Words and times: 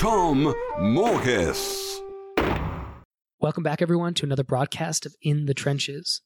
Tom 0.00 0.54
Morkes. 0.78 2.00
Welcome 3.38 3.62
back, 3.62 3.82
everyone, 3.82 4.14
to 4.14 4.24
another 4.24 4.42
broadcast 4.42 5.04
of 5.04 5.14
In 5.20 5.44
the 5.44 5.52
Trenches. 5.52 6.22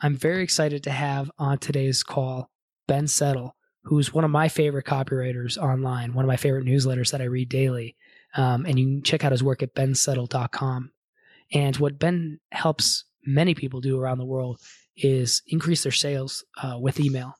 I'm 0.00 0.16
very 0.16 0.42
excited 0.42 0.82
to 0.84 0.90
have 0.90 1.30
on 1.38 1.58
today's 1.58 2.02
call 2.02 2.48
Ben 2.86 3.06
Settle, 3.06 3.54
who's 3.82 4.14
one 4.14 4.24
of 4.24 4.30
my 4.30 4.48
favorite 4.48 4.86
copywriters 4.86 5.58
online, 5.58 6.14
one 6.14 6.24
of 6.24 6.26
my 6.26 6.38
favorite 6.38 6.64
newsletters 6.64 7.10
that 7.10 7.20
I 7.20 7.24
read 7.24 7.50
daily. 7.50 7.98
Um, 8.34 8.64
and 8.64 8.78
you 8.78 8.86
can 8.86 9.02
check 9.02 9.26
out 9.26 9.32
his 9.32 9.44
work 9.44 9.62
at 9.62 9.74
bensettle.com. 9.74 10.92
And 11.52 11.76
what 11.76 11.98
Ben 11.98 12.40
helps 12.50 13.04
many 13.26 13.54
people 13.54 13.82
do 13.82 14.00
around 14.00 14.16
the 14.16 14.24
world 14.24 14.58
is 14.96 15.42
increase 15.48 15.82
their 15.82 15.92
sales 15.92 16.46
uh, 16.62 16.78
with 16.80 16.98
email. 16.98 17.34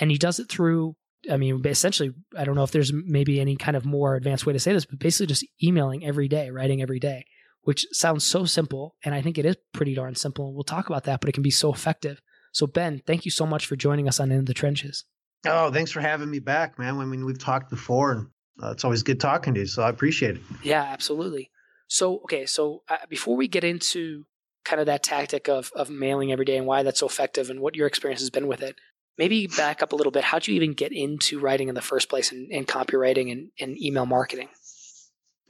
And 0.00 0.10
he 0.10 0.16
does 0.16 0.40
it 0.40 0.48
through 0.48 0.96
I 1.30 1.36
mean, 1.36 1.62
essentially, 1.64 2.12
I 2.36 2.44
don't 2.44 2.54
know 2.54 2.62
if 2.62 2.70
there's 2.70 2.92
maybe 2.92 3.40
any 3.40 3.56
kind 3.56 3.76
of 3.76 3.84
more 3.84 4.16
advanced 4.16 4.46
way 4.46 4.52
to 4.52 4.60
say 4.60 4.72
this, 4.72 4.84
but 4.84 4.98
basically 4.98 5.26
just 5.26 5.46
emailing 5.62 6.04
every 6.04 6.28
day, 6.28 6.50
writing 6.50 6.82
every 6.82 7.00
day, 7.00 7.26
which 7.62 7.86
sounds 7.92 8.24
so 8.24 8.44
simple. 8.44 8.94
And 9.04 9.14
I 9.14 9.22
think 9.22 9.38
it 9.38 9.46
is 9.46 9.56
pretty 9.72 9.94
darn 9.94 10.14
simple. 10.14 10.46
And 10.46 10.54
we'll 10.54 10.64
talk 10.64 10.88
about 10.88 11.04
that, 11.04 11.20
but 11.20 11.28
it 11.28 11.32
can 11.32 11.42
be 11.42 11.50
so 11.50 11.72
effective. 11.72 12.20
So, 12.52 12.66
Ben, 12.66 13.02
thank 13.06 13.24
you 13.24 13.30
so 13.30 13.44
much 13.44 13.66
for 13.66 13.76
joining 13.76 14.08
us 14.08 14.20
on 14.20 14.30
In 14.30 14.44
the 14.44 14.54
Trenches. 14.54 15.04
Oh, 15.46 15.70
thanks 15.70 15.90
for 15.90 16.00
having 16.00 16.30
me 16.30 16.38
back, 16.38 16.78
man. 16.78 16.98
I 16.98 17.04
mean, 17.04 17.24
we've 17.24 17.38
talked 17.38 17.70
before, 17.70 18.12
and 18.12 18.26
uh, 18.62 18.70
it's 18.70 18.84
always 18.84 19.02
good 19.02 19.20
talking 19.20 19.54
to 19.54 19.60
you. 19.60 19.66
So 19.66 19.82
I 19.82 19.88
appreciate 19.88 20.36
it. 20.36 20.42
Yeah, 20.62 20.82
absolutely. 20.82 21.50
So, 21.88 22.18
okay, 22.20 22.46
so 22.46 22.82
uh, 22.88 22.96
before 23.08 23.36
we 23.36 23.48
get 23.48 23.64
into 23.64 24.24
kind 24.64 24.80
of 24.80 24.86
that 24.86 25.02
tactic 25.04 25.48
of 25.48 25.70
of 25.76 25.88
mailing 25.88 26.32
every 26.32 26.44
day 26.44 26.56
and 26.56 26.66
why 26.66 26.82
that's 26.82 26.98
so 26.98 27.06
effective 27.06 27.50
and 27.50 27.60
what 27.60 27.76
your 27.76 27.86
experience 27.86 28.20
has 28.20 28.30
been 28.30 28.48
with 28.48 28.62
it, 28.62 28.76
maybe 29.18 29.46
back 29.46 29.82
up 29.82 29.92
a 29.92 29.96
little 29.96 30.12
bit. 30.12 30.24
How'd 30.24 30.46
you 30.46 30.54
even 30.54 30.72
get 30.72 30.92
into 30.92 31.38
writing 31.38 31.68
in 31.68 31.74
the 31.74 31.82
first 31.82 32.08
place 32.08 32.32
and, 32.32 32.50
and 32.50 32.66
copywriting 32.66 33.32
and, 33.32 33.50
and 33.60 33.80
email 33.80 34.06
marketing? 34.06 34.48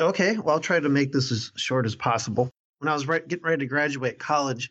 Okay, 0.00 0.36
well, 0.38 0.56
I'll 0.56 0.60
try 0.60 0.78
to 0.78 0.88
make 0.88 1.12
this 1.12 1.32
as 1.32 1.52
short 1.56 1.86
as 1.86 1.94
possible. 1.96 2.50
When 2.78 2.88
I 2.88 2.94
was 2.94 3.04
getting 3.04 3.42
ready 3.42 3.64
to 3.64 3.66
graduate 3.66 4.18
college, 4.18 4.70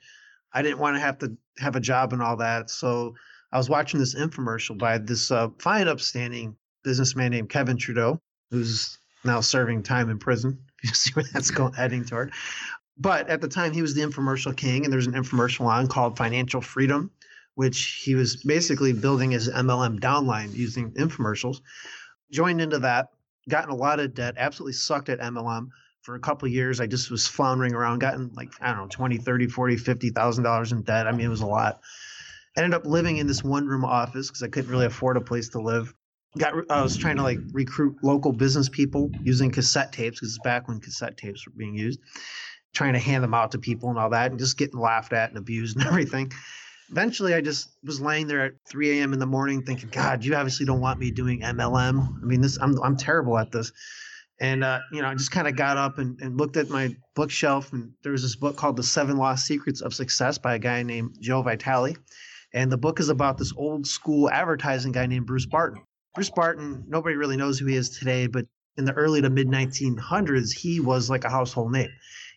I 0.53 0.61
didn't 0.61 0.79
want 0.79 0.95
to 0.95 0.99
have 0.99 1.17
to 1.19 1.35
have 1.57 1.75
a 1.75 1.79
job 1.79 2.13
and 2.13 2.21
all 2.21 2.37
that. 2.37 2.69
So 2.69 3.15
I 3.51 3.57
was 3.57 3.69
watching 3.69 3.99
this 3.99 4.15
infomercial 4.15 4.77
by 4.77 4.99
this 4.99 5.31
uh, 5.31 5.49
fine, 5.59 5.87
upstanding 5.87 6.55
businessman 6.83 7.31
named 7.31 7.49
Kevin 7.49 7.77
Trudeau, 7.77 8.21
who's 8.51 8.99
now 9.23 9.41
serving 9.41 9.83
time 9.83 10.09
in 10.09 10.19
prison. 10.19 10.59
You 10.83 10.93
see 10.93 11.09
where 11.13 11.25
that's 11.33 11.49
going, 11.49 11.73
heading 11.73 12.05
toward. 12.05 12.31
But 12.95 13.27
at 13.27 13.41
the 13.41 13.47
time, 13.47 13.73
he 13.73 13.81
was 13.81 13.95
the 13.95 14.01
infomercial 14.01 14.55
king, 14.55 14.83
and 14.83 14.93
there's 14.93 15.07
an 15.07 15.13
infomercial 15.13 15.65
on 15.65 15.87
called 15.87 16.15
Financial 16.15 16.61
Freedom 16.61 17.09
which 17.55 18.01
he 18.03 18.15
was 18.15 18.35
basically 18.35 18.93
building 18.93 19.31
his 19.31 19.49
MLM 19.49 19.99
downline 19.99 20.53
using 20.53 20.91
infomercials. 20.91 21.61
Joined 22.31 22.61
into 22.61 22.79
that, 22.79 23.09
gotten 23.49 23.71
a 23.71 23.75
lot 23.75 23.99
of 23.99 24.13
debt, 24.13 24.35
absolutely 24.37 24.73
sucked 24.73 25.09
at 25.09 25.19
MLM 25.19 25.69
for 26.01 26.15
a 26.15 26.19
couple 26.19 26.47
years. 26.47 26.79
I 26.79 26.87
just 26.87 27.09
was 27.09 27.27
floundering 27.27 27.73
around, 27.73 27.99
gotten 27.99 28.31
like, 28.35 28.51
I 28.61 28.67
don't 28.67 28.77
know, 28.77 28.87
20, 28.89 29.17
30, 29.17 29.47
40, 29.47 29.75
$50,000 29.77 30.71
in 30.71 30.81
debt. 30.83 31.07
I 31.07 31.11
mean, 31.11 31.25
it 31.25 31.29
was 31.29 31.41
a 31.41 31.47
lot. 31.47 31.79
Ended 32.57 32.73
up 32.73 32.85
living 32.85 33.17
in 33.17 33.27
this 33.27 33.43
one 33.43 33.65
room 33.65 33.85
office 33.85 34.27
because 34.27 34.43
I 34.43 34.47
couldn't 34.47 34.69
really 34.69 34.85
afford 34.85 35.17
a 35.17 35.21
place 35.21 35.49
to 35.49 35.61
live. 35.61 35.93
Got, 36.37 36.53
I 36.69 36.81
was 36.81 36.97
trying 36.97 37.15
to 37.15 37.23
like 37.23 37.39
recruit 37.53 37.95
local 38.03 38.33
business 38.33 38.67
people 38.67 39.09
using 39.23 39.51
cassette 39.51 39.93
tapes 39.93 40.19
because 40.19 40.35
it's 40.35 40.43
back 40.43 40.67
when 40.67 40.81
cassette 40.81 41.15
tapes 41.15 41.45
were 41.45 41.53
being 41.55 41.75
used, 41.75 42.01
trying 42.73 42.93
to 42.93 42.99
hand 42.99 43.23
them 43.23 43.33
out 43.33 43.51
to 43.51 43.57
people 43.57 43.89
and 43.89 43.97
all 43.97 44.09
that, 44.09 44.31
and 44.31 44.39
just 44.39 44.57
getting 44.57 44.79
laughed 44.79 45.13
at 45.13 45.29
and 45.29 45.37
abused 45.37 45.77
and 45.77 45.85
everything 45.87 46.29
eventually 46.89 47.33
I 47.33 47.41
just 47.41 47.69
was 47.83 48.01
laying 48.01 48.27
there 48.27 48.45
at 48.45 48.53
3 48.69 48.99
a.m. 48.99 49.13
in 49.13 49.19
the 49.19 49.25
morning 49.25 49.63
thinking, 49.63 49.89
God, 49.89 50.23
you 50.23 50.35
obviously 50.35 50.65
don't 50.65 50.81
want 50.81 50.99
me 50.99 51.11
doing 51.11 51.41
MLM. 51.41 52.21
I 52.21 52.25
mean, 52.25 52.41
this 52.41 52.57
I'm 52.61 52.81
I'm 52.81 52.97
terrible 52.97 53.37
at 53.37 53.51
this. 53.51 53.71
And 54.39 54.63
uh, 54.63 54.79
you 54.91 55.01
know, 55.01 55.07
I 55.07 55.15
just 55.15 55.31
kind 55.31 55.47
of 55.47 55.55
got 55.55 55.77
up 55.77 55.97
and, 55.97 56.19
and 56.21 56.37
looked 56.37 56.57
at 56.57 56.69
my 56.69 56.95
bookshelf, 57.15 57.71
and 57.71 57.91
there 58.03 58.11
was 58.11 58.21
this 58.21 58.35
book 58.35 58.57
called 58.57 58.75
The 58.75 58.83
Seven 58.83 59.17
Lost 59.17 59.45
Secrets 59.45 59.81
of 59.81 59.93
Success 59.93 60.37
by 60.37 60.55
a 60.55 60.59
guy 60.59 60.83
named 60.83 61.17
Joe 61.21 61.41
Vitale. 61.41 61.95
And 62.53 62.71
the 62.71 62.77
book 62.77 62.99
is 62.99 63.09
about 63.09 63.37
this 63.37 63.53
old 63.55 63.87
school 63.87 64.29
advertising 64.29 64.91
guy 64.91 65.05
named 65.05 65.25
Bruce 65.25 65.45
Barton. 65.45 65.83
Bruce 66.13 66.29
Barton, 66.29 66.83
nobody 66.87 67.15
really 67.15 67.37
knows 67.37 67.59
who 67.59 67.65
he 67.65 67.75
is 67.75 67.89
today, 67.89 68.27
but 68.27 68.45
in 68.77 68.85
the 68.85 68.93
early 68.93 69.21
to 69.21 69.29
mid 69.29 69.47
1900s, 69.47 70.51
he 70.51 70.79
was 70.79 71.09
like 71.09 71.23
a 71.23 71.29
household 71.29 71.71
name. 71.71 71.89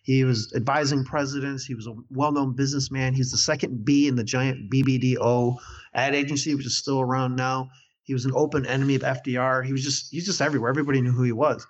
He 0.08 0.24
was 0.24 0.50
advising 0.56 1.04
presidents. 1.04 1.66
He 1.66 1.74
was 1.74 1.86
a 1.86 1.92
well 2.08 2.32
known 2.32 2.54
businessman. 2.54 3.12
He's 3.12 3.30
the 3.30 3.36
second 3.36 3.84
B 3.84 4.08
in 4.08 4.16
the 4.16 4.24
giant 4.24 4.70
BBDO 4.70 5.58
ad 5.92 6.14
agency, 6.14 6.54
which 6.54 6.64
is 6.64 6.78
still 6.78 6.98
around 6.98 7.36
now. 7.36 7.69
He 8.04 8.14
was 8.14 8.24
an 8.24 8.32
open 8.34 8.64
enemy 8.64 8.94
of 8.94 9.02
FDR. 9.02 9.66
He 9.66 9.72
was 9.72 9.84
just 9.84 10.10
he's 10.10 10.24
just 10.24 10.41
everywhere. 10.41 10.70
Everybody 10.70 11.02
knew 11.02 11.12
who 11.12 11.24
he 11.24 11.32
was. 11.32 11.66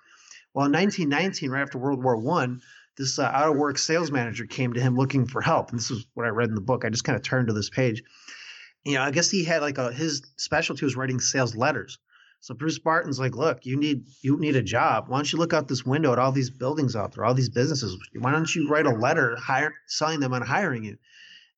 Well, 0.53 0.67
in 0.67 0.71
1919, 0.71 1.51
right 1.51 1.61
after 1.61 1.77
World 1.77 2.01
War 2.01 2.15
One, 2.15 2.61
this 2.95 3.19
uh, 3.19 3.23
out 3.23 3.49
of 3.49 3.57
work 3.57 3.77
sales 3.77 4.09
manager 4.09 4.45
came 4.45 4.71
to 4.71 4.79
him 4.79 4.95
looking 4.95 5.27
for 5.27 5.41
help. 5.41 5.71
And 5.71 5.79
this 5.79 5.91
is 5.91 6.05
what 6.13 6.25
I 6.25 6.29
read 6.29 6.47
in 6.47 6.55
the 6.55 6.61
book. 6.61 6.85
I 6.85 6.89
just 6.89 7.03
kind 7.03 7.17
of 7.17 7.23
turned 7.23 7.49
to 7.49 7.53
this 7.53 7.69
page. 7.69 8.01
You 8.85 8.93
know, 8.93 9.01
I 9.01 9.11
guess 9.11 9.29
he 9.29 9.43
had 9.43 9.61
like 9.61 9.77
a 9.77 9.91
his 9.91 10.21
specialty 10.37 10.85
was 10.85 10.95
writing 10.95 11.19
sales 11.19 11.57
letters. 11.57 11.99
So 12.41 12.55
Bruce 12.55 12.79
Barton's 12.79 13.19
like, 13.19 13.35
look, 13.35 13.65
you 13.65 13.75
need 13.75 14.05
you 14.21 14.37
need 14.37 14.55
a 14.55 14.61
job. 14.61 15.05
Why 15.07 15.17
don't 15.17 15.31
you 15.31 15.37
look 15.37 15.53
out 15.53 15.67
this 15.67 15.85
window 15.85 16.13
at 16.13 16.19
all 16.19 16.31
these 16.31 16.49
buildings 16.49 16.95
out 16.95 17.13
there, 17.13 17.25
all 17.25 17.33
these 17.33 17.49
businesses? 17.49 17.97
Why 18.17 18.31
don't 18.31 18.53
you 18.55 18.69
write 18.69 18.85
a 18.85 18.91
letter 18.91 19.35
hire 19.35 19.73
selling 19.87 20.19
them 20.19 20.33
on 20.33 20.41
hiring 20.41 20.85
you? 20.85 20.97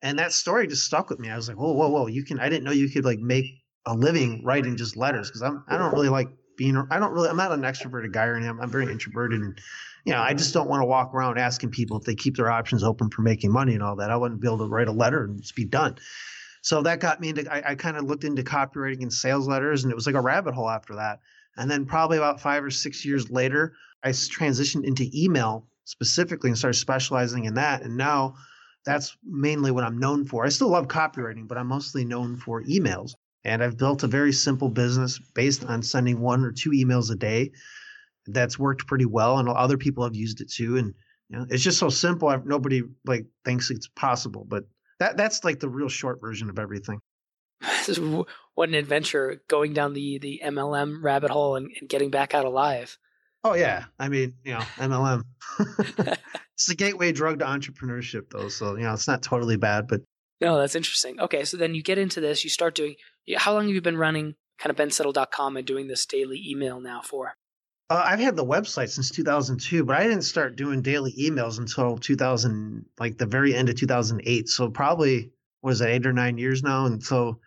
And 0.01 0.17
that 0.17 0.31
story 0.31 0.65
just 0.65 0.83
stuck 0.83 1.09
with 1.09 1.19
me. 1.19 1.29
I 1.29 1.35
was 1.35 1.47
like, 1.47 1.57
whoa, 1.57 1.73
whoa, 1.73 1.89
whoa! 1.89 2.07
You 2.07 2.23
can. 2.23 2.39
I 2.39 2.49
didn't 2.49 2.63
know 2.63 2.71
you 2.71 2.89
could 2.89 3.05
like 3.05 3.19
make 3.19 3.45
a 3.85 3.93
living 3.93 4.43
writing 4.43 4.75
just 4.75 4.97
letters 4.97 5.29
because 5.29 5.43
I'm 5.43 5.63
I 5.67 5.77
don't 5.77 5.93
really 5.93 6.09
like 6.09 6.29
being. 6.57 6.75
I 6.89 6.97
don't 6.97 7.11
really. 7.11 7.29
I'm 7.29 7.37
not 7.37 7.51
an 7.51 7.61
extroverted 7.61 8.11
guy 8.11 8.25
or 8.25 8.35
anything. 8.35 8.49
I'm, 8.49 8.61
I'm 8.61 8.71
very 8.71 8.91
introverted 8.91 9.41
and 9.41 9.59
you 10.03 10.13
know 10.13 10.19
I 10.19 10.33
just 10.33 10.51
don't 10.51 10.67
want 10.67 10.81
to 10.81 10.87
walk 10.87 11.13
around 11.13 11.37
asking 11.37 11.69
people 11.69 11.97
if 11.97 12.05
they 12.05 12.15
keep 12.15 12.37
their 12.37 12.49
options 12.49 12.83
open 12.83 13.11
for 13.11 13.21
making 13.21 13.51
money 13.51 13.75
and 13.75 13.83
all 13.83 13.97
that. 13.97 14.09
I 14.09 14.17
wouldn't 14.17 14.41
be 14.41 14.47
able 14.47 14.57
to 14.59 14.67
write 14.67 14.87
a 14.87 14.91
letter 14.91 15.25
and 15.25 15.39
just 15.39 15.55
be 15.55 15.65
done. 15.65 15.97
So 16.61 16.83
that 16.83 16.99
got 16.99 17.19
me 17.19 17.29
into, 17.29 17.51
I, 17.51 17.71
I 17.71 17.75
kind 17.75 17.97
of 17.97 18.05
looked 18.05 18.23
into 18.23 18.43
copywriting 18.43 19.01
and 19.01 19.11
sales 19.11 19.47
letters, 19.47 19.83
and 19.83 19.91
it 19.91 19.95
was 19.95 20.05
like 20.05 20.15
a 20.15 20.21
rabbit 20.21 20.53
hole 20.53 20.69
after 20.69 20.95
that. 20.95 21.19
And 21.57 21.69
then 21.69 21.85
probably 21.85 22.17
about 22.17 22.39
five 22.39 22.63
or 22.63 22.69
six 22.69 23.03
years 23.03 23.29
later, 23.29 23.73
I 24.03 24.09
transitioned 24.09 24.85
into 24.85 25.09
email 25.13 25.67
specifically 25.85 26.49
and 26.49 26.57
started 26.57 26.77
specializing 26.79 27.45
in 27.45 27.55
that. 27.55 27.81
And 27.81 27.97
now 27.97 28.35
that's 28.85 29.17
mainly 29.23 29.71
what 29.71 29.83
I'm 29.83 29.97
known 29.97 30.25
for. 30.25 30.45
I 30.45 30.49
still 30.49 30.69
love 30.69 30.87
copywriting, 30.87 31.47
but 31.47 31.57
I'm 31.57 31.67
mostly 31.67 32.05
known 32.05 32.37
for 32.37 32.63
emails. 32.63 33.11
And 33.43 33.63
I've 33.63 33.77
built 33.77 34.03
a 34.03 34.07
very 34.07 34.31
simple 34.31 34.69
business 34.69 35.19
based 35.33 35.65
on 35.65 35.81
sending 35.81 36.19
one 36.19 36.45
or 36.45 36.51
two 36.51 36.71
emails 36.71 37.11
a 37.11 37.15
day. 37.15 37.51
That's 38.27 38.59
worked 38.59 38.85
pretty 38.85 39.05
well, 39.05 39.39
and 39.39 39.49
other 39.49 39.77
people 39.77 40.03
have 40.03 40.15
used 40.15 40.41
it 40.41 40.51
too. 40.51 40.77
And 40.77 40.93
you 41.29 41.37
know, 41.37 41.45
it's 41.49 41.63
just 41.63 41.79
so 41.79 41.89
simple. 41.89 42.27
I've, 42.27 42.45
nobody 42.45 42.83
like 43.03 43.25
thinks 43.43 43.71
it's 43.71 43.87
possible, 43.87 44.45
but 44.47 44.65
that 45.01 45.17
that's 45.17 45.43
like 45.43 45.59
the 45.59 45.67
real 45.67 45.89
short 45.89 46.21
version 46.21 46.49
of 46.49 46.59
everything. 46.59 46.99
what 48.55 48.69
an 48.69 48.75
adventure 48.75 49.41
going 49.47 49.73
down 49.73 49.93
the 49.93 50.19
the 50.19 50.41
MLM 50.45 51.03
rabbit 51.03 51.31
hole 51.31 51.55
and, 51.55 51.71
and 51.79 51.89
getting 51.89 52.11
back 52.11 52.35
out 52.35 52.45
alive. 52.45 52.97
Oh 53.43 53.55
yeah, 53.55 53.85
I 53.99 54.09
mean 54.09 54.35
you 54.43 54.53
know 54.53 54.59
MLM. 54.77 55.23
it's 56.53 56.69
a 56.69 56.75
gateway 56.75 57.11
drug 57.11 57.39
to 57.39 57.45
entrepreneurship 57.45 58.29
though, 58.29 58.47
so 58.47 58.75
you 58.75 58.83
know 58.83 58.93
it's 58.93 59.07
not 59.07 59.23
totally 59.23 59.57
bad, 59.57 59.87
but 59.87 60.01
no, 60.39 60.57
that's 60.57 60.75
interesting. 60.75 61.19
Okay, 61.19 61.45
so 61.45 61.57
then 61.57 61.73
you 61.73 61.81
get 61.81 61.97
into 61.97 62.21
this, 62.21 62.43
you 62.43 62.49
start 62.49 62.75
doing. 62.75 62.95
How 63.37 63.53
long 63.53 63.65
have 63.65 63.75
you 63.75 63.81
been 63.81 63.97
running 63.97 64.35
kind 64.59 64.69
of 64.69 64.77
bensettle.com 64.77 65.57
and 65.57 65.65
doing 65.65 65.87
this 65.87 66.05
daily 66.05 66.43
email 66.47 66.79
now 66.79 67.01
for? 67.01 67.35
Uh, 67.91 68.05
I've 68.05 68.21
had 68.21 68.37
the 68.37 68.45
website 68.45 68.87
since 68.87 69.11
2002, 69.11 69.83
but 69.83 69.97
I 69.97 70.03
didn't 70.03 70.21
start 70.21 70.55
doing 70.55 70.81
daily 70.81 71.11
emails 71.19 71.59
until 71.59 71.97
2000, 71.97 72.85
like 73.01 73.17
the 73.17 73.25
very 73.25 73.53
end 73.53 73.67
of 73.67 73.75
2008. 73.75 74.47
So 74.47 74.69
probably 74.69 75.29
is 75.65 75.79
that, 75.79 75.89
eight 75.89 76.05
or 76.05 76.13
nine 76.13 76.37
years 76.37 76.63
now? 76.63 76.85
And 76.85 77.03
so 77.03 77.41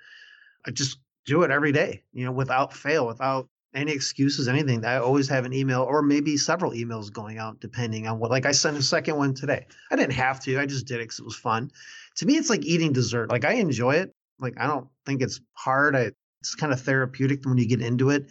I 0.66 0.70
just 0.70 0.98
do 1.24 1.44
it 1.44 1.50
every 1.50 1.72
day, 1.72 2.02
you 2.12 2.26
know, 2.26 2.30
without 2.30 2.74
fail, 2.74 3.06
without 3.06 3.48
any 3.74 3.92
excuses, 3.92 4.46
anything. 4.46 4.84
I 4.84 4.98
always 4.98 5.30
have 5.30 5.46
an 5.46 5.54
email 5.54 5.80
or 5.80 6.02
maybe 6.02 6.36
several 6.36 6.72
emails 6.72 7.10
going 7.10 7.38
out, 7.38 7.60
depending 7.60 8.06
on 8.06 8.18
what. 8.18 8.30
Like 8.30 8.44
I 8.44 8.52
sent 8.52 8.76
a 8.76 8.82
second 8.82 9.16
one 9.16 9.32
today. 9.32 9.66
I 9.90 9.96
didn't 9.96 10.12
have 10.12 10.40
to. 10.40 10.60
I 10.60 10.66
just 10.66 10.86
did 10.86 10.96
it 10.96 11.04
because 11.04 11.20
it 11.20 11.24
was 11.24 11.36
fun. 11.36 11.70
To 12.16 12.26
me, 12.26 12.36
it's 12.36 12.50
like 12.50 12.66
eating 12.66 12.92
dessert. 12.92 13.30
Like 13.30 13.46
I 13.46 13.54
enjoy 13.54 13.94
it. 13.94 14.14
Like 14.38 14.60
I 14.60 14.66
don't 14.66 14.88
think 15.06 15.22
it's 15.22 15.40
hard. 15.54 15.96
I, 15.96 16.10
it's 16.40 16.54
kind 16.54 16.74
of 16.74 16.82
therapeutic 16.82 17.46
when 17.46 17.56
you 17.56 17.66
get 17.66 17.80
into 17.80 18.10
it 18.10 18.28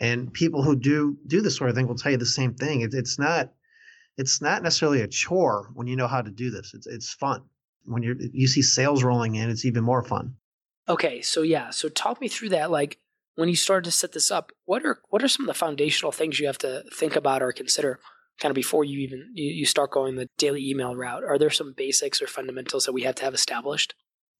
And 0.00 0.32
people 0.32 0.62
who 0.62 0.76
do 0.76 1.16
do 1.26 1.40
this 1.40 1.56
sort 1.56 1.70
of 1.70 1.76
thing 1.76 1.86
will 1.86 1.94
tell 1.94 2.12
you 2.12 2.18
the 2.18 2.26
same 2.26 2.54
thing. 2.54 2.80
It, 2.80 2.94
it's 2.94 3.18
not 3.18 3.52
it's 4.16 4.40
not 4.40 4.62
necessarily 4.62 5.00
a 5.00 5.08
chore 5.08 5.70
when 5.74 5.86
you 5.86 5.96
know 5.96 6.06
how 6.06 6.22
to 6.22 6.30
do 6.30 6.50
this. 6.50 6.74
It's 6.74 6.86
it's 6.86 7.12
fun. 7.12 7.42
When 7.84 8.02
you 8.02 8.16
you 8.32 8.46
see 8.46 8.62
sales 8.62 9.04
rolling 9.04 9.34
in, 9.36 9.50
it's 9.50 9.64
even 9.64 9.84
more 9.84 10.02
fun. 10.02 10.34
Okay, 10.88 11.22
so 11.22 11.42
yeah, 11.42 11.70
so 11.70 11.88
talk 11.88 12.20
me 12.20 12.28
through 12.28 12.50
that. 12.50 12.70
Like 12.70 12.98
when 13.36 13.48
you 13.48 13.56
started 13.56 13.84
to 13.84 13.90
set 13.90 14.12
this 14.12 14.30
up, 14.30 14.52
what 14.64 14.84
are 14.84 15.00
what 15.10 15.22
are 15.22 15.28
some 15.28 15.44
of 15.44 15.48
the 15.48 15.58
foundational 15.58 16.12
things 16.12 16.38
you 16.38 16.46
have 16.46 16.58
to 16.58 16.84
think 16.92 17.16
about 17.16 17.42
or 17.42 17.52
consider 17.52 18.00
kind 18.40 18.50
of 18.50 18.56
before 18.56 18.84
you 18.84 18.98
even 19.00 19.30
you, 19.34 19.52
you 19.52 19.66
start 19.66 19.90
going 19.90 20.16
the 20.16 20.28
daily 20.38 20.68
email 20.68 20.94
route? 20.94 21.24
Are 21.24 21.38
there 21.38 21.50
some 21.50 21.74
basics 21.76 22.20
or 22.20 22.26
fundamentals 22.26 22.84
that 22.86 22.92
we 22.92 23.02
have 23.02 23.14
to 23.16 23.24
have 23.24 23.34
established? 23.34 23.94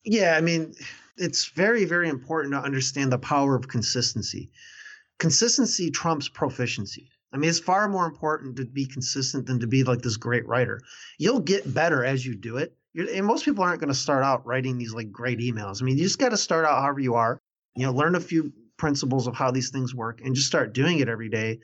Yeah, 0.05 0.37
I 0.37 0.41
mean, 0.41 0.75
it's 1.17 1.47
very 1.49 1.85
very 1.85 2.09
important 2.09 2.55
to 2.55 2.61
understand 2.61 3.13
the 3.13 3.19
power 3.19 3.55
of 3.57 3.69
consistency. 3.69 4.51
Consistency 5.19 5.91
trumps 5.91 6.29
proficiency. 6.29 7.09
I 7.33 7.37
mean, 7.37 7.51
it's 7.51 7.59
far 7.59 7.89
more 7.89 8.07
important 8.07 8.57
to 8.57 8.65
be 8.65 8.87
consistent 8.87 9.47
than 9.47 9.59
to 9.61 9.67
be 9.67 9.83
like 9.83 10.03
this 10.03 10.17
great 10.17 10.47
writer. 10.47 10.81
You'll 11.19 11.41
get 11.41 11.75
better 11.75 12.05
as 12.05 12.25
you 12.25 12.37
do 12.37 12.59
it. 12.59 12.77
You're, 12.93 13.11
and 13.11 13.27
most 13.27 13.45
people 13.45 13.65
aren't 13.65 13.81
going 13.81 13.89
to 13.89 13.95
start 13.95 14.23
out 14.23 14.47
writing 14.47 14.79
these 14.79 14.95
like 14.95 15.11
great 15.11 15.41
emails. 15.41 15.83
I 15.83 15.85
mean, 15.85 15.99
you 15.99 16.05
just 16.05 16.21
got 16.21 16.29
to 16.29 16.37
start 16.37 16.65
out 16.65 16.81
however 16.81 17.01
you 17.01 17.15
are. 17.15 17.41
You 17.75 17.87
know, 17.87 17.93
learn 17.93 18.15
a 18.15 18.21
few 18.21 18.53
principles 18.77 19.27
of 19.27 19.35
how 19.35 19.51
these 19.51 19.71
things 19.71 19.95
work 19.95 20.21
and 20.21 20.35
just 20.35 20.47
start 20.47 20.75
doing 20.75 21.01
it 21.01 21.09
every 21.09 21.29
day. 21.29 21.59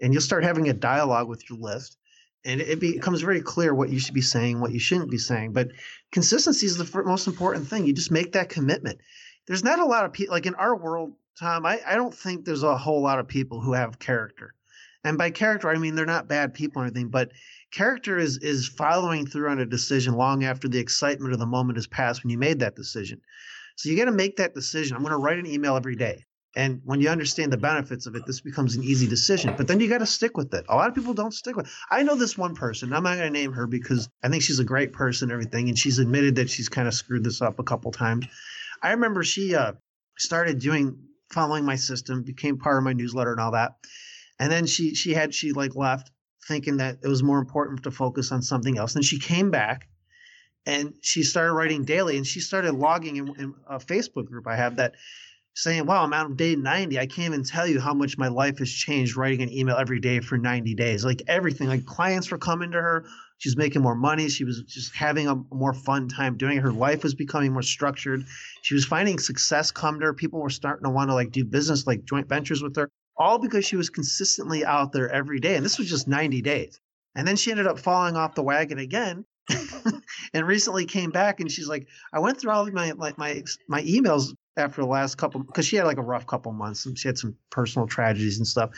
And 0.00 0.12
you'll 0.12 0.20
start 0.20 0.44
having 0.44 0.68
a 0.68 0.74
dialogue 0.74 1.28
with 1.28 1.48
your 1.48 1.58
list. 1.58 1.96
And 2.44 2.60
it 2.60 2.78
becomes 2.78 3.22
very 3.22 3.40
clear 3.40 3.74
what 3.74 3.88
you 3.88 3.98
should 3.98 4.12
be 4.12 4.20
saying, 4.20 4.60
what 4.60 4.72
you 4.72 4.78
shouldn't 4.78 5.10
be 5.10 5.16
saying. 5.16 5.54
But 5.54 5.68
consistency 6.12 6.66
is 6.66 6.76
the 6.76 7.02
most 7.04 7.26
important 7.26 7.66
thing. 7.66 7.86
You 7.86 7.94
just 7.94 8.10
make 8.10 8.32
that 8.32 8.50
commitment. 8.50 8.98
There's 9.46 9.64
not 9.64 9.78
a 9.78 9.86
lot 9.86 10.04
of 10.04 10.12
people, 10.12 10.34
like 10.34 10.44
in 10.44 10.54
our 10.56 10.76
world, 10.76 11.14
Tom, 11.38 11.66
I, 11.66 11.80
I 11.86 11.94
don't 11.96 12.14
think 12.14 12.44
there's 12.44 12.62
a 12.62 12.76
whole 12.76 13.02
lot 13.02 13.18
of 13.18 13.26
people 13.26 13.60
who 13.60 13.72
have 13.72 13.98
character. 13.98 14.54
And 15.02 15.18
by 15.18 15.30
character, 15.30 15.68
I 15.68 15.78
mean 15.78 15.94
they're 15.94 16.06
not 16.06 16.28
bad 16.28 16.54
people 16.54 16.80
or 16.80 16.86
anything, 16.86 17.08
but 17.08 17.32
character 17.72 18.18
is 18.18 18.38
is 18.38 18.68
following 18.68 19.26
through 19.26 19.50
on 19.50 19.58
a 19.58 19.66
decision 19.66 20.14
long 20.14 20.44
after 20.44 20.68
the 20.68 20.78
excitement 20.78 21.32
of 21.32 21.38
the 21.38 21.46
moment 21.46 21.76
has 21.76 21.86
passed 21.86 22.22
when 22.22 22.30
you 22.30 22.38
made 22.38 22.60
that 22.60 22.76
decision. 22.76 23.20
So 23.76 23.88
you 23.88 23.96
got 23.96 24.06
to 24.06 24.12
make 24.12 24.36
that 24.36 24.54
decision. 24.54 24.96
I'm 24.96 25.02
going 25.02 25.12
to 25.12 25.18
write 25.18 25.38
an 25.38 25.46
email 25.46 25.76
every 25.76 25.96
day. 25.96 26.24
And 26.56 26.80
when 26.84 27.00
you 27.00 27.08
understand 27.08 27.52
the 27.52 27.56
benefits 27.56 28.06
of 28.06 28.14
it, 28.14 28.24
this 28.26 28.40
becomes 28.40 28.76
an 28.76 28.84
easy 28.84 29.08
decision. 29.08 29.54
But 29.56 29.66
then 29.66 29.80
you 29.80 29.88
got 29.88 29.98
to 29.98 30.06
stick 30.06 30.36
with 30.36 30.54
it. 30.54 30.64
A 30.68 30.76
lot 30.76 30.88
of 30.88 30.94
people 30.94 31.12
don't 31.12 31.34
stick 31.34 31.56
with 31.56 31.66
it. 31.66 31.72
I 31.90 32.04
know 32.04 32.14
this 32.14 32.38
one 32.38 32.54
person. 32.54 32.92
I'm 32.92 33.02
not 33.02 33.16
going 33.16 33.32
to 33.32 33.38
name 33.38 33.52
her 33.52 33.66
because 33.66 34.08
I 34.22 34.28
think 34.28 34.44
she's 34.44 34.60
a 34.60 34.64
great 34.64 34.92
person 34.92 35.26
and 35.26 35.32
everything. 35.32 35.68
And 35.68 35.76
she's 35.76 35.98
admitted 35.98 36.36
that 36.36 36.48
she's 36.48 36.68
kind 36.68 36.86
of 36.86 36.94
screwed 36.94 37.24
this 37.24 37.42
up 37.42 37.58
a 37.58 37.64
couple 37.64 37.90
times. 37.90 38.26
I 38.80 38.92
remember 38.92 39.24
she 39.24 39.56
uh, 39.56 39.72
started 40.16 40.60
doing 40.60 40.96
following 41.30 41.64
my 41.64 41.76
system, 41.76 42.22
became 42.22 42.58
part 42.58 42.78
of 42.78 42.84
my 42.84 42.92
newsletter 42.92 43.32
and 43.32 43.40
all 43.40 43.52
that. 43.52 43.76
And 44.38 44.50
then 44.50 44.66
she 44.66 44.94
she 44.94 45.14
had 45.14 45.34
she 45.34 45.52
like 45.52 45.76
left 45.76 46.10
thinking 46.46 46.78
that 46.78 46.98
it 47.02 47.08
was 47.08 47.22
more 47.22 47.38
important 47.38 47.84
to 47.84 47.90
focus 47.90 48.32
on 48.32 48.42
something 48.42 48.76
else. 48.78 48.94
And 48.94 49.04
she 49.04 49.18
came 49.18 49.50
back 49.50 49.88
and 50.66 50.94
she 51.00 51.22
started 51.22 51.52
writing 51.52 51.84
daily 51.84 52.16
and 52.16 52.26
she 52.26 52.40
started 52.40 52.72
logging 52.72 53.16
in, 53.16 53.28
in 53.36 53.54
a 53.68 53.78
Facebook 53.78 54.26
group 54.26 54.46
I 54.46 54.56
have 54.56 54.76
that 54.76 54.94
saying, 55.54 55.86
Wow, 55.86 56.04
I'm 56.04 56.12
on 56.12 56.36
day 56.36 56.56
90. 56.56 56.98
I 56.98 57.06
can't 57.06 57.32
even 57.32 57.44
tell 57.44 57.66
you 57.66 57.80
how 57.80 57.94
much 57.94 58.18
my 58.18 58.28
life 58.28 58.58
has 58.58 58.70
changed 58.70 59.16
writing 59.16 59.42
an 59.42 59.52
email 59.52 59.76
every 59.76 60.00
day 60.00 60.20
for 60.20 60.38
90 60.38 60.74
days. 60.74 61.04
Like 61.04 61.22
everything, 61.26 61.68
like 61.68 61.86
clients 61.86 62.30
were 62.30 62.38
coming 62.38 62.70
to 62.72 62.80
her. 62.80 63.06
She's 63.38 63.56
making 63.56 63.82
more 63.82 63.94
money. 63.96 64.28
She 64.28 64.44
was 64.44 64.62
just 64.62 64.94
having 64.94 65.28
a 65.28 65.36
more 65.52 65.74
fun 65.74 66.08
time 66.08 66.36
doing 66.36 66.58
it. 66.58 66.60
Her 66.60 66.72
life 66.72 67.02
was 67.02 67.14
becoming 67.14 67.52
more 67.52 67.62
structured. 67.62 68.24
She 68.62 68.74
was 68.74 68.84
finding 68.84 69.18
success 69.18 69.70
come 69.70 70.00
to 70.00 70.06
her. 70.06 70.14
People 70.14 70.40
were 70.40 70.50
starting 70.50 70.84
to 70.84 70.90
want 70.90 71.10
to 71.10 71.14
like 71.14 71.30
do 71.30 71.44
business, 71.44 71.86
like 71.86 72.04
joint 72.04 72.28
ventures 72.28 72.62
with 72.62 72.76
her 72.76 72.88
all 73.16 73.38
because 73.38 73.64
she 73.64 73.76
was 73.76 73.90
consistently 73.90 74.64
out 74.64 74.92
there 74.92 75.08
every 75.10 75.40
day. 75.40 75.56
And 75.56 75.64
this 75.64 75.78
was 75.78 75.88
just 75.88 76.08
90 76.08 76.42
days. 76.42 76.80
And 77.14 77.26
then 77.26 77.36
she 77.36 77.50
ended 77.50 77.66
up 77.66 77.78
falling 77.78 78.16
off 78.16 78.34
the 78.34 78.42
wagon 78.42 78.78
again 78.78 79.24
and 80.34 80.46
recently 80.46 80.84
came 80.84 81.10
back 81.10 81.40
and 81.40 81.50
she's 81.50 81.68
like, 81.68 81.86
I 82.12 82.18
went 82.18 82.40
through 82.40 82.50
all 82.50 82.66
of 82.66 82.72
my, 82.72 82.92
my, 82.94 83.14
my, 83.16 83.42
my 83.68 83.82
emails 83.82 84.34
after 84.56 84.82
the 84.82 84.88
last 84.88 85.16
couple, 85.16 85.42
because 85.42 85.66
she 85.66 85.76
had 85.76 85.86
like 85.86 85.98
a 85.98 86.02
rough 86.02 86.26
couple 86.26 86.52
months 86.52 86.86
and 86.86 86.98
she 86.98 87.08
had 87.08 87.18
some 87.18 87.36
personal 87.50 87.88
tragedies 87.88 88.38
and 88.38 88.46
stuff. 88.46 88.70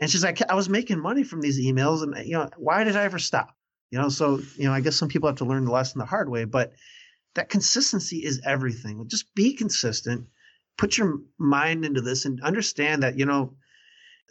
And 0.00 0.10
she's 0.10 0.24
like, 0.24 0.40
I 0.50 0.54
was 0.54 0.68
making 0.68 1.00
money 1.00 1.22
from 1.22 1.40
these 1.40 1.60
emails 1.60 2.02
and, 2.02 2.26
you 2.26 2.32
know, 2.32 2.48
why 2.56 2.84
did 2.84 2.96
I 2.96 3.04
ever 3.04 3.18
stop? 3.18 3.54
You 3.90 3.98
know, 4.00 4.08
so, 4.08 4.40
you 4.56 4.64
know, 4.64 4.72
I 4.72 4.80
guess 4.80 4.96
some 4.96 5.08
people 5.08 5.28
have 5.28 5.38
to 5.38 5.44
learn 5.44 5.64
the 5.64 5.70
lesson 5.70 5.98
the 5.98 6.06
hard 6.06 6.28
way, 6.28 6.44
but 6.44 6.72
that 7.34 7.48
consistency 7.48 8.18
is 8.18 8.40
everything. 8.44 9.06
Just 9.06 9.34
be 9.34 9.54
consistent, 9.54 10.26
put 10.76 10.98
your 10.98 11.20
mind 11.38 11.84
into 11.84 12.00
this 12.00 12.24
and 12.24 12.40
understand 12.42 13.02
that, 13.02 13.18
you 13.18 13.26
know, 13.26 13.54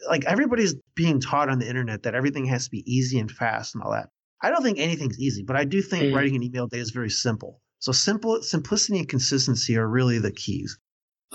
like 0.08 0.24
everybody's 0.26 0.74
being 0.94 1.20
taught 1.20 1.48
on 1.48 1.58
the 1.58 1.68
internet 1.68 2.02
that 2.02 2.14
everything 2.14 2.46
has 2.46 2.64
to 2.64 2.70
be 2.70 2.92
easy 2.92 3.18
and 3.18 3.30
fast 3.30 3.74
and 3.74 3.82
all 3.82 3.92
that. 3.92 4.10
I 4.42 4.50
don't 4.50 4.62
think 4.62 4.78
anything's 4.78 5.20
easy, 5.20 5.44
but 5.44 5.56
I 5.56 5.64
do 5.64 5.80
think 5.80 6.04
mm. 6.06 6.14
writing 6.14 6.34
an 6.34 6.42
email 6.42 6.66
day 6.66 6.78
is 6.78 6.90
very 6.90 7.10
simple. 7.10 7.61
So 7.82 7.90
simple 7.90 8.40
simplicity 8.42 9.00
and 9.00 9.08
consistency 9.08 9.76
are 9.76 9.88
really 9.88 10.20
the 10.20 10.30
keys. 10.30 10.78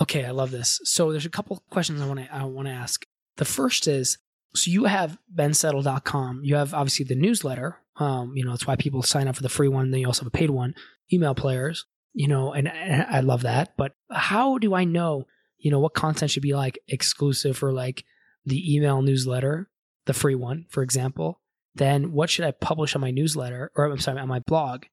Okay, 0.00 0.24
I 0.24 0.30
love 0.30 0.50
this. 0.50 0.80
So 0.82 1.10
there's 1.10 1.26
a 1.26 1.30
couple 1.30 1.62
questions 1.68 2.00
I 2.00 2.06
want 2.06 2.20
to 2.20 2.34
I 2.34 2.44
want 2.44 2.68
to 2.68 2.72
ask. 2.72 3.04
The 3.36 3.44
first 3.44 3.86
is 3.86 4.16
so 4.54 4.70
you 4.70 4.84
have 4.84 5.18
bensettle.com. 5.32 6.40
You 6.44 6.54
have 6.54 6.72
obviously 6.72 7.04
the 7.04 7.16
newsletter. 7.16 7.76
Um, 7.96 8.34
you 8.34 8.46
know, 8.46 8.52
that's 8.52 8.66
why 8.66 8.76
people 8.76 9.02
sign 9.02 9.28
up 9.28 9.36
for 9.36 9.42
the 9.42 9.50
free 9.50 9.68
one. 9.68 9.90
Then 9.90 10.00
you 10.00 10.06
also 10.06 10.22
have 10.22 10.28
a 10.28 10.30
paid 10.30 10.48
one. 10.48 10.74
Email 11.12 11.34
players, 11.34 11.84
you 12.14 12.28
know, 12.28 12.54
and, 12.54 12.66
and 12.66 13.02
I 13.02 13.20
love 13.20 13.42
that. 13.42 13.74
But 13.76 13.92
how 14.10 14.56
do 14.56 14.72
I 14.74 14.84
know, 14.84 15.26
you 15.58 15.70
know, 15.70 15.80
what 15.80 15.92
content 15.92 16.30
should 16.30 16.42
be 16.42 16.54
like 16.54 16.78
exclusive 16.88 17.58
for 17.58 17.74
like 17.74 18.04
the 18.46 18.74
email 18.74 19.02
newsletter, 19.02 19.68
the 20.06 20.14
free 20.14 20.34
one, 20.34 20.64
for 20.70 20.82
example, 20.82 21.42
then 21.74 22.12
what 22.12 22.30
should 22.30 22.46
I 22.46 22.52
publish 22.52 22.94
on 22.94 23.02
my 23.02 23.10
newsletter 23.10 23.70
or 23.76 23.84
I'm 23.84 23.98
sorry, 23.98 24.18
on 24.18 24.28
my 24.28 24.40
blog? 24.40 24.84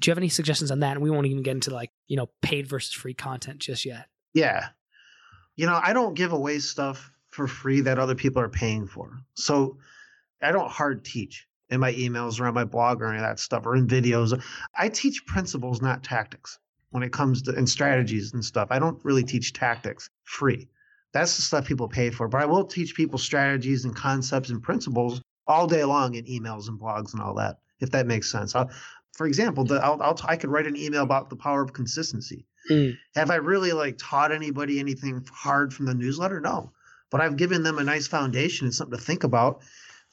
Do 0.00 0.08
you 0.08 0.12
have 0.12 0.18
any 0.18 0.28
suggestions 0.28 0.70
on 0.70 0.80
that? 0.80 0.92
And 0.92 1.02
we 1.02 1.10
won't 1.10 1.26
even 1.26 1.42
get 1.42 1.52
into 1.52 1.72
like, 1.72 1.90
you 2.08 2.16
know, 2.16 2.30
paid 2.42 2.66
versus 2.66 2.92
free 2.92 3.14
content 3.14 3.58
just 3.58 3.84
yet. 3.84 4.06
Yeah. 4.34 4.68
You 5.56 5.66
know, 5.66 5.78
I 5.82 5.92
don't 5.92 6.14
give 6.14 6.32
away 6.32 6.58
stuff 6.58 7.10
for 7.28 7.46
free 7.46 7.82
that 7.82 7.98
other 7.98 8.14
people 8.14 8.42
are 8.42 8.48
paying 8.48 8.86
for. 8.86 9.20
So 9.34 9.78
I 10.42 10.52
don't 10.52 10.70
hard 10.70 11.04
teach 11.04 11.46
in 11.68 11.80
my 11.80 11.92
emails 11.92 12.40
or 12.40 12.46
on 12.46 12.54
my 12.54 12.64
blog 12.64 13.00
or 13.00 13.08
any 13.08 13.18
of 13.18 13.22
that 13.22 13.38
stuff 13.38 13.66
or 13.66 13.76
in 13.76 13.86
videos. 13.86 14.38
I 14.76 14.88
teach 14.88 15.24
principles, 15.26 15.80
not 15.80 16.02
tactics 16.02 16.58
when 16.90 17.02
it 17.02 17.12
comes 17.12 17.42
to 17.42 17.54
and 17.54 17.68
strategies 17.68 18.32
and 18.32 18.44
stuff. 18.44 18.68
I 18.70 18.78
don't 18.78 18.98
really 19.04 19.22
teach 19.22 19.52
tactics 19.52 20.08
free. 20.24 20.68
That's 21.12 21.36
the 21.36 21.42
stuff 21.42 21.66
people 21.66 21.88
pay 21.88 22.10
for. 22.10 22.26
But 22.26 22.42
I 22.42 22.46
will 22.46 22.64
teach 22.64 22.94
people 22.94 23.18
strategies 23.18 23.84
and 23.84 23.94
concepts 23.94 24.50
and 24.50 24.62
principles 24.62 25.20
all 25.46 25.66
day 25.66 25.84
long 25.84 26.14
in 26.14 26.24
emails 26.24 26.68
and 26.68 26.80
blogs 26.80 27.12
and 27.12 27.22
all 27.22 27.34
that, 27.34 27.58
if 27.80 27.90
that 27.90 28.06
makes 28.06 28.30
sense. 28.30 28.54
I'll, 28.54 28.70
for 29.20 29.26
example, 29.26 29.64
the, 29.64 29.74
I'll, 29.84 30.00
I'll, 30.00 30.18
i 30.24 30.36
could 30.38 30.48
write 30.48 30.66
an 30.66 30.78
email 30.78 31.02
about 31.02 31.28
the 31.28 31.36
power 31.36 31.60
of 31.60 31.74
consistency. 31.74 32.46
Mm. 32.70 32.96
Have 33.14 33.30
I 33.30 33.34
really 33.34 33.72
like 33.72 33.98
taught 33.98 34.32
anybody 34.32 34.80
anything 34.80 35.26
hard 35.30 35.74
from 35.74 35.84
the 35.84 35.92
newsletter? 35.92 36.40
No, 36.40 36.72
but 37.10 37.20
I've 37.20 37.36
given 37.36 37.62
them 37.62 37.76
a 37.76 37.84
nice 37.84 38.06
foundation 38.06 38.66
and 38.66 38.74
something 38.74 38.98
to 38.98 39.04
think 39.04 39.22
about. 39.22 39.60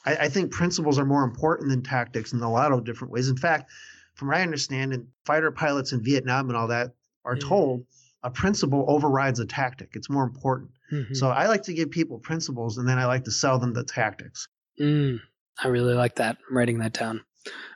I, 0.05 0.15
I 0.15 0.27
think 0.27 0.51
principles 0.51 0.99
are 0.99 1.05
more 1.05 1.23
important 1.23 1.69
than 1.69 1.83
tactics 1.83 2.33
in 2.33 2.41
a 2.41 2.51
lot 2.51 2.73
of 2.73 2.83
different 2.83 3.13
ways. 3.13 3.29
In 3.29 3.37
fact, 3.37 3.71
from 4.15 4.27
what 4.27 4.35
I 4.35 4.41
understand, 4.41 4.91
and 4.91 5.07
fighter 5.23 5.51
pilots 5.51 5.93
in 5.93 6.03
Vietnam 6.03 6.49
and 6.49 6.57
all 6.57 6.67
that 6.67 6.91
are 7.23 7.37
mm. 7.37 7.47
told 7.47 7.85
a 8.23 8.29
principle 8.29 8.83
overrides 8.89 9.39
a 9.39 9.45
tactic. 9.45 9.91
It's 9.93 10.09
more 10.09 10.25
important. 10.25 10.71
Mm-hmm. 10.91 11.13
So 11.13 11.29
I 11.29 11.47
like 11.47 11.63
to 11.63 11.73
give 11.73 11.91
people 11.91 12.19
principles 12.19 12.77
and 12.77 12.85
then 12.85 12.99
I 12.99 13.05
like 13.05 13.23
to 13.23 13.31
sell 13.31 13.57
them 13.57 13.71
the 13.71 13.85
tactics. 13.85 14.49
Mm, 14.77 15.21
I 15.63 15.69
really 15.69 15.93
like 15.93 16.15
that. 16.15 16.39
I'm 16.49 16.57
writing 16.57 16.79
that 16.79 16.91
down. 16.91 17.23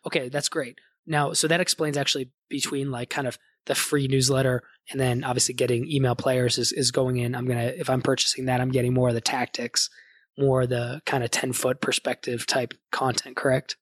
Okay, 0.05 0.27
that's 0.27 0.49
great. 0.49 0.77
Now, 1.05 1.33
so 1.33 1.47
that 1.47 1.61
explains 1.61 1.97
actually 1.97 2.31
between 2.49 2.91
like 2.91 3.09
kind 3.09 3.27
of 3.27 3.37
the 3.65 3.75
free 3.75 4.07
newsletter 4.07 4.63
and 4.89 4.99
then 4.99 5.23
obviously 5.23 5.53
getting 5.53 5.89
email 5.89 6.15
players 6.15 6.57
is, 6.57 6.71
is 6.71 6.91
going 6.91 7.17
in. 7.17 7.35
I'm 7.35 7.45
going 7.45 7.59
to, 7.59 7.79
if 7.79 7.89
I'm 7.89 8.01
purchasing 8.01 8.45
that, 8.45 8.61
I'm 8.61 8.71
getting 8.71 8.93
more 8.93 9.09
of 9.09 9.15
the 9.15 9.21
tactics, 9.21 9.89
more 10.37 10.63
of 10.63 10.69
the 10.69 11.01
kind 11.05 11.23
of 11.23 11.31
10 11.31 11.53
foot 11.53 11.81
perspective 11.81 12.45
type 12.45 12.73
content, 12.91 13.35
correct? 13.35 13.77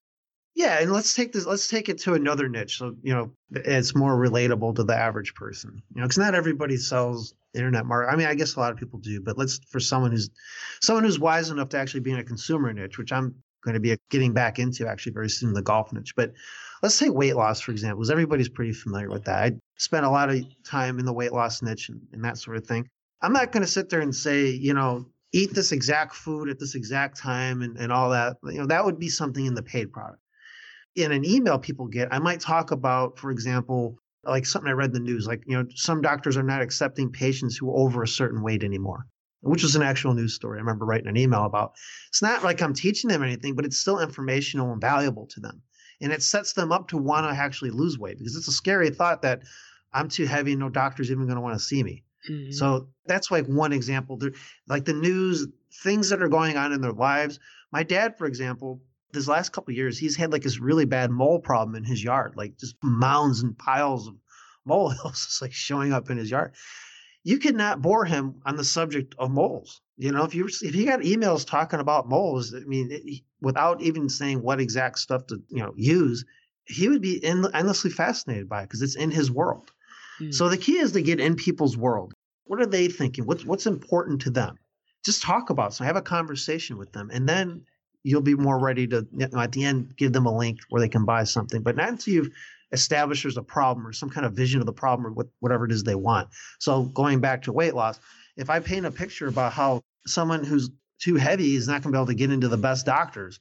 Yeah, 0.55 0.79
and 0.81 0.91
let's 0.91 1.15
take 1.15 1.31
this. 1.31 1.45
Let's 1.45 1.69
take 1.69 1.87
it 1.87 1.99
to 1.99 2.15
another 2.15 2.49
niche. 2.49 2.79
So 2.79 2.93
you 3.01 3.13
know, 3.13 3.31
it's 3.51 3.95
more 3.95 4.17
relatable 4.17 4.75
to 4.75 4.83
the 4.83 4.93
average 4.93 5.33
person. 5.33 5.81
You 5.95 6.01
know, 6.01 6.07
because 6.07 6.17
not 6.17 6.35
everybody 6.35 6.75
sells 6.75 7.33
internet 7.53 7.85
market. 7.85 8.11
I 8.11 8.17
mean, 8.17 8.27
I 8.27 8.35
guess 8.35 8.55
a 8.55 8.59
lot 8.59 8.73
of 8.73 8.77
people 8.77 8.99
do, 8.99 9.21
but 9.21 9.37
let's 9.37 9.59
for 9.69 9.79
someone 9.79 10.11
who's 10.11 10.29
someone 10.81 11.05
who's 11.05 11.17
wise 11.17 11.49
enough 11.49 11.69
to 11.69 11.77
actually 11.77 12.01
be 12.01 12.11
in 12.11 12.19
a 12.19 12.25
consumer 12.25 12.73
niche, 12.73 12.97
which 12.97 13.13
I'm 13.13 13.35
going 13.63 13.75
to 13.75 13.79
be 13.79 13.95
getting 14.09 14.33
back 14.33 14.59
into 14.59 14.85
actually 14.85 15.13
very 15.13 15.29
soon, 15.29 15.53
the 15.53 15.61
golf 15.61 15.93
niche. 15.93 16.13
But 16.13 16.33
let's 16.81 16.97
take 16.97 17.13
weight 17.13 17.35
loss 17.35 17.61
for 17.61 17.71
example, 17.71 17.99
because 17.99 18.11
everybody's 18.11 18.49
pretty 18.49 18.73
familiar 18.73 19.09
with 19.09 19.25
that. 19.25 19.43
I 19.43 19.51
spent 19.77 20.05
a 20.05 20.09
lot 20.09 20.29
of 20.29 20.43
time 20.63 20.99
in 20.99 21.05
the 21.05 21.13
weight 21.13 21.33
loss 21.33 21.61
niche 21.61 21.89
and, 21.89 22.01
and 22.13 22.23
that 22.23 22.37
sort 22.37 22.57
of 22.57 22.65
thing. 22.65 22.87
I'm 23.21 23.33
not 23.33 23.51
going 23.51 23.63
to 23.63 23.67
sit 23.67 23.89
there 23.89 24.01
and 24.01 24.15
say, 24.15 24.49
you 24.49 24.73
know, 24.73 25.05
eat 25.33 25.53
this 25.53 25.71
exact 25.71 26.15
food 26.15 26.49
at 26.49 26.59
this 26.59 26.75
exact 26.75 27.17
time 27.17 27.61
and, 27.61 27.77
and 27.77 27.91
all 27.91 28.09
that. 28.11 28.37
You 28.43 28.59
know, 28.59 28.67
that 28.67 28.85
would 28.85 28.97
be 28.97 29.09
something 29.09 29.45
in 29.45 29.53
the 29.53 29.63
paid 29.63 29.91
product 29.91 30.19
in 30.95 31.11
an 31.11 31.25
email 31.25 31.59
people 31.59 31.87
get, 31.87 32.13
I 32.13 32.19
might 32.19 32.39
talk 32.39 32.71
about, 32.71 33.17
for 33.17 33.31
example, 33.31 33.95
like 34.23 34.45
something 34.45 34.69
I 34.69 34.73
read 34.73 34.87
in 34.87 34.93
the 34.93 34.99
news, 34.99 35.27
like, 35.27 35.43
you 35.45 35.57
know, 35.57 35.65
some 35.75 36.01
doctors 36.01 36.35
are 36.35 36.43
not 36.43 36.61
accepting 36.61 37.11
patients 37.11 37.55
who 37.55 37.69
are 37.69 37.77
over 37.77 38.03
a 38.03 38.07
certain 38.07 38.41
weight 38.41 38.63
anymore. 38.63 39.05
which 39.41 39.63
was 39.63 39.75
an 39.75 39.81
actual 39.81 40.13
news 40.13 40.35
story. 40.35 40.57
I 40.57 40.61
remember 40.61 40.85
writing 40.85 41.07
an 41.07 41.17
email 41.17 41.45
about. 41.45 41.73
It's 42.09 42.21
not 42.21 42.43
like 42.43 42.61
I'm 42.61 42.73
teaching 42.73 43.09
them 43.09 43.23
anything, 43.23 43.55
but 43.55 43.65
it's 43.65 43.77
still 43.77 43.99
informational 43.99 44.71
and 44.71 44.81
valuable 44.81 45.27
to 45.27 45.39
them. 45.39 45.61
And 46.01 46.13
it 46.13 46.23
sets 46.23 46.53
them 46.53 46.71
up 46.71 46.87
to 46.89 46.97
want 46.97 47.25
to 47.25 47.37
actually 47.37 47.71
lose 47.71 47.99
weight 47.99 48.17
because 48.17 48.35
it's 48.35 48.47
a 48.47 48.53
scary 48.53 48.89
thought 48.89 49.21
that 49.23 49.43
I'm 49.93 50.07
too 50.07 50.25
heavy 50.25 50.51
and 50.51 50.59
no 50.59 50.69
doctor's 50.69 51.11
even 51.11 51.25
going 51.25 51.35
to 51.35 51.41
want 51.41 51.57
to 51.57 51.63
see 51.63 51.83
me. 51.83 52.03
Mm-hmm. 52.29 52.51
So 52.51 52.87
that's 53.05 53.31
like 53.31 53.45
one 53.47 53.73
example. 53.73 54.19
Like 54.67 54.85
the 54.85 54.93
news, 54.93 55.47
things 55.83 56.09
that 56.09 56.21
are 56.21 56.29
going 56.29 56.57
on 56.57 56.71
in 56.71 56.81
their 56.81 56.91
lives. 56.91 57.39
My 57.71 57.83
dad, 57.83 58.17
for 58.17 58.27
example, 58.27 58.81
this 59.11 59.27
last 59.27 59.49
couple 59.49 59.73
years, 59.73 59.97
he's 59.97 60.15
had 60.15 60.31
like 60.31 60.43
this 60.43 60.59
really 60.59 60.85
bad 60.85 61.11
mole 61.11 61.39
problem 61.39 61.75
in 61.75 61.83
his 61.83 62.03
yard, 62.03 62.33
like 62.35 62.57
just 62.57 62.75
mounds 62.83 63.41
and 63.41 63.57
piles 63.57 64.07
of 64.07 64.15
molehills 64.65 65.25
just 65.25 65.41
like 65.41 65.53
showing 65.53 65.93
up 65.93 66.09
in 66.09 66.17
his 66.17 66.29
yard. 66.29 66.53
You 67.23 67.39
could 67.39 67.55
not 67.55 67.81
bore 67.81 68.05
him 68.05 68.41
on 68.45 68.55
the 68.55 68.63
subject 68.63 69.15
of 69.17 69.31
moles. 69.31 69.81
You 69.99 70.13
know, 70.13 70.23
if 70.23 70.33
you 70.33 70.45
if 70.45 70.73
he 70.73 70.85
got 70.85 71.01
emails 71.01 71.45
talking 71.45 71.81
about 71.81 72.07
moles, 72.07 72.55
I 72.55 72.59
mean, 72.59 72.87
it, 72.89 73.21
without 73.41 73.81
even 73.81 74.07
saying 74.07 74.41
what 74.41 74.61
exact 74.61 74.97
stuff 74.97 75.27
to 75.27 75.41
you 75.49 75.61
know 75.61 75.73
use, 75.75 76.23
he 76.63 76.87
would 76.87 77.01
be 77.01 77.21
endlessly 77.21 77.91
fascinated 77.91 78.47
by 78.47 78.61
it 78.61 78.67
because 78.67 78.81
it's 78.81 78.95
in 78.95 79.11
his 79.11 79.29
world. 79.29 79.71
Hmm. 80.17 80.31
So 80.31 80.47
the 80.47 80.57
key 80.57 80.77
is 80.77 80.93
to 80.93 81.01
get 81.01 81.19
in 81.19 81.35
people's 81.35 81.75
world. 81.75 82.13
What 82.45 82.61
are 82.61 82.65
they 82.65 82.87
thinking? 82.87 83.25
What's 83.25 83.43
what's 83.43 83.65
important 83.65 84.21
to 84.21 84.29
them? 84.29 84.55
Just 85.03 85.21
talk 85.21 85.49
about. 85.49 85.73
So 85.73 85.83
have 85.83 85.97
a 85.97 86.01
conversation 86.01 86.77
with 86.77 86.93
them, 86.93 87.09
and 87.11 87.27
then 87.27 87.65
you'll 88.03 88.21
be 88.21 88.35
more 88.35 88.57
ready 88.57 88.87
to 88.87 89.05
you 89.11 89.27
know, 89.27 89.41
at 89.41 89.51
the 89.51 89.65
end 89.65 89.97
give 89.97 90.13
them 90.13 90.27
a 90.27 90.37
link 90.37 90.59
where 90.69 90.79
they 90.79 90.87
can 90.87 91.03
buy 91.03 91.25
something. 91.25 91.61
But 91.61 91.75
not 91.75 91.89
until 91.89 92.13
you've 92.13 92.31
established 92.71 93.23
there's 93.23 93.35
a 93.35 93.43
problem 93.43 93.85
or 93.85 93.91
some 93.91 94.09
kind 94.09 94.25
of 94.25 94.31
vision 94.31 94.61
of 94.61 94.65
the 94.65 94.71
problem 94.71 95.07
or 95.07 95.11
what, 95.11 95.27
whatever 95.41 95.65
it 95.65 95.73
is 95.73 95.83
they 95.83 95.95
want. 95.95 96.29
So 96.59 96.83
going 96.83 97.19
back 97.19 97.41
to 97.41 97.51
weight 97.51 97.75
loss, 97.75 97.99
if 98.37 98.49
I 98.49 98.61
paint 98.61 98.85
a 98.85 98.91
picture 98.91 99.27
about 99.27 99.51
how 99.51 99.81
someone 100.05 100.43
who's 100.43 100.69
too 100.99 101.15
heavy 101.15 101.55
is 101.55 101.67
not 101.67 101.81
going 101.81 101.91
to 101.93 101.97
be 101.97 101.97
able 101.97 102.07
to 102.07 102.13
get 102.13 102.31
into 102.31 102.47
the 102.47 102.57
best 102.57 102.85
doctors, 102.85 103.39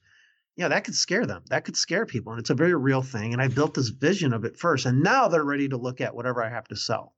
yeah, 0.57 0.69
that 0.69 0.85
could 0.85 0.95
scare 0.95 1.25
them. 1.25 1.45
That 1.51 1.65
could 1.65 1.77
scare 1.77 2.05
people. 2.05 2.33
And 2.33 2.41
it's 2.41 2.51
a 2.51 2.55
very 2.55 2.75
real 2.75 3.03
thing. 3.03 3.33
And 3.33 3.41
I 3.41 3.47
built 3.47 3.75
this 3.75 3.89
vision 3.89 4.33
of 4.33 4.45
it 4.45 4.57
first. 4.57 4.87
And 4.87 5.03
now 5.03 5.29
they're 5.29 5.45
ready 5.45 5.69
to 5.69 5.77
look 5.77 6.01
at 6.01 6.15
whatever 6.15 6.43
I 6.43 6.49
have 6.49 6.67
to 6.69 6.77
sell. 6.77 7.15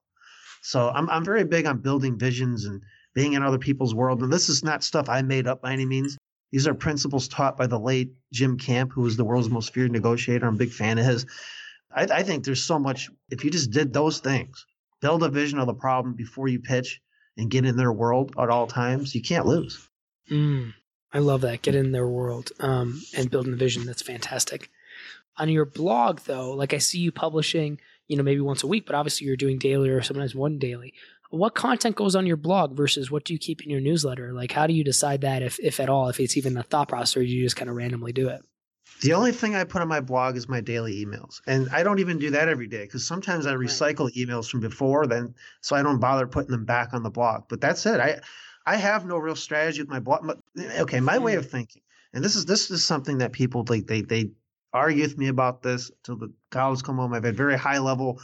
So 0.62 0.90
I'm, 0.90 1.09
I'm 1.09 1.25
very 1.25 1.44
big 1.44 1.64
on 1.66 1.78
building 1.78 2.18
visions 2.18 2.66
and 2.66 2.82
being 3.14 3.32
in 3.32 3.42
other 3.42 3.59
people's 3.59 3.94
world. 3.94 4.23
And 4.23 4.30
this 4.30 4.50
is 4.50 4.62
not 4.62 4.85
stuff 4.85 5.09
I 5.09 5.23
made 5.23 5.47
up 5.47 5.62
by 5.62 5.73
any 5.73 5.87
means. 5.87 6.18
These 6.52 6.66
are 6.66 6.75
principles 6.75 7.28
taught 7.28 7.56
by 7.56 7.66
the 7.66 7.78
late 7.78 8.12
Jim 8.32 8.59
Camp, 8.59 8.92
who 8.92 9.02
was 9.02 9.16
the 9.16 9.25
world's 9.25 9.49
most 9.49 9.73
feared 9.73 9.92
negotiator. 9.92 10.47
I'm 10.47 10.54
a 10.54 10.59
big 10.59 10.73
fan 10.73 10.99
of 10.99 11.06
his. 11.06 11.25
I, 11.94 12.02
I 12.02 12.23
think 12.23 12.44
there's 12.44 12.62
so 12.62 12.78
much, 12.78 13.09
if 13.30 13.42
you 13.42 13.50
just 13.50 13.70
did 13.70 13.92
those 13.92 14.18
things, 14.18 14.66
build 15.00 15.23
a 15.23 15.30
vision 15.30 15.59
of 15.59 15.66
the 15.66 15.75
problem 15.75 16.14
before 16.14 16.49
you 16.49 16.61
pitch 16.61 17.00
and 17.37 17.50
get 17.50 17.64
in 17.64 17.76
their 17.76 17.92
world 17.92 18.34
at 18.38 18.50
all 18.50 18.66
times, 18.66 19.14
you 19.14 19.22
can't 19.22 19.46
lose. 19.46 19.88
Mm, 20.30 20.75
I 21.12 21.18
love 21.18 21.40
that. 21.42 21.62
Get 21.62 21.75
in 21.75 21.92
their 21.92 22.06
world 22.06 22.52
um, 22.60 23.02
and 23.16 23.30
building 23.30 23.52
the 23.52 23.56
vision. 23.56 23.87
That's 23.87 24.02
fantastic. 24.02 24.70
On 25.37 25.49
your 25.49 25.64
blog, 25.64 26.20
though, 26.20 26.52
like 26.52 26.75
I 26.75 26.78
see 26.78 26.99
you 26.99 27.12
publishing, 27.12 27.80
you 28.08 28.16
know, 28.16 28.22
maybe 28.22 28.40
once 28.40 28.62
a 28.62 28.66
week, 28.66 28.87
but 28.87 28.94
obviously 28.94 29.26
you're 29.26 29.37
doing 29.37 29.58
daily 29.58 29.88
or 29.88 30.02
sometimes 30.02 30.34
one 30.34 30.58
daily. 30.58 30.92
What 31.30 31.54
content 31.54 31.94
goes 31.94 32.16
on 32.16 32.26
your 32.26 32.37
blog 32.37 32.76
versus 32.76 33.10
what 33.10 33.25
do 33.25 33.32
you 33.32 33.38
keep 33.38 33.62
in 33.62 33.70
your 33.70 33.80
newsletter? 33.80 34.32
Like, 34.32 34.50
how 34.50 34.66
do 34.66 34.72
you 34.72 34.82
decide 34.82 35.20
that, 35.20 35.42
if, 35.42 35.60
if 35.60 35.78
at 35.78 35.88
all, 35.88 36.08
if 36.08 36.18
it's 36.18 36.37
even 36.37 36.56
a 36.56 36.64
thought 36.64 36.88
process, 36.88 37.16
or 37.16 37.22
you 37.22 37.44
just 37.44 37.54
kind 37.54 37.70
of 37.70 37.76
randomly 37.76 38.12
do 38.12 38.28
it? 38.28 38.42
The 39.02 39.14
only 39.14 39.33
thing 39.33 39.54
I 39.54 39.64
put 39.64 39.80
on 39.80 39.88
my 39.88 40.00
blog 40.00 40.37
is 40.37 40.49
my 40.49 40.61
daily 40.61 41.04
emails. 41.04 41.40
And 41.47 41.69
I 41.71 41.83
don't 41.83 42.00
even 42.00 42.19
do 42.19 42.30
that 42.30 42.49
every 42.49 42.66
day 42.66 42.83
because 42.83 43.07
sometimes 43.07 43.47
I 43.47 43.54
recycle 43.54 44.04
right. 44.04 44.14
emails 44.14 44.50
from 44.50 44.61
before 44.61 45.07
then 45.07 45.35
so 45.62 45.75
I 45.75 45.83
don't 45.83 46.00
bother 46.00 46.26
putting 46.26 46.50
them 46.50 46.64
back 46.64 46.92
on 46.92 47.02
the 47.02 47.11
blog. 47.11 47.45
But 47.49 47.61
that's 47.61 47.87
it. 47.87 48.00
I 48.00 48.21
I 48.66 48.76
have 48.76 49.07
no 49.07 49.16
real 49.16 49.37
strategy 49.37 49.80
with 49.80 49.88
my 49.88 50.00
blog. 50.00 50.38
Okay, 50.59 51.00
my 51.00 51.19
way 51.19 51.35
mm. 51.35 51.38
of 51.38 51.50
thinking, 51.50 51.83
and 52.12 52.23
this 52.23 52.37
is 52.37 52.45
this 52.45 52.71
is 52.71 52.85
something 52.85 53.19
that 53.19 53.33
people 53.33 53.64
like 53.69 53.87
they 53.87 54.02
they 54.02 54.33
argue 54.73 55.02
with 55.02 55.16
me 55.19 55.28
about 55.28 55.62
this 55.62 55.90
till 56.04 56.16
the 56.16 56.33
cows 56.50 56.83
come 56.83 56.97
home. 56.97 57.14
I've 57.14 57.25
had 57.25 57.37
very 57.37 57.57
high 57.57 57.78
level 57.78 58.21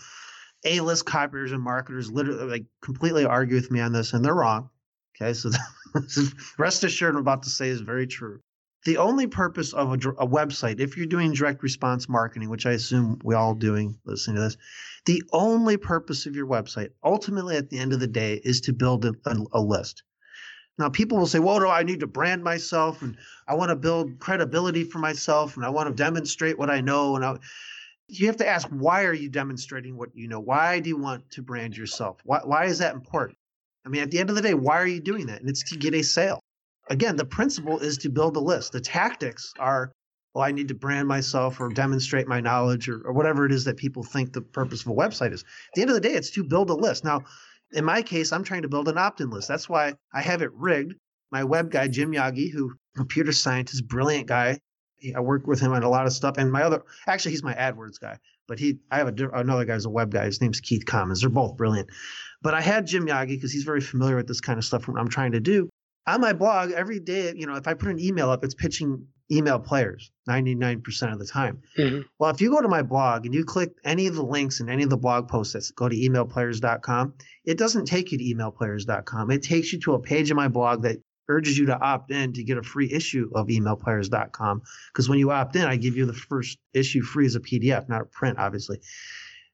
A 0.65 0.81
list 0.81 1.07
copywriters 1.07 1.53
and 1.53 1.63
marketers 1.63 2.11
literally 2.11 2.45
like 2.45 2.65
completely 2.83 3.25
argue 3.25 3.57
with 3.57 3.71
me 3.71 3.81
on 3.81 3.93
this, 3.93 4.13
and 4.13 4.25
they're 4.25 4.35
wrong. 4.35 4.69
Okay, 5.17 5.33
so 5.33 5.51
rest 6.59 6.85
assured, 6.85 7.15
I'm 7.15 7.23
about 7.23 7.45
to 7.45 7.51
say 7.51 7.69
is 7.69 7.81
very 7.81 8.07
true 8.07 8.41
the 8.87 8.97
only 8.97 9.27
purpose 9.27 9.75
of 9.75 9.91
a, 9.91 9.95
a, 9.95 10.27
website, 10.27 10.81
if 10.81 10.97
you're 10.97 11.07
doing 11.07 11.33
direct 11.33 11.63
response 11.63 12.09
marketing, 12.09 12.49
which 12.49 12.65
I 12.65 12.73
assume 12.73 13.19
we 13.23 13.35
all 13.35 13.55
doing 13.55 13.99
listening 14.07 14.37
to 14.37 14.43
this, 14.43 14.57
the 15.05 15.23
only 15.33 15.77
purpose 15.77 16.25
of 16.25 16.35
your 16.35 16.47
website, 16.47 16.91
ultimately 17.05 17.57
at 17.57 17.69
the 17.69 17.79
end 17.79 17.93
of 17.93 18.01
the 18.01 18.07
day, 18.07 18.41
is 18.43 18.63
to 18.63 18.73
build 18.73 19.05
a, 19.05 19.13
a, 19.53 19.61
list. 19.61 20.05
Now, 20.79 20.89
people 20.89 21.19
will 21.19 21.27
say, 21.27 21.41
well, 21.41 21.59
do 21.59 21.69
I 21.69 21.83
need 21.83 22.01
to 22.01 22.07
brand 22.07 22.45
myself 22.45 23.03
and 23.03 23.17
I 23.47 23.55
want 23.55 23.71
to 23.71 23.77
build 23.77 24.19
credibility 24.21 24.85
for 24.85 24.99
myself 24.99 25.57
and 25.57 25.65
I 25.65 25.69
want 25.69 25.89
to 25.89 25.95
demonstrate 25.95 26.59
what 26.59 26.71
I 26.71 26.81
know. 26.81 27.17
And 27.17 27.25
I, 27.25 27.37
you 28.09 28.27
have 28.29 28.37
to 28.37 28.49
ask, 28.49 28.69
why 28.69 29.05
are 29.05 29.15
you 29.15 29.29
demonstrating 29.29 29.97
what 29.97 30.15
you 30.15 30.29
know? 30.29 30.41
Why 30.41 30.81
do 30.81 30.89
you 30.89 30.97
want 30.97 31.29
to 31.33 31.43
brand 31.43 31.77
yourself? 31.77 32.21
Why, 32.25 32.41
why 32.45 32.67
is 32.67 32.79
that 32.79 32.95
important? 32.95 33.37
I 33.85 33.89
mean, 33.89 34.03
at 34.03 34.11
the 34.11 34.21
end 34.21 34.31
of 34.31 34.37
the 34.37 34.43
day, 34.43 34.55
why 34.55 34.79
are 34.79 34.87
you 34.87 35.01
doing 35.01 35.27
that? 35.27 35.41
And 35.41 35.51
it's 35.51 35.69
to 35.71 35.77
get 35.77 35.95
a 35.95 36.03
sale 36.03 36.41
again, 36.89 37.17
the 37.17 37.25
principle 37.25 37.79
is 37.79 37.99
to 37.99 38.09
build 38.09 38.37
a 38.37 38.41
list. 38.41 38.73
The 38.73 38.81
tactics 38.81 39.53
are, 39.59 39.93
well, 40.35 40.45
I 40.45 40.53
need 40.53 40.69
to 40.69 40.75
brand 40.75 41.09
myself 41.09 41.61
or 41.61 41.69
demonstrate 41.69 42.29
my 42.29 42.41
knowledge 42.41 42.89
or, 42.89 43.01
or 43.05 43.13
whatever 43.13 43.47
it 43.47 43.53
is 43.53 43.65
that 43.65 43.77
people 43.77 44.03
think 44.03 44.33
the 44.33 44.43
purpose 44.43 44.83
of 44.83 44.89
a 44.89 44.95
website 44.95 45.33
is. 45.33 45.43
At 45.43 45.75
the 45.75 45.81
end 45.83 45.91
of 45.91 45.95
the 45.95 46.01
day, 46.01 46.15
it's 46.15 46.31
to 46.33 46.45
build 46.45 46.71
a 46.71 46.75
list. 46.75 47.05
Now, 47.05 47.25
in 47.73 47.85
my 47.85 48.03
case, 48.03 48.33
I'm 48.33 48.45
trying 48.45 48.63
to 48.63 48.69
build 48.69 48.89
an 48.89 48.99
opt-in 48.99 49.31
list. 49.31 49.49
That's 49.49 49.69
why 49.69 49.95
I 50.15 50.23
have 50.23 50.43
it 50.43 50.53
rigged. 50.55 50.95
My 51.33 51.43
web 51.43 51.71
guy, 51.71 51.89
Jim 51.89 52.13
Yagi, 52.13 52.53
who 52.53 52.75
computer 52.97 53.33
scientist, 53.33 53.89
brilliant 53.89 54.29
guy. 54.29 54.61
I 55.15 55.21
work 55.21 55.47
with 55.47 55.61
him 55.61 55.73
on 55.73 55.83
a 55.83 55.89
lot 55.89 56.07
of 56.07 56.13
stuff. 56.13 56.39
And 56.39 56.51
my 56.51 56.63
other, 56.63 56.83
actually, 57.07 57.33
he's 57.33 57.43
my 57.43 57.55
AdWords 57.55 58.01
guy. 58.01 58.19
But 58.49 58.59
he, 58.59 58.79
I 58.91 58.99
have 58.99 59.09
a, 59.09 59.29
another 59.31 59.65
guy 59.65 59.75
who's 59.75 59.85
a 59.85 59.91
web 59.91 60.13
guy. 60.13 60.25
His 60.25 60.41
name's 60.41 60.61
Keith 60.61 60.87
Commons. 60.87 61.21
They're 61.21 61.31
both 61.31 61.57
brilliant. 61.57 61.91
But 62.43 62.55
I 62.55 62.61
had 62.61 62.87
Jim 62.87 63.07
Yagi 63.07 63.29
because 63.29 63.53
he's 63.53 63.65
very 63.65 63.81
familiar 63.81 64.17
with 64.17 64.29
this 64.29 64.41
kind 64.41 64.59
of 64.59 64.65
stuff. 64.65 64.87
What 64.87 65.01
I'm 65.01 65.09
trying 65.09 65.33
to 65.33 65.41
do 65.41 65.69
on 66.07 66.21
my 66.21 66.33
blog 66.33 66.71
every 66.73 67.01
day, 67.01 67.33
you 67.37 67.47
know, 67.47 67.55
if 67.55 67.67
I 67.67 67.75
put 67.75 67.89
an 67.89 68.01
email 68.01 68.31
up, 68.31 68.45
it's 68.45 68.55
pitching 68.55 69.07
email 69.31 69.59
players 69.59 70.11
99% 70.29 71.13
of 71.13 71.19
the 71.19 71.27
time. 71.27 71.61
Mm-hmm. 71.77 72.03
Well, 72.19 72.31
if 72.31 72.41
you 72.41 72.51
go 72.51 72.63
to 72.63 72.69
my 72.69 72.83
blog 72.83 73.27
and 73.27 73.35
you 73.35 73.45
click 73.45 73.73
any 73.85 74.07
of 74.07 74.15
the 74.15 74.23
links 74.23 74.61
in 74.61 74.69
any 74.69 74.85
of 74.85 74.91
the 74.91 74.97
blog 74.97 75.29
posts 75.29 75.55
that 75.55 75.75
go 75.75 75.89
to 75.89 75.97
emailplayers.com, 75.97 77.15
it 77.45 77.59
doesn't 77.59 77.87
take 77.87 78.13
you 78.13 78.19
to 78.19 78.25
emailplayers.com. 78.25 79.31
It 79.31 79.43
takes 79.43 79.73
you 79.73 79.81
to 79.81 79.95
a 79.95 80.01
page 80.01 80.31
of 80.31 80.37
my 80.37 80.49
blog 80.49 80.83
that 80.83 80.99
urges 81.29 81.59
you 81.59 81.67
to 81.67 81.79
opt 81.79 82.13
in 82.13 82.33
to 82.35 82.45
get 82.45 82.57
a 82.57 82.63
free 82.63 82.93
issue 82.93 83.31
of 83.35 83.49
emailplayers.com. 83.49 84.63
Because 84.93 85.09
when 85.09 85.19
you 85.19 85.33
opt 85.33 85.57
in, 85.57 85.65
I 85.65 85.77
give 85.77 85.97
you 85.97 86.07
the 86.07 86.13
first 86.13 86.59
issue 86.73 87.03
free 87.03 87.27
as 87.27 87.35
a 87.35 87.41
PDF, 87.41 87.89
not 87.89 88.03
a 88.03 88.05
print, 88.05 88.39
obviously. 88.39 88.81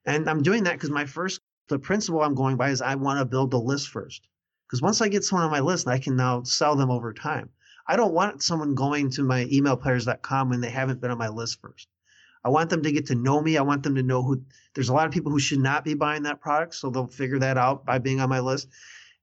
And 0.05 0.29
I'm 0.29 0.43
doing 0.43 0.65
that 0.65 0.73
because 0.73 0.91
my 0.91 1.05
first, 1.05 1.41
the 1.69 1.79
principle 1.79 2.21
I'm 2.21 2.35
going 2.35 2.57
by 2.57 2.69
is 2.69 2.81
I 2.81 2.95
want 2.95 3.19
to 3.19 3.25
build 3.25 3.53
a 3.53 3.57
list 3.57 3.89
first. 3.89 4.27
Because 4.73 4.81
once 4.81 5.01
I 5.01 5.07
get 5.07 5.23
someone 5.23 5.45
on 5.45 5.51
my 5.51 5.59
list, 5.59 5.87
I 5.87 5.99
can 5.99 6.15
now 6.15 6.41
sell 6.41 6.75
them 6.75 6.89
over 6.89 7.13
time. 7.13 7.51
I 7.87 7.95
don't 7.95 8.15
want 8.15 8.41
someone 8.41 8.73
going 8.73 9.11
to 9.11 9.23
my 9.23 9.45
emailplayers.com 9.45 10.49
when 10.49 10.61
they 10.61 10.71
haven't 10.71 10.99
been 10.99 11.11
on 11.11 11.19
my 11.19 11.27
list 11.27 11.61
first. 11.61 11.87
I 12.43 12.49
want 12.49 12.71
them 12.71 12.81
to 12.81 12.91
get 12.91 13.05
to 13.05 13.13
know 13.13 13.39
me. 13.39 13.55
I 13.55 13.61
want 13.61 13.83
them 13.83 13.93
to 13.93 14.01
know 14.01 14.23
who 14.23 14.41
there's 14.73 14.89
a 14.89 14.93
lot 14.93 15.05
of 15.05 15.13
people 15.13 15.31
who 15.31 15.37
should 15.37 15.59
not 15.59 15.85
be 15.85 15.93
buying 15.93 16.23
that 16.23 16.41
product, 16.41 16.73
so 16.73 16.89
they'll 16.89 17.05
figure 17.05 17.37
that 17.37 17.55
out 17.55 17.85
by 17.85 17.99
being 17.99 18.19
on 18.19 18.29
my 18.29 18.39
list. 18.39 18.67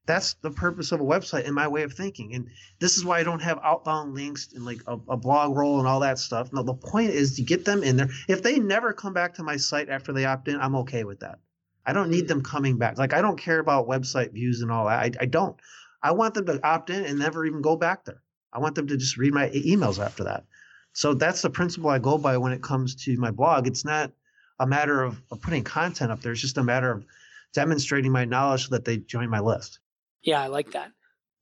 That's 0.05 0.35
the 0.35 0.51
purpose 0.51 0.93
of 0.93 1.01
a 1.01 1.03
website 1.03 1.43
in 1.43 1.53
my 1.53 1.67
way 1.67 1.83
of 1.83 1.91
thinking. 1.91 2.33
And 2.33 2.47
this 2.79 2.95
is 2.95 3.03
why 3.03 3.19
I 3.19 3.23
don't 3.23 3.41
have 3.41 3.59
outbound 3.61 4.13
links 4.13 4.53
and 4.55 4.63
like 4.63 4.79
a, 4.87 4.93
a 5.09 5.17
blog 5.17 5.53
roll 5.57 5.79
and 5.79 5.87
all 5.87 5.99
that 5.99 6.17
stuff. 6.17 6.53
No, 6.53 6.63
the 6.63 6.75
point 6.75 7.09
is 7.09 7.35
to 7.35 7.41
get 7.41 7.65
them 7.65 7.83
in 7.83 7.97
there. 7.97 8.09
If 8.29 8.41
they 8.41 8.57
never 8.57 8.93
come 8.93 9.11
back 9.11 9.33
to 9.33 9.43
my 9.43 9.57
site 9.57 9.89
after 9.89 10.13
they 10.13 10.23
opt 10.23 10.47
in, 10.47 10.61
I'm 10.61 10.77
okay 10.77 11.03
with 11.03 11.19
that. 11.19 11.39
I 11.85 11.93
don't 11.93 12.09
need 12.09 12.25
mm. 12.25 12.29
them 12.29 12.43
coming 12.43 12.77
back. 12.77 12.97
Like 12.97 13.13
I 13.13 13.21
don't 13.21 13.37
care 13.37 13.59
about 13.59 13.87
website 13.87 14.33
views 14.33 14.61
and 14.61 14.71
all 14.71 14.85
that. 14.85 14.99
I, 14.99 15.11
I 15.21 15.25
don't. 15.25 15.55
I 16.03 16.11
want 16.11 16.33
them 16.33 16.45
to 16.47 16.59
opt 16.67 16.89
in 16.89 17.05
and 17.05 17.19
never 17.19 17.45
even 17.45 17.61
go 17.61 17.75
back 17.75 18.05
there. 18.05 18.21
I 18.53 18.59
want 18.59 18.75
them 18.75 18.87
to 18.87 18.97
just 18.97 19.17
read 19.17 19.33
my 19.33 19.49
emails 19.49 20.03
after 20.03 20.23
that. 20.25 20.45
So 20.93 21.13
that's 21.13 21.41
the 21.41 21.49
principle 21.49 21.89
I 21.89 21.99
go 21.99 22.17
by 22.17 22.37
when 22.37 22.51
it 22.51 22.61
comes 22.61 22.95
to 23.05 23.15
my 23.17 23.31
blog. 23.31 23.67
It's 23.67 23.85
not 23.85 24.11
a 24.59 24.67
matter 24.67 25.01
of, 25.01 25.21
of 25.31 25.41
putting 25.41 25.63
content 25.63 26.11
up 26.11 26.21
there. 26.21 26.31
It's 26.31 26.41
just 26.41 26.57
a 26.57 26.63
matter 26.63 26.91
of 26.91 27.05
demonstrating 27.53 28.11
my 28.11 28.25
knowledge 28.25 28.67
so 28.67 28.75
that 28.75 28.85
they 28.85 28.97
join 28.97 29.29
my 29.29 29.39
list. 29.39 29.79
Yeah, 30.21 30.41
I 30.41 30.47
like 30.47 30.71
that. 30.71 30.91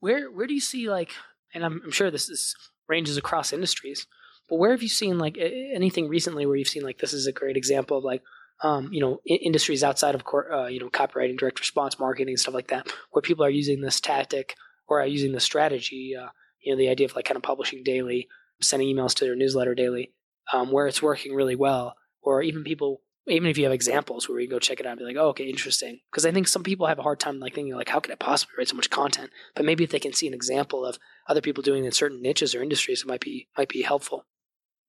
Where 0.00 0.30
where 0.30 0.46
do 0.46 0.54
you 0.54 0.60
see 0.60 0.88
like, 0.88 1.10
and 1.52 1.64
I'm, 1.64 1.82
I'm 1.84 1.90
sure 1.90 2.10
this 2.10 2.28
is 2.28 2.54
ranges 2.88 3.16
across 3.16 3.52
industries, 3.52 4.06
but 4.48 4.56
where 4.56 4.70
have 4.70 4.82
you 4.82 4.88
seen 4.88 5.18
like 5.18 5.36
anything 5.38 6.08
recently 6.08 6.46
where 6.46 6.56
you've 6.56 6.68
seen 6.68 6.82
like 6.82 6.98
this 6.98 7.12
is 7.12 7.26
a 7.26 7.32
great 7.32 7.56
example 7.56 7.98
of 7.98 8.04
like 8.04 8.22
um, 8.62 8.92
you 8.92 9.00
know, 9.00 9.20
industries 9.24 9.82
outside 9.82 10.14
of 10.14 10.22
uh, 10.52 10.66
you 10.66 10.80
know 10.80 10.90
copywriting, 10.90 11.38
direct 11.38 11.60
response 11.60 11.98
marketing, 11.98 12.36
stuff 12.36 12.54
like 12.54 12.68
that, 12.68 12.92
where 13.10 13.22
people 13.22 13.44
are 13.44 13.50
using 13.50 13.80
this 13.80 14.00
tactic 14.00 14.54
or 14.88 15.00
are 15.00 15.06
using 15.06 15.32
this 15.32 15.44
strategy. 15.44 16.14
Uh, 16.20 16.28
you 16.62 16.72
know, 16.72 16.78
the 16.78 16.88
idea 16.88 17.06
of 17.06 17.16
like 17.16 17.24
kind 17.24 17.36
of 17.36 17.42
publishing 17.42 17.82
daily, 17.82 18.28
sending 18.60 18.94
emails 18.94 19.14
to 19.14 19.24
their 19.24 19.36
newsletter 19.36 19.74
daily, 19.74 20.12
um, 20.52 20.70
where 20.70 20.86
it's 20.86 21.02
working 21.02 21.34
really 21.34 21.56
well, 21.56 21.96
or 22.22 22.42
even 22.42 22.64
people 22.64 23.00
even 23.26 23.48
if 23.48 23.58
you 23.58 23.64
have 23.64 23.72
examples 23.72 24.28
where 24.28 24.40
you 24.40 24.48
go 24.48 24.58
check 24.58 24.80
it 24.80 24.86
out 24.86 24.92
and 24.92 24.98
be 24.98 25.04
like, 25.04 25.16
oh, 25.16 25.28
okay, 25.28 25.44
interesting. 25.44 26.00
Because 26.10 26.26
I 26.26 26.32
think 26.32 26.48
some 26.48 26.62
people 26.62 26.86
have 26.86 26.98
a 26.98 27.02
hard 27.02 27.20
time 27.20 27.38
like 27.38 27.54
thinking 27.54 27.74
like, 27.74 27.88
how 27.88 28.00
could 28.00 28.12
I 28.12 28.16
possibly 28.16 28.54
write 28.58 28.68
so 28.68 28.76
much 28.76 28.90
content? 28.90 29.30
But 29.54 29.64
maybe 29.64 29.84
if 29.84 29.90
they 29.90 30.00
can 30.00 30.12
see 30.12 30.26
an 30.26 30.34
example 30.34 30.84
of 30.84 30.98
other 31.28 31.40
people 31.40 31.62
doing 31.62 31.84
in 31.84 31.92
certain 31.92 32.22
niches 32.22 32.54
or 32.54 32.62
industries, 32.62 33.02
it 33.02 33.06
might 33.06 33.20
be 33.20 33.48
might 33.56 33.68
be 33.68 33.82
helpful. 33.82 34.26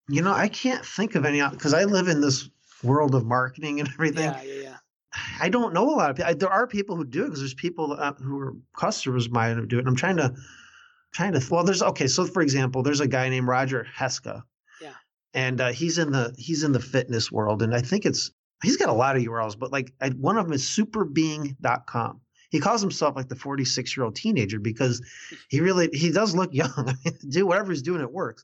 You 0.07 0.21
know, 0.21 0.33
I 0.33 0.47
can't 0.47 0.85
think 0.85 1.15
of 1.15 1.25
any 1.25 1.41
because 1.49 1.73
I 1.73 1.83
live 1.83 2.07
in 2.07 2.21
this 2.21 2.49
world 2.83 3.15
of 3.15 3.25
marketing 3.25 3.79
and 3.79 3.89
everything. 3.89 4.23
Yeah, 4.23 4.41
yeah, 4.43 4.61
yeah. 4.63 4.77
I 5.39 5.49
don't 5.49 5.73
know 5.73 5.89
a 5.89 5.95
lot 5.95 6.09
of 6.09 6.15
people. 6.15 6.35
There 6.35 6.49
are 6.49 6.67
people 6.67 6.95
who 6.95 7.05
do 7.05 7.23
it 7.23 7.25
because 7.25 7.39
there's 7.39 7.53
people 7.53 7.93
uh, 7.93 8.13
who 8.13 8.39
are 8.39 8.53
customers 8.77 9.25
of 9.25 9.31
mine 9.31 9.57
who 9.57 9.65
do 9.65 9.77
it. 9.77 9.79
And 9.79 9.89
I'm 9.89 9.95
trying 9.95 10.17
to, 10.17 10.33
trying 11.13 11.33
to. 11.33 11.45
Well, 11.49 11.63
there's 11.63 11.81
okay. 11.81 12.07
So 12.07 12.25
for 12.25 12.41
example, 12.41 12.83
there's 12.83 13.01
a 13.01 13.07
guy 13.07 13.27
named 13.29 13.47
Roger 13.47 13.85
Haeske. 13.97 14.41
Yeah. 14.81 14.93
And 15.33 15.59
uh, 15.59 15.71
he's 15.71 15.97
in 15.97 16.11
the 16.11 16.33
he's 16.37 16.63
in 16.63 16.71
the 16.71 16.79
fitness 16.79 17.31
world, 17.31 17.61
and 17.61 17.75
I 17.75 17.81
think 17.81 18.05
it's 18.05 18.31
he's 18.63 18.77
got 18.77 18.89
a 18.89 18.93
lot 18.93 19.17
of 19.17 19.23
URLs, 19.23 19.57
but 19.57 19.71
like 19.71 19.91
I, 20.01 20.09
one 20.09 20.37
of 20.37 20.45
them 20.45 20.53
is 20.53 20.63
superbeing.com. 20.63 22.21
He 22.49 22.59
calls 22.59 22.81
himself 22.81 23.15
like 23.15 23.29
the 23.29 23.35
46 23.35 23.95
year 23.95 24.05
old 24.05 24.15
teenager 24.15 24.59
because 24.59 25.01
he 25.49 25.59
really 25.59 25.89
he 25.93 26.11
does 26.11 26.35
look 26.35 26.53
young. 26.53 26.95
Do 27.29 27.45
whatever 27.45 27.71
he's 27.71 27.81
doing, 27.81 28.01
it 28.01 28.11
works. 28.11 28.43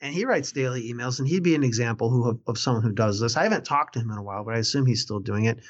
And 0.00 0.14
he 0.14 0.24
writes 0.24 0.52
daily 0.52 0.90
emails, 0.90 1.18
and 1.18 1.28
he'd 1.28 1.42
be 1.42 1.54
an 1.54 1.62
example 1.62 2.10
who 2.10 2.30
of, 2.30 2.40
of 2.46 2.58
someone 2.58 2.82
who 2.82 2.92
does 2.92 3.20
this. 3.20 3.36
I 3.36 3.42
haven't 3.42 3.64
talked 3.64 3.94
to 3.94 4.00
him 4.00 4.10
in 4.10 4.16
a 4.16 4.22
while, 4.22 4.44
but 4.44 4.54
I 4.54 4.58
assume 4.58 4.86
he's 4.86 5.02
still 5.02 5.20
doing 5.20 5.44
it. 5.44 5.60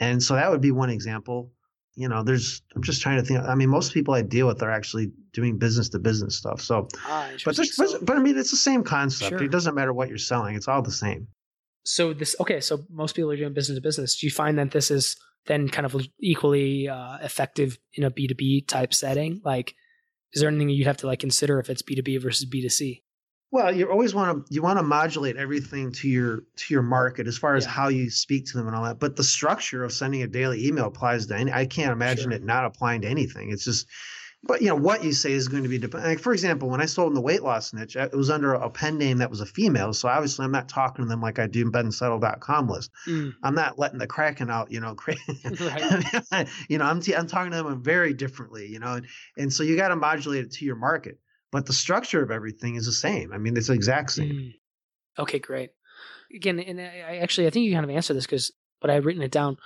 And 0.00 0.22
so 0.22 0.34
that 0.34 0.50
would 0.50 0.60
be 0.60 0.72
one 0.72 0.90
example. 0.90 1.52
You 1.94 2.08
know, 2.08 2.22
there's 2.22 2.62
I'm 2.74 2.82
just 2.82 3.02
trying 3.02 3.18
to 3.18 3.24
think. 3.24 3.40
I 3.40 3.54
mean, 3.54 3.68
most 3.68 3.92
people 3.92 4.14
I 4.14 4.22
deal 4.22 4.46
with 4.46 4.62
are 4.62 4.70
actually 4.70 5.10
doing 5.32 5.58
business 5.58 5.88
to 5.90 5.98
business 5.98 6.36
stuff. 6.36 6.60
So, 6.60 6.88
Ah, 7.04 7.30
but 7.44 7.56
but, 7.76 7.88
but 8.02 8.16
I 8.16 8.20
mean, 8.20 8.38
it's 8.38 8.52
the 8.52 8.56
same 8.56 8.84
concept. 8.84 9.30
Sure. 9.30 9.42
It 9.42 9.50
doesn't 9.50 9.74
matter 9.74 9.92
what 9.92 10.08
you're 10.08 10.18
selling; 10.18 10.54
it's 10.54 10.68
all 10.68 10.82
the 10.82 10.92
same. 10.92 11.26
So 11.84 12.12
this 12.12 12.36
okay, 12.38 12.60
so 12.60 12.84
most 12.90 13.16
people 13.16 13.32
are 13.32 13.36
doing 13.36 13.52
business 13.52 13.76
to 13.78 13.82
business. 13.82 14.16
Do 14.16 14.26
you 14.26 14.30
find 14.30 14.58
that 14.58 14.70
this 14.70 14.92
is 14.92 15.16
then 15.46 15.68
kind 15.68 15.86
of 15.86 15.96
equally 16.20 16.88
uh, 16.88 17.18
effective 17.22 17.78
in 17.94 18.04
a 18.04 18.10
B 18.10 18.28
two 18.28 18.34
B 18.34 18.60
type 18.60 18.94
setting? 18.94 19.40
Like, 19.44 19.74
is 20.32 20.40
there 20.40 20.50
anything 20.50 20.68
you'd 20.68 20.86
have 20.86 20.98
to 20.98 21.06
like 21.08 21.18
consider 21.18 21.58
if 21.58 21.68
it's 21.68 21.82
B 21.82 21.96
two 21.96 22.02
B 22.02 22.16
versus 22.18 22.44
B 22.44 22.62
two 22.62 22.68
C? 22.68 23.02
Well, 23.50 23.74
you 23.74 23.90
always 23.90 24.14
want 24.14 24.46
to 24.46 24.54
you 24.54 24.60
want 24.62 24.78
to 24.78 24.82
modulate 24.82 25.36
everything 25.36 25.90
to 25.92 26.08
your 26.08 26.42
to 26.56 26.74
your 26.74 26.82
market 26.82 27.26
as 27.26 27.38
far 27.38 27.54
as 27.54 27.64
Yeah. 27.64 27.70
how 27.70 27.88
you 27.88 28.10
speak 28.10 28.46
to 28.46 28.58
them 28.58 28.66
and 28.66 28.76
all 28.76 28.84
that. 28.84 28.98
But 28.98 29.16
the 29.16 29.24
structure 29.24 29.84
of 29.84 29.92
sending 29.92 30.22
a 30.22 30.26
daily 30.26 30.66
email 30.66 30.86
applies 30.86 31.26
to 31.28 31.36
any. 31.36 31.50
I 31.52 31.64
can't 31.64 31.92
imagine 31.92 32.24
Sure. 32.30 32.32
it 32.32 32.44
not 32.44 32.66
applying 32.66 33.00
to 33.02 33.08
anything. 33.08 33.50
It's 33.50 33.64
just, 33.64 33.86
but 34.44 34.60
you 34.60 34.68
know 34.68 34.76
what 34.76 35.02
you 35.02 35.12
say 35.12 35.32
is 35.32 35.48
going 35.48 35.62
to 35.62 35.68
be 35.70 35.78
depend. 35.78 36.04
Like 36.04 36.18
for 36.20 36.34
example, 36.34 36.68
when 36.68 36.82
I 36.82 36.84
sold 36.84 37.08
in 37.08 37.14
the 37.14 37.22
weight 37.22 37.42
loss 37.42 37.72
niche, 37.72 37.96
it 37.96 38.12
was 38.14 38.28
under 38.28 38.52
a 38.52 38.68
pen 38.68 38.98
name 38.98 39.16
that 39.18 39.30
was 39.30 39.40
a 39.40 39.46
female. 39.46 39.94
So 39.94 40.08
obviously, 40.08 40.44
I'm 40.44 40.52
not 40.52 40.68
talking 40.68 41.06
to 41.06 41.08
them 41.08 41.22
like 41.22 41.38
I 41.38 41.46
do 41.46 41.62
in 41.62 41.72
bensettle.com 41.72 42.68
list. 42.68 42.90
Mm, 43.06 43.32
I'm 43.42 43.54
not 43.54 43.78
letting 43.78 43.98
the 43.98 44.06
kraken 44.06 44.50
out. 44.50 44.70
You 44.70 44.80
know, 44.80 44.94
right. 45.60 46.48
you 46.68 46.76
know, 46.76 46.84
I'm 46.84 47.00
t- 47.00 47.16
I'm 47.16 47.26
talking 47.26 47.52
to 47.52 47.62
them 47.62 47.82
very 47.82 48.12
differently. 48.12 48.66
You 48.66 48.78
know, 48.78 48.94
and, 48.96 49.06
and 49.38 49.50
so 49.52 49.62
you 49.62 49.74
got 49.74 49.88
to 49.88 49.96
modulate 49.96 50.44
it 50.44 50.52
to 50.52 50.66
your 50.66 50.76
market. 50.76 51.18
But 51.50 51.66
the 51.66 51.72
structure 51.72 52.22
of 52.22 52.30
everything 52.30 52.76
is 52.76 52.86
the 52.86 52.92
same. 52.92 53.32
I 53.32 53.38
mean, 53.38 53.56
it's 53.56 53.68
the 53.68 53.72
exact 53.72 54.12
same. 54.12 54.32
Mm. 54.32 54.54
Okay, 55.18 55.38
great. 55.38 55.70
Again, 56.34 56.60
and 56.60 56.80
I 56.80 57.04
I 57.08 57.16
actually 57.18 57.46
I 57.46 57.50
think 57.50 57.64
you 57.64 57.72
kind 57.72 57.84
of 57.84 57.90
answered 57.90 58.14
this 58.14 58.26
because, 58.26 58.52
but 58.80 58.90
I've 58.90 59.06
written 59.06 59.22
it 59.22 59.30
down. 59.30 59.56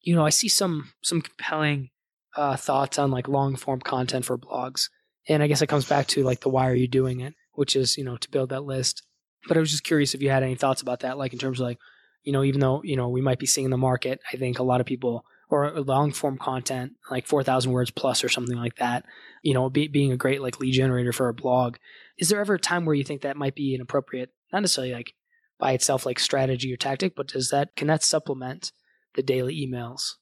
You 0.00 0.14
know, 0.14 0.24
I 0.24 0.30
see 0.30 0.48
some 0.48 0.92
some 1.02 1.20
compelling 1.20 1.90
uh, 2.36 2.56
thoughts 2.56 2.98
on 2.98 3.10
like 3.10 3.28
long 3.28 3.56
form 3.56 3.80
content 3.80 4.24
for 4.24 4.38
blogs, 4.38 4.88
and 5.28 5.42
I 5.42 5.48
guess 5.48 5.62
it 5.62 5.68
comes 5.68 5.88
back 5.88 6.06
to 6.08 6.22
like 6.22 6.40
the 6.40 6.48
why 6.48 6.68
are 6.68 6.74
you 6.74 6.88
doing 6.88 7.20
it, 7.20 7.34
which 7.52 7.74
is 7.74 7.96
you 7.98 8.04
know 8.04 8.16
to 8.16 8.30
build 8.30 8.50
that 8.50 8.64
list. 8.64 9.02
But 9.48 9.56
I 9.56 9.60
was 9.60 9.72
just 9.72 9.84
curious 9.84 10.14
if 10.14 10.22
you 10.22 10.30
had 10.30 10.44
any 10.44 10.54
thoughts 10.54 10.82
about 10.82 11.00
that, 11.00 11.18
like 11.18 11.32
in 11.32 11.38
terms 11.40 11.58
of 11.58 11.66
like, 11.66 11.78
you 12.22 12.32
know, 12.32 12.44
even 12.44 12.60
though 12.60 12.82
you 12.84 12.96
know 12.96 13.08
we 13.08 13.20
might 13.20 13.40
be 13.40 13.46
seeing 13.46 13.70
the 13.70 13.76
market, 13.76 14.20
I 14.32 14.36
think 14.36 14.60
a 14.60 14.64
lot 14.64 14.80
of 14.80 14.86
people 14.86 15.24
or 15.52 15.80
long 15.80 16.12
form 16.12 16.38
content 16.38 16.92
like 17.10 17.26
four 17.26 17.42
thousand 17.42 17.72
words 17.72 17.90
plus 17.90 18.24
or 18.24 18.28
something 18.28 18.56
like 18.56 18.76
that, 18.76 19.04
you 19.42 19.52
know, 19.54 19.68
be, 19.68 19.88
being 19.88 20.12
a 20.12 20.16
great 20.16 20.40
like 20.42 20.60
lead 20.60 20.72
generator 20.72 21.12
for 21.12 21.28
a 21.28 21.34
blog. 21.34 21.76
Is 22.18 22.28
there 22.28 22.40
ever 22.40 22.54
a 22.54 22.58
time 22.58 22.84
where 22.84 22.94
you 22.94 23.04
think 23.04 23.22
that 23.22 23.36
might 23.36 23.54
be 23.54 23.74
an 23.74 23.80
appropriate, 23.80 24.30
not 24.52 24.60
necessarily 24.60 24.92
like 24.92 25.14
by 25.58 25.72
itself 25.72 26.06
like 26.06 26.18
strategy 26.18 26.72
or 26.72 26.76
tactic, 26.76 27.14
but 27.14 27.28
does 27.28 27.50
that 27.50 27.76
can 27.76 27.88
that 27.88 28.02
supplement 28.02 28.72
the 29.14 29.22
daily 29.22 29.54
emails? 29.54 30.14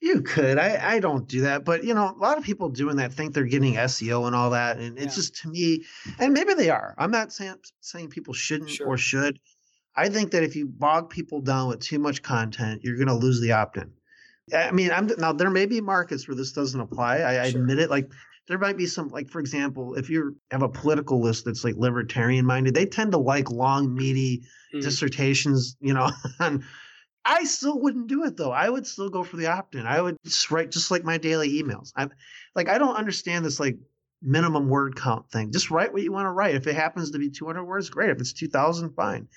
You 0.00 0.22
could. 0.22 0.58
I, 0.58 0.94
I 0.96 1.00
don't 1.00 1.26
do 1.28 1.40
that, 1.40 1.64
but 1.64 1.82
you 1.82 1.92
know, 1.92 2.14
a 2.16 2.18
lot 2.22 2.38
of 2.38 2.44
people 2.44 2.68
doing 2.68 2.96
that 2.96 3.12
think 3.12 3.34
they're 3.34 3.44
getting 3.44 3.74
SEO 3.74 4.26
and 4.28 4.36
all 4.36 4.50
that, 4.50 4.78
and 4.78 4.96
it's 4.96 5.16
Yeah. 5.16 5.20
just 5.22 5.36
to 5.42 5.48
me, 5.48 5.84
and 6.20 6.32
maybe 6.32 6.54
they 6.54 6.70
are. 6.70 6.94
I'm 6.98 7.10
not 7.10 7.32
saying 7.32 7.56
saying 7.80 8.10
people 8.10 8.32
shouldn't 8.32 8.70
Sure. 8.70 8.86
or 8.86 8.96
should. 8.96 9.40
I 9.96 10.08
think 10.08 10.30
that 10.30 10.44
if 10.44 10.54
you 10.54 10.66
bog 10.68 11.10
people 11.10 11.40
down 11.40 11.66
with 11.68 11.80
too 11.80 11.98
much 11.98 12.22
content, 12.22 12.82
you're 12.84 12.94
going 12.96 13.08
to 13.08 13.14
lose 13.16 13.40
the 13.40 13.50
opt-in. 13.52 13.92
I 14.54 14.70
mean, 14.72 14.90
I'm 14.90 15.10
now 15.18 15.32
there 15.32 15.50
may 15.50 15.66
be 15.66 15.80
markets 15.80 16.28
where 16.28 16.36
this 16.36 16.52
doesn't 16.52 16.80
apply. 16.80 17.18
I, 17.18 17.34
I 17.34 17.46
admit 17.46 17.78
it. 17.78 17.90
Like 17.90 18.10
there 18.48 18.58
might 18.58 18.76
be 18.76 18.86
some, 18.86 19.08
like 19.08 19.28
for 19.30 19.40
example, 19.40 19.94
if 19.94 20.08
you 20.10 20.36
have 20.50 20.62
a 20.62 20.68
political 20.68 21.20
list 21.20 21.44
that's 21.44 21.64
like 21.64 21.76
libertarian 21.76 22.46
minded, 22.46 22.74
they 22.74 22.86
tend 22.86 23.12
to 23.12 23.18
like 23.18 23.50
long, 23.50 23.94
meaty 23.94 24.42
Mm. 24.74 24.82
dissertations, 24.82 25.78
you 25.80 25.94
know, 25.94 26.10
on 26.40 26.62
I 27.24 27.44
still 27.44 27.80
wouldn't 27.80 28.06
do 28.06 28.24
it 28.24 28.36
though. 28.36 28.52
I 28.52 28.68
would 28.68 28.86
still 28.86 29.10
go 29.10 29.22
for 29.22 29.36
the 29.36 29.46
opt-in. 29.46 29.86
I 29.86 30.00
would 30.00 30.16
just 30.24 30.50
write 30.50 30.70
just 30.70 30.90
like 30.90 31.04
my 31.04 31.18
daily 31.18 31.62
emails. 31.62 31.92
I'm 31.96 32.10
like 32.54 32.68
I 32.68 32.78
don't 32.78 32.96
understand 32.96 33.44
this 33.44 33.60
like 33.60 33.78
minimum 34.22 34.68
word 34.68 34.96
count 34.96 35.30
thing. 35.30 35.52
Just 35.52 35.70
write 35.70 35.92
what 35.92 36.02
you 36.02 36.12
want 36.12 36.26
to 36.26 36.32
write. 36.32 36.54
If 36.54 36.66
it 36.66 36.74
happens 36.74 37.10
to 37.10 37.18
be 37.18 37.30
200 37.30 37.64
words, 37.64 37.90
great. 37.90 38.10
If 38.10 38.20
it's 38.20 38.32
2,000, 38.32 38.94
fine. 38.94 39.28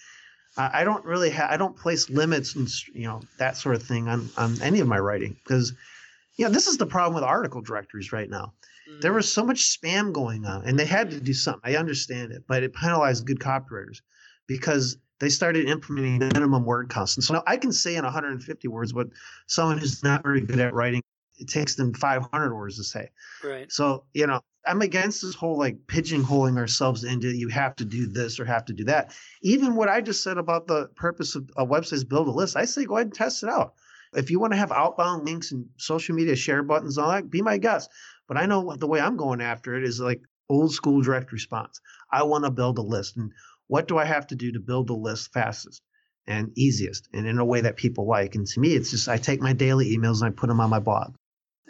I 0.57 0.83
don't 0.83 1.05
really 1.05 1.29
have. 1.29 1.49
I 1.49 1.57
don't 1.57 1.77
place 1.77 2.09
limits 2.09 2.55
and 2.55 2.69
you 2.93 3.07
know 3.07 3.21
that 3.39 3.55
sort 3.55 3.75
of 3.75 3.83
thing 3.83 4.07
on 4.09 4.29
on 4.37 4.61
any 4.61 4.81
of 4.81 4.87
my 4.87 4.99
writing 4.99 5.37
because 5.43 5.73
you 6.35 6.45
know 6.45 6.51
this 6.51 6.67
is 6.67 6.77
the 6.77 6.85
problem 6.85 7.15
with 7.15 7.23
article 7.23 7.61
directories 7.61 8.11
right 8.11 8.29
now. 8.29 8.53
Mm. 8.89 9.01
There 9.01 9.13
was 9.13 9.31
so 9.31 9.45
much 9.45 9.77
spam 9.79 10.11
going 10.11 10.45
on, 10.45 10.65
and 10.65 10.77
they 10.77 10.85
had 10.85 11.09
to 11.11 11.21
do 11.21 11.33
something. 11.33 11.61
I 11.63 11.77
understand 11.77 12.33
it, 12.33 12.43
but 12.47 12.63
it 12.63 12.73
penalized 12.73 13.25
good 13.25 13.39
copywriters 13.39 14.01
because 14.47 14.97
they 15.21 15.29
started 15.29 15.69
implementing 15.69 16.17
minimum 16.17 16.65
word 16.65 16.89
counts. 16.89 17.15
And 17.15 17.23
so 17.23 17.35
now 17.35 17.43
I 17.47 17.55
can 17.55 17.71
say 17.71 17.95
in 17.95 18.03
150 18.03 18.67
words 18.67 18.93
what 18.93 19.07
someone 19.47 19.77
who's 19.77 20.03
not 20.03 20.23
very 20.23 20.41
good 20.41 20.59
at 20.59 20.73
writing, 20.73 21.01
it 21.41 21.47
takes 21.47 21.75
them 21.75 21.93
500 21.93 22.55
words 22.55 22.77
to 22.77 22.83
say. 22.83 23.09
right. 23.43 23.71
So, 23.71 24.05
you 24.13 24.27
know, 24.27 24.41
I'm 24.65 24.81
against 24.81 25.23
this 25.23 25.33
whole 25.33 25.57
like 25.57 25.77
pigeonholing 25.87 26.57
ourselves 26.57 27.03
into 27.03 27.35
you 27.35 27.47
have 27.47 27.75
to 27.77 27.85
do 27.85 28.05
this 28.05 28.39
or 28.39 28.45
have 28.45 28.65
to 28.65 28.73
do 28.73 28.83
that. 28.85 29.15
Even 29.41 29.75
what 29.75 29.89
I 29.89 30.01
just 30.01 30.23
said 30.23 30.37
about 30.37 30.67
the 30.67 30.87
purpose 30.95 31.35
of 31.35 31.49
a 31.57 31.65
website's 31.65 32.03
build 32.03 32.27
a 32.27 32.31
list, 32.31 32.55
I 32.55 32.65
say 32.65 32.85
go 32.85 32.95
ahead 32.95 33.07
and 33.07 33.13
test 33.13 33.43
it 33.43 33.49
out. 33.49 33.73
If 34.13 34.29
you 34.29 34.39
want 34.39 34.53
to 34.53 34.59
have 34.59 34.71
outbound 34.71 35.25
links 35.25 35.51
and 35.51 35.65
social 35.77 36.15
media 36.15 36.35
share 36.35 36.63
buttons 36.63 36.97
and 36.97 37.05
all 37.05 37.11
that, 37.11 37.29
be 37.29 37.41
my 37.41 37.57
guest. 37.57 37.89
But 38.27 38.37
I 38.37 38.45
know 38.45 38.61
what 38.61 38.79
the 38.79 38.87
way 38.87 38.99
I'm 38.99 39.17
going 39.17 39.41
after 39.41 39.75
it 39.75 39.83
is 39.83 39.99
like 39.99 40.21
old 40.49 40.73
school 40.73 41.01
direct 41.01 41.31
response. 41.31 41.79
I 42.11 42.23
want 42.23 42.43
to 42.43 42.51
build 42.51 42.77
a 42.77 42.81
list. 42.83 43.17
And 43.17 43.31
what 43.67 43.87
do 43.87 43.97
I 43.97 44.05
have 44.05 44.27
to 44.27 44.35
do 44.35 44.51
to 44.51 44.59
build 44.59 44.87
the 44.87 44.93
list 44.93 45.31
fastest 45.33 45.81
and 46.27 46.51
easiest 46.55 47.09
and 47.13 47.25
in 47.25 47.39
a 47.39 47.45
way 47.45 47.61
that 47.61 47.77
people 47.77 48.05
like? 48.05 48.35
And 48.35 48.45
to 48.45 48.59
me, 48.59 48.75
it's 48.75 48.91
just 48.91 49.07
I 49.07 49.17
take 49.17 49.41
my 49.41 49.53
daily 49.53 49.95
emails 49.97 50.21
and 50.21 50.25
I 50.25 50.29
put 50.29 50.47
them 50.47 50.59
on 50.59 50.69
my 50.69 50.79
blog. 50.79 51.15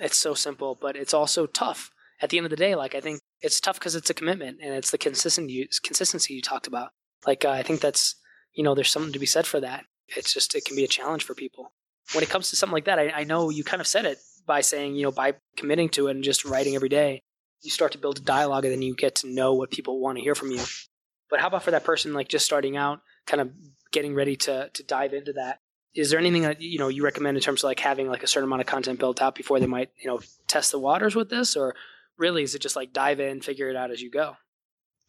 It's 0.02 0.18
so 0.18 0.34
simple, 0.34 0.76
but 0.82 0.96
it's 0.96 1.14
also 1.14 1.46
tough. 1.46 1.92
At 2.22 2.30
the 2.30 2.38
end 2.38 2.46
of 2.46 2.50
the 2.50 2.56
day, 2.56 2.76
like 2.76 2.96
I 2.96 3.02
think 3.02 3.22
it's 3.42 3.60
tough 3.60 3.80
because 3.80 3.96
it's 3.96 4.10
a 4.10 4.16
commitment 4.16 4.60
and 4.62 4.74
it's 4.74 4.92
the 4.92 4.98
consistency 4.98 5.70
consistency 5.84 6.34
you 6.34 6.42
talked 6.42 6.68
about. 6.68 6.90
Like 7.26 7.46
uh, 7.46 7.50
I 7.50 7.64
think 7.64 7.82
that's 7.82 8.16
you 8.54 8.64
know 8.64 8.76
there's 8.76 8.92
something 8.92 9.14
to 9.14 9.20
be 9.20 9.26
said 9.26 9.48
for 9.48 9.60
that. 9.60 9.86
It's 10.08 10.34
just 10.34 10.56
it 10.56 10.66
can 10.66 10.76
be 10.76 10.84
a 10.84 10.88
challenge 10.88 11.24
for 11.24 11.36
people 11.36 11.72
when 12.14 12.24
it 12.24 12.30
comes 12.30 12.50
to 12.50 12.56
something 12.56 12.74
like 12.74 12.86
that. 12.86 13.00
I, 13.00 13.12
I 13.12 13.24
know 13.24 13.50
you 13.50 13.64
kind 13.64 13.82
of 13.82 13.88
said 13.88 14.06
it 14.06 14.18
by 14.46 14.62
saying 14.62 14.96
you 14.96 15.04
know 15.04 15.12
by 15.12 15.36
committing 15.56 15.90
to 15.90 16.08
it 16.08 16.12
and 16.12 16.24
just 16.24 16.46
writing 16.46 16.76
every 16.76 16.90
day, 16.90 17.22
you 17.62 17.72
start 17.72 17.92
to 17.94 17.98
build 17.98 18.18
a 18.18 18.22
dialogue 18.22 18.66
and 18.66 18.74
then 18.74 18.82
you 18.82 18.96
get 18.96 19.16
to 19.16 19.28
know 19.28 19.54
what 19.54 19.72
people 19.72 20.00
want 20.00 20.18
to 20.18 20.24
hear 20.24 20.36
from 20.36 20.52
you. 20.52 20.62
But 21.30 21.40
how 21.40 21.48
about 21.48 21.64
for 21.64 21.72
that 21.72 21.86
person 21.86 22.14
like 22.14 22.28
just 22.28 22.46
starting 22.46 22.76
out, 22.76 23.02
kind 23.26 23.42
of 23.42 23.52
getting 23.92 24.14
ready 24.14 24.36
to 24.36 24.70
to 24.74 24.84
dive 24.84 25.14
into 25.14 25.34
that? 25.34 25.60
Is 25.93 26.10
there 26.10 26.19
anything 26.19 26.43
that 26.43 26.62
you 26.62 26.80
know 26.80 26.88
you 26.88 27.04
recommend 27.04 27.38
in 27.38 27.43
terms 27.43 27.62
of 27.63 27.67
like 27.67 27.80
having 27.80 28.08
like 28.08 28.23
a 28.23 28.27
certain 28.27 28.47
amount 28.47 28.62
of 28.62 28.67
content 28.67 28.99
built 28.99 29.21
out 29.21 29.36
before 29.36 29.60
they 29.60 29.65
might 29.67 29.89
you 30.01 30.10
know 30.10 30.19
test 30.47 30.71
the 30.71 30.80
waters 30.80 31.15
with 31.15 31.30
this, 31.30 31.56
or 31.56 31.75
really 32.17 32.43
is 32.43 32.56
it 32.56 32.60
just 32.60 32.75
like 32.75 32.93
dive 32.93 33.19
in, 33.19 33.41
figure 33.41 33.69
it 33.69 33.75
out 33.75 33.91
as 33.91 34.01
you 34.01 34.10
go? 34.10 34.36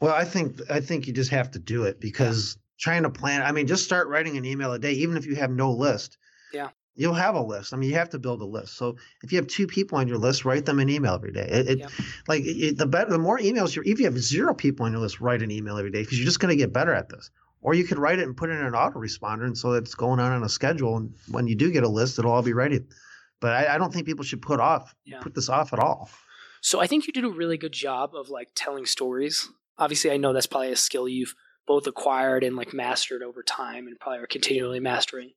Well, 0.00 0.14
I 0.14 0.24
think 0.24 0.60
I 0.70 0.80
think 0.80 1.06
you 1.06 1.12
just 1.12 1.30
have 1.30 1.52
to 1.52 1.58
do 1.60 1.84
it 1.84 2.00
because 2.00 2.56
trying 2.80 3.04
to 3.04 3.10
plan. 3.10 3.42
I 3.42 3.52
mean, 3.52 3.68
just 3.68 3.84
start 3.84 4.08
writing 4.08 4.36
an 4.36 4.44
email 4.44 4.72
a 4.72 4.78
day, 4.78 4.92
even 4.92 5.16
if 5.16 5.26
you 5.26 5.36
have 5.36 5.50
no 5.50 5.70
list. 5.70 6.18
Yeah. 6.52 6.70
You'll 6.94 7.14
have 7.14 7.36
a 7.36 7.40
list. 7.42 7.72
I 7.72 7.78
mean, 7.78 7.88
you 7.88 7.96
have 7.96 8.10
to 8.10 8.18
build 8.18 8.42
a 8.42 8.44
list. 8.44 8.76
So 8.76 8.96
if 9.22 9.32
you 9.32 9.38
have 9.38 9.46
two 9.46 9.66
people 9.66 9.96
on 9.96 10.08
your 10.08 10.18
list, 10.18 10.44
write 10.44 10.66
them 10.66 10.78
an 10.78 10.90
email 10.90 11.14
every 11.14 11.32
day. 11.32 11.48
It, 11.50 11.68
it 11.68 11.78
Yeah. 11.78 11.88
like 12.28 12.42
it, 12.44 12.76
the 12.76 12.86
better, 12.86 13.10
the 13.12 13.18
more 13.18 13.38
emails 13.38 13.74
you. 13.74 13.82
If 13.86 13.98
you 13.98 14.04
have 14.04 14.18
zero 14.18 14.52
people 14.52 14.84
on 14.84 14.92
your 14.92 15.00
list, 15.00 15.18
write 15.20 15.40
an 15.40 15.50
email 15.50 15.78
every 15.78 15.90
day 15.90 16.02
because 16.02 16.18
you're 16.18 16.26
just 16.26 16.40
going 16.40 16.50
to 16.50 16.56
get 16.56 16.72
better 16.72 16.92
at 16.92 17.08
this. 17.08 17.30
Or 17.62 17.74
you 17.74 17.84
could 17.84 17.98
write 17.98 18.18
it 18.18 18.24
and 18.26 18.36
put 18.36 18.50
it 18.50 18.54
in 18.58 18.66
an 18.66 18.72
autoresponder, 18.72 19.44
and 19.46 19.56
so 19.56 19.72
it's 19.72 19.94
going 19.94 20.18
on 20.20 20.32
on 20.32 20.42
a 20.42 20.48
schedule. 20.48 20.96
And 20.96 21.14
when 21.30 21.46
you 21.46 21.54
do 21.54 21.70
get 21.72 21.84
a 21.84 21.88
list, 21.88 22.18
it'll 22.18 22.32
all 22.32 22.42
be 22.42 22.52
ready. 22.52 22.80
But 23.40 23.52
I, 23.52 23.74
I 23.74 23.78
don't 23.78 23.92
think 23.92 24.04
people 24.06 24.24
should 24.24 24.42
put 24.42 24.60
off 24.60 24.94
Yeah. 25.04 25.20
put 25.20 25.34
this 25.34 25.48
off 25.48 25.72
at 25.72 25.78
all. 25.78 26.10
So 26.60 26.80
I 26.80 26.86
think 26.86 27.06
you 27.06 27.12
did 27.12 27.24
a 27.24 27.30
really 27.30 27.56
good 27.56 27.72
job 27.72 28.14
of 28.14 28.28
like 28.28 28.48
telling 28.54 28.84
stories. 28.86 29.48
Obviously, 29.78 30.10
I 30.10 30.16
know 30.16 30.32
that's 30.32 30.46
probably 30.46 30.72
a 30.72 30.76
skill 30.76 31.08
you've 31.08 31.34
both 31.66 31.86
acquired 31.86 32.44
and 32.44 32.56
like 32.56 32.72
mastered 32.74 33.22
over 33.22 33.42
time, 33.42 33.86
and 33.86 33.98
probably 33.98 34.18
are 34.20 34.26
continually 34.26 34.80
mastering. 34.80 35.30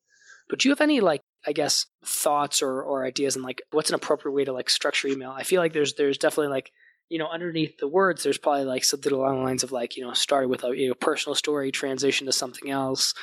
But 0.50 0.60
do 0.60 0.68
you 0.68 0.72
have 0.74 0.82
any 0.82 1.02
like 1.02 1.22
I 1.48 1.52
guess 1.54 1.86
thoughts 2.04 2.62
or 2.62 2.82
or 2.82 3.06
ideas 3.06 3.36
and 3.36 3.46
like 3.46 3.62
what's 3.72 3.90
an 3.90 3.96
appropriate 3.96 4.34
way 4.34 4.46
to 4.46 4.54
like 4.54 4.70
structure 4.70 5.08
email? 5.08 5.32
I 5.32 5.44
feel 5.44 5.62
like 5.62 5.74
there's 5.74 5.94
there's 5.96 6.18
definitely 6.18 6.50
like 6.50 6.72
you 7.10 7.20
know 7.20 7.28
underneath 7.28 7.78
the 7.78 7.88
words 7.88 8.24
there's 8.24 8.38
probably 8.38 8.66
like 8.66 8.84
something 8.84 9.12
along 9.12 9.38
the 9.38 9.44
lines 9.44 9.64
of 9.64 9.72
like 9.72 9.96
you 9.96 10.04
know 10.04 10.14
started 10.14 10.50
with 10.50 10.64
a 10.64 10.76
you 10.76 10.88
know, 10.90 10.96
personal 10.96 11.36
story, 11.36 11.72
transition 11.72 12.26
to 12.28 12.34
something 12.34 12.70
else. 12.70 13.14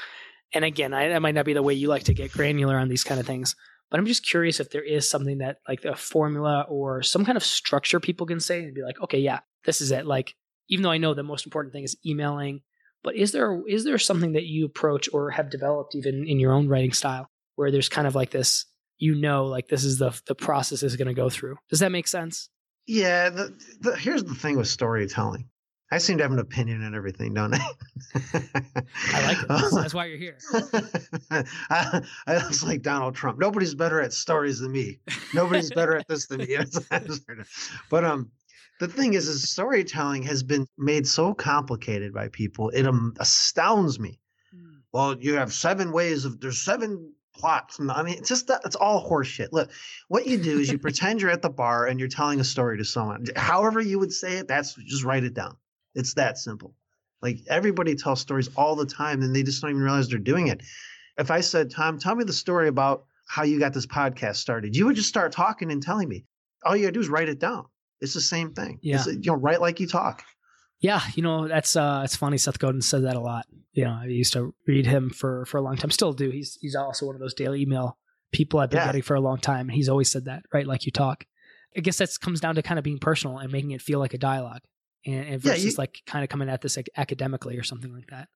And 0.54 0.64
again, 0.64 0.92
I, 0.92 1.08
that 1.08 1.22
might 1.22 1.34
not 1.34 1.46
be 1.46 1.54
the 1.54 1.62
way 1.62 1.74
you 1.74 1.88
like 1.88 2.04
to 2.04 2.14
get 2.14 2.32
granular 2.32 2.76
on 2.76 2.88
these 2.88 3.04
kind 3.04 3.18
of 3.18 3.26
things. 3.26 3.56
But 3.90 4.00
I'm 4.00 4.06
just 4.06 4.26
curious 4.26 4.60
if 4.60 4.70
there 4.70 4.82
is 4.82 5.08
something 5.08 5.38
that 5.38 5.58
like 5.68 5.84
a 5.84 5.94
formula 5.94 6.66
or 6.68 7.02
some 7.02 7.24
kind 7.24 7.36
of 7.36 7.44
structure 7.44 8.00
people 8.00 8.26
can 8.26 8.40
say 8.40 8.62
and 8.64 8.74
be 8.74 8.82
like, 8.82 9.00
okay, 9.02 9.18
yeah, 9.18 9.40
this 9.64 9.80
is 9.80 9.90
it. 9.90 10.06
Like, 10.06 10.34
even 10.68 10.82
though 10.82 10.90
I 10.90 10.98
know 10.98 11.12
the 11.12 11.22
most 11.22 11.46
important 11.46 11.74
thing 11.74 11.84
is 11.84 11.96
emailing, 12.04 12.62
but 13.04 13.16
is 13.16 13.32
there 13.32 13.60
is 13.68 13.84
there 13.84 13.98
something 13.98 14.32
that 14.32 14.44
you 14.44 14.64
approach 14.64 15.08
or 15.12 15.30
have 15.30 15.50
developed 15.50 15.94
even 15.94 16.26
in 16.26 16.38
your 16.38 16.52
own 16.52 16.68
writing 16.68 16.92
style 16.92 17.28
where 17.56 17.70
there's 17.70 17.88
kind 17.88 18.06
of 18.06 18.14
like 18.14 18.30
this, 18.30 18.64
you 18.98 19.14
know, 19.14 19.44
like 19.44 19.68
this 19.68 19.84
is 19.84 19.98
the 19.98 20.18
the 20.26 20.34
process 20.34 20.82
is 20.82 20.96
going 20.96 21.08
to 21.08 21.14
go 21.14 21.28
through? 21.28 21.56
Does 21.68 21.80
that 21.80 21.92
make 21.92 22.08
sense? 22.08 22.48
Yeah. 22.86 23.30
The, 23.30 23.54
the, 23.80 23.96
here's 23.96 24.24
the 24.24 24.34
thing 24.34 24.56
with 24.56 24.68
storytelling. 24.68 25.48
I 25.92 25.98
seem 25.98 26.16
to 26.16 26.24
have 26.24 26.32
an 26.32 26.38
opinion 26.38 26.82
on 26.84 26.94
everything, 26.94 27.34
don't 27.34 27.52
I? 27.52 27.58
I 28.14 29.26
like 29.26 29.42
it. 29.42 29.48
That's, 29.48 29.74
that's 29.74 29.92
why 29.92 30.06
you're 30.06 30.16
here. 30.16 30.38
I, 31.70 32.02
I 32.26 32.46
was 32.48 32.64
like 32.64 32.80
Donald 32.80 33.14
Trump. 33.14 33.38
Nobody's 33.38 33.74
better 33.74 34.00
at 34.00 34.14
stories 34.14 34.60
than 34.60 34.72
me. 34.72 35.00
Nobody's 35.34 35.70
better 35.70 35.94
at 35.94 36.08
this 36.08 36.28
than 36.28 36.38
me. 36.38 36.56
but 37.90 38.04
um, 38.06 38.30
the 38.80 38.88
thing 38.88 39.12
is, 39.12 39.28
is 39.28 39.50
storytelling 39.50 40.22
has 40.22 40.42
been 40.42 40.66
made 40.78 41.06
so 41.06 41.34
complicated 41.34 42.14
by 42.14 42.28
people. 42.28 42.70
It 42.70 42.86
um, 42.86 43.12
astounds 43.20 44.00
me. 44.00 44.18
Mm. 44.56 44.80
Well, 44.92 45.18
you 45.20 45.34
have 45.34 45.52
seven 45.52 45.92
ways 45.92 46.24
of 46.24 46.40
there's 46.40 46.62
seven 46.62 47.12
plots. 47.34 47.78
I 47.80 48.02
mean, 48.02 48.18
it's 48.18 48.28
just 48.28 48.48
that 48.48 48.62
it's 48.64 48.76
all 48.76 49.08
horseshit. 49.08 49.48
Look, 49.52 49.70
what 50.08 50.26
you 50.26 50.38
do 50.38 50.58
is 50.58 50.70
you 50.70 50.78
pretend 50.86 51.20
you're 51.20 51.30
at 51.30 51.42
the 51.42 51.50
bar 51.50 51.86
and 51.86 51.98
you're 51.98 52.08
telling 52.08 52.40
a 52.40 52.44
story 52.44 52.78
to 52.78 52.84
someone. 52.84 53.26
However 53.36 53.80
you 53.80 53.98
would 53.98 54.12
say 54.12 54.38
it, 54.38 54.48
that's 54.48 54.74
just 54.74 55.04
write 55.04 55.24
it 55.24 55.34
down. 55.34 55.56
It's 55.94 56.14
that 56.14 56.38
simple. 56.38 56.74
Like 57.20 57.38
everybody 57.48 57.94
tells 57.94 58.20
stories 58.20 58.50
all 58.56 58.76
the 58.76 58.86
time 58.86 59.22
and 59.22 59.34
they 59.34 59.42
just 59.42 59.62
don't 59.62 59.70
even 59.70 59.82
realize 59.82 60.08
they're 60.08 60.18
doing 60.18 60.48
it. 60.48 60.62
If 61.18 61.30
I 61.30 61.40
said, 61.40 61.70
Tom, 61.70 61.98
tell 61.98 62.14
me 62.14 62.24
the 62.24 62.32
story 62.32 62.68
about 62.68 63.04
how 63.26 63.44
you 63.44 63.58
got 63.58 63.72
this 63.72 63.86
podcast 63.86 64.36
started, 64.36 64.74
you 64.74 64.86
would 64.86 64.96
just 64.96 65.08
start 65.08 65.32
talking 65.32 65.70
and 65.70 65.82
telling 65.82 66.08
me. 66.08 66.24
All 66.64 66.76
you 66.76 66.82
gotta 66.82 66.92
do 66.92 67.00
is 67.00 67.08
write 67.08 67.28
it 67.28 67.38
down. 67.38 67.66
It's 68.00 68.14
the 68.14 68.20
same 68.20 68.52
thing. 68.52 68.78
Yeah. 68.82 68.96
It's, 68.96 69.06
you 69.06 69.20
know, 69.26 69.34
write 69.34 69.60
like 69.60 69.80
you 69.80 69.86
talk. 69.86 70.24
Yeah, 70.82 71.00
you 71.14 71.22
know 71.22 71.48
that's 71.48 71.76
uh, 71.76 72.02
it's 72.04 72.16
funny. 72.16 72.36
Seth 72.36 72.58
Godin 72.58 72.82
says 72.82 73.02
that 73.02 73.16
a 73.16 73.20
lot. 73.20 73.46
You 73.72 73.84
know, 73.84 73.98
I 74.02 74.06
used 74.06 74.34
to 74.34 74.54
read 74.66 74.84
him 74.84 75.08
for 75.08 75.46
for 75.46 75.56
a 75.56 75.62
long 75.62 75.76
time. 75.76 75.90
Still 75.90 76.12
do. 76.12 76.28
He's 76.28 76.58
he's 76.60 76.74
also 76.74 77.06
one 77.06 77.14
of 77.14 77.20
those 77.20 77.34
daily 77.34 77.62
email 77.62 77.96
people 78.32 78.58
I've 78.58 78.70
been 78.70 78.78
yeah. 78.78 78.86
getting 78.86 79.02
for 79.02 79.14
a 79.14 79.20
long 79.20 79.38
time. 79.38 79.68
And 79.68 79.72
he's 79.72 79.88
always 79.88 80.10
said 80.10 80.24
that, 80.24 80.42
right? 80.52 80.66
Like 80.66 80.84
you 80.84 80.92
talk. 80.92 81.24
I 81.76 81.80
guess 81.80 81.98
that 81.98 82.10
comes 82.20 82.40
down 82.40 82.56
to 82.56 82.62
kind 82.62 82.78
of 82.78 82.84
being 82.84 82.98
personal 82.98 83.38
and 83.38 83.50
making 83.50 83.70
it 83.70 83.80
feel 83.80 83.98
like 83.98 84.12
a 84.12 84.18
dialogue 84.18 84.60
and, 85.06 85.26
and 85.26 85.40
versus 85.40 85.64
yeah, 85.64 85.70
you, 85.70 85.76
like 85.78 86.02
kind 86.06 86.22
of 86.22 86.28
coming 86.28 86.50
at 86.50 86.60
this 86.60 86.76
like 86.76 86.90
academically 86.96 87.56
or 87.56 87.62
something 87.62 87.94
like 87.94 88.08
that. 88.08 88.28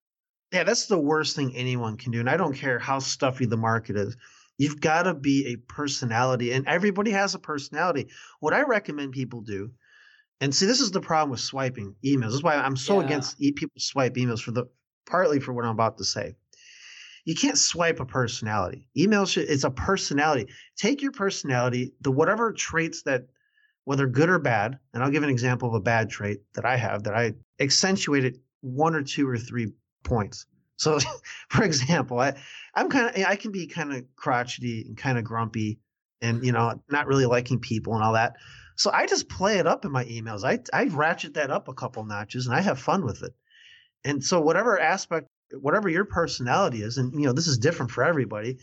Yeah, 0.53 0.63
that's 0.63 0.87
the 0.87 0.99
worst 0.99 1.35
thing 1.37 1.55
anyone 1.55 1.97
can 1.97 2.13
do. 2.13 2.21
And 2.21 2.31
I 2.31 2.37
don't 2.37 2.55
care 2.55 2.79
how 2.79 3.01
stuffy 3.01 3.47
the 3.47 3.57
market 3.57 3.97
is. 3.97 4.17
You've 4.59 4.81
got 4.81 5.03
to 5.03 5.13
be 5.13 5.49
a 5.49 5.57
personality, 5.57 6.53
and 6.53 6.67
everybody 6.67 7.11
has 7.11 7.35
a 7.35 7.39
personality. 7.39 8.09
What 8.41 8.55
I 8.55 8.63
recommend 8.63 9.13
people 9.13 9.43
do, 9.43 9.73
and 10.41 10.55
see, 10.55 10.67
this 10.67 10.81
is 10.81 10.91
the 10.91 11.01
problem 11.01 11.31
with 11.31 11.41
swiping 11.41 11.95
emails. 12.05 12.27
This 12.27 12.35
is 12.35 12.43
why 12.43 12.57
I'm 12.57 12.77
so 12.77 13.01
yeah. 13.01 13.07
against 13.07 13.39
people 13.39 13.71
swipe 13.79 14.15
emails 14.15 14.41
for 14.41 14.51
the 14.51 14.65
partly 15.07 15.41
for 15.41 15.53
what 15.53 15.65
I'm 15.65 15.71
about 15.71 15.99
to 15.99 16.05
say. 16.05 16.35
You 17.25 17.35
can't 17.35 17.59
swipe 17.59 17.99
a 18.01 18.05
personality. 18.05 18.89
Email 18.97 19.27
should 19.27 19.49
it's 19.49 19.65
a 19.65 19.71
personality. 19.71 20.47
Take 20.77 21.03
your 21.03 21.13
personality, 21.13 21.95
the 22.01 22.11
whatever 22.11 22.53
traits 22.53 23.03
that 23.03 23.27
whether 23.85 24.07
good 24.07 24.29
or 24.29 24.39
bad, 24.39 24.79
and 24.93 25.03
I'll 25.03 25.11
give 25.11 25.23
an 25.23 25.31
example 25.31 25.69
of 25.69 25.75
a 25.75 25.81
bad 25.81 26.11
trait 26.11 26.41
that 26.55 26.65
I 26.65 26.77
have 26.77 27.05
that 27.05 27.15
I 27.15 27.35
accentuated 27.61 28.39
one 28.61 28.95
or 28.95 29.03
two 29.03 29.29
or 29.29 29.39
three 29.39 29.73
points. 30.03 30.47
So, 30.77 30.99
for 31.49 31.65
example, 31.65 32.21
I, 32.21 32.35
I'm 32.75 32.91
kind 32.91 33.09
of, 33.09 33.25
I 33.25 33.37
can 33.37 33.53
be 33.53 33.67
kind 33.67 33.93
of 33.93 34.05
crotchety 34.17 34.85
and 34.87 34.97
kind 34.97 35.19
of 35.19 35.25
grumpy 35.25 35.79
and, 36.21 36.45
you 36.45 36.53
know, 36.53 36.81
not 36.91 37.07
really 37.07 37.27
liking 37.27 37.61
people 37.61 37.95
and 37.95 38.03
all 38.03 38.15
that. 38.15 38.35
So 38.77 38.91
I 38.93 39.07
just 39.07 39.29
play 39.29 39.59
it 39.59 39.67
up 39.67 39.85
in 39.85 39.91
my 39.91 40.05
emails. 40.05 40.45
I, 40.45 40.61
I 40.77 40.85
ratchet 40.89 41.35
that 41.35 41.51
up 41.51 41.69
a 41.69 41.75
couple 41.75 42.05
notches 42.05 42.47
and 42.47 42.55
I 42.55 42.61
have 42.61 42.79
fun 42.79 43.05
with 43.05 43.23
it. 43.23 43.35
And 44.05 44.23
so, 44.23 44.41
whatever 44.41 44.79
aspect, 44.79 45.27
whatever 45.61 45.89
your 45.89 46.05
personality 46.05 46.83
is, 46.83 46.99
and, 46.99 47.13
you 47.15 47.27
know, 47.27 47.33
this 47.33 47.49
is 47.49 47.59
different 47.59 47.91
for 47.91 48.05
everybody, 48.05 48.59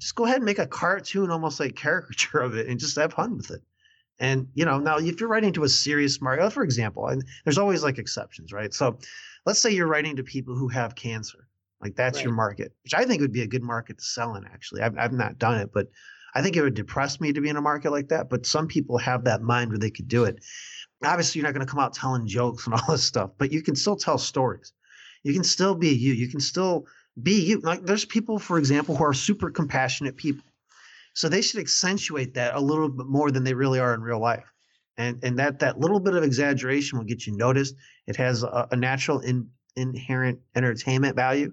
just 0.00 0.14
go 0.16 0.24
ahead 0.24 0.36
and 0.36 0.44
make 0.44 0.58
a 0.58 0.66
cartoon, 0.66 1.30
almost 1.30 1.60
like 1.60 1.76
caricature 1.76 2.40
of 2.40 2.56
it 2.56 2.66
and 2.66 2.80
just 2.80 2.96
have 2.96 3.14
fun 3.14 3.36
with 3.36 3.50
it. 3.50 3.62
And 4.18 4.48
you 4.54 4.64
know, 4.64 4.78
now 4.78 4.98
if 4.98 5.20
you're 5.20 5.28
writing 5.28 5.52
to 5.54 5.64
a 5.64 5.68
serious 5.68 6.20
market, 6.20 6.50
for 6.52 6.62
example, 6.62 7.08
and 7.08 7.24
there's 7.44 7.58
always 7.58 7.82
like 7.82 7.98
exceptions, 7.98 8.52
right? 8.52 8.72
So 8.72 8.98
let's 9.46 9.60
say 9.60 9.70
you're 9.70 9.88
writing 9.88 10.16
to 10.16 10.22
people 10.22 10.54
who 10.54 10.68
have 10.68 10.94
cancer, 10.94 11.48
like 11.80 11.96
that's 11.96 12.18
right. 12.18 12.24
your 12.26 12.34
market, 12.34 12.72
which 12.84 12.94
I 12.94 13.04
think 13.04 13.20
would 13.20 13.32
be 13.32 13.42
a 13.42 13.46
good 13.46 13.62
market 13.62 13.98
to 13.98 14.04
sell 14.04 14.36
in. 14.36 14.44
Actually, 14.44 14.82
I've, 14.82 14.96
I've 14.98 15.12
not 15.12 15.38
done 15.38 15.60
it, 15.60 15.70
but 15.72 15.88
I 16.34 16.42
think 16.42 16.56
it 16.56 16.62
would 16.62 16.74
depress 16.74 17.20
me 17.20 17.32
to 17.32 17.40
be 17.40 17.48
in 17.48 17.56
a 17.56 17.62
market 17.62 17.90
like 17.90 18.08
that. 18.08 18.30
But 18.30 18.46
some 18.46 18.66
people 18.66 18.98
have 18.98 19.24
that 19.24 19.42
mind 19.42 19.70
where 19.70 19.78
they 19.78 19.90
could 19.90 20.08
do 20.08 20.24
it. 20.24 20.42
Obviously, 21.04 21.40
you're 21.40 21.48
not 21.48 21.54
going 21.54 21.66
to 21.66 21.70
come 21.70 21.80
out 21.80 21.94
telling 21.94 22.26
jokes 22.26 22.66
and 22.66 22.74
all 22.80 22.86
this 22.88 23.04
stuff, 23.04 23.30
but 23.38 23.52
you 23.52 23.62
can 23.62 23.76
still 23.76 23.96
tell 23.96 24.18
stories. 24.18 24.72
You 25.22 25.32
can 25.32 25.44
still 25.44 25.74
be 25.74 25.90
you. 25.90 26.12
You 26.12 26.28
can 26.28 26.40
still 26.40 26.86
be 27.20 27.44
you. 27.44 27.60
Like 27.60 27.84
there's 27.84 28.04
people, 28.04 28.38
for 28.38 28.58
example, 28.58 28.96
who 28.96 29.04
are 29.04 29.14
super 29.14 29.50
compassionate 29.50 30.16
people 30.16 30.44
so 31.14 31.28
they 31.28 31.42
should 31.42 31.60
accentuate 31.60 32.34
that 32.34 32.54
a 32.54 32.60
little 32.60 32.88
bit 32.88 33.06
more 33.06 33.30
than 33.30 33.44
they 33.44 33.54
really 33.54 33.78
are 33.78 33.94
in 33.94 34.00
real 34.00 34.20
life. 34.20 34.44
And 34.96 35.22
and 35.22 35.38
that 35.38 35.60
that 35.60 35.78
little 35.78 36.00
bit 36.00 36.14
of 36.14 36.22
exaggeration 36.22 36.98
will 36.98 37.06
get 37.06 37.26
you 37.26 37.36
noticed. 37.36 37.74
It 38.06 38.16
has 38.16 38.42
a, 38.42 38.68
a 38.70 38.76
natural 38.76 39.20
in, 39.20 39.48
inherent 39.76 40.40
entertainment 40.54 41.16
value. 41.16 41.52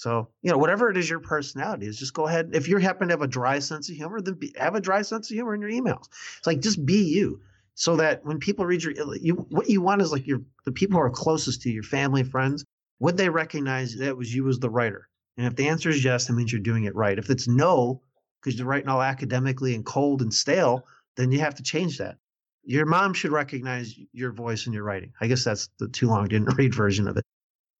So, 0.00 0.30
you 0.40 0.50
know, 0.50 0.56
whatever 0.56 0.88
it 0.88 0.96
is 0.96 1.10
your 1.10 1.20
personality 1.20 1.86
is, 1.86 1.98
just 1.98 2.14
go 2.14 2.26
ahead. 2.26 2.52
If 2.54 2.68
you 2.68 2.78
happen 2.78 3.08
to 3.08 3.12
have 3.12 3.20
a 3.20 3.26
dry 3.26 3.58
sense 3.58 3.90
of 3.90 3.96
humor, 3.96 4.22
then 4.22 4.32
be, 4.32 4.50
have 4.58 4.74
a 4.74 4.80
dry 4.80 5.02
sense 5.02 5.30
of 5.30 5.34
humor 5.34 5.54
in 5.54 5.60
your 5.60 5.68
emails. 5.68 6.08
It's 6.38 6.46
like 6.46 6.60
just 6.60 6.86
be 6.86 7.04
you, 7.04 7.42
so 7.74 7.96
that 7.96 8.24
when 8.24 8.38
people 8.38 8.64
read 8.64 8.82
your, 8.82 8.94
you 9.16 9.34
what 9.50 9.68
you 9.68 9.82
want 9.82 10.00
is 10.00 10.10
like 10.10 10.26
your 10.26 10.40
the 10.64 10.72
people 10.72 10.98
who 10.98 11.04
are 11.04 11.10
closest 11.10 11.60
to 11.62 11.68
you, 11.68 11.74
your 11.74 11.82
family, 11.82 12.22
friends, 12.22 12.64
would 12.98 13.18
they 13.18 13.28
recognize 13.28 13.94
that 13.96 14.16
was 14.16 14.34
you 14.34 14.48
as 14.48 14.58
the 14.58 14.70
writer? 14.70 15.06
And 15.36 15.46
if 15.46 15.54
the 15.54 15.68
answer 15.68 15.90
is 15.90 16.02
yes, 16.02 16.26
that 16.26 16.32
means 16.32 16.50
you're 16.50 16.62
doing 16.62 16.84
it 16.84 16.96
right. 16.96 17.18
If 17.18 17.28
it's 17.28 17.46
no, 17.46 18.00
because 18.40 18.58
you're 18.58 18.66
writing 18.66 18.88
all 18.88 19.02
academically 19.02 19.74
and 19.74 19.84
cold 19.84 20.22
and 20.22 20.32
stale, 20.32 20.86
then 21.16 21.30
you 21.30 21.40
have 21.40 21.56
to 21.56 21.62
change 21.62 21.98
that. 21.98 22.16
Your 22.64 22.86
mom 22.86 23.12
should 23.12 23.32
recognize 23.32 23.94
your 24.14 24.32
voice 24.32 24.66
in 24.66 24.72
your 24.72 24.82
writing. 24.82 25.12
I 25.20 25.26
guess 25.26 25.44
that's 25.44 25.68
the 25.78 25.88
too 25.88 26.08
long 26.08 26.26
didn't 26.26 26.54
read 26.56 26.74
version 26.74 27.06
of 27.06 27.18
it. 27.18 27.24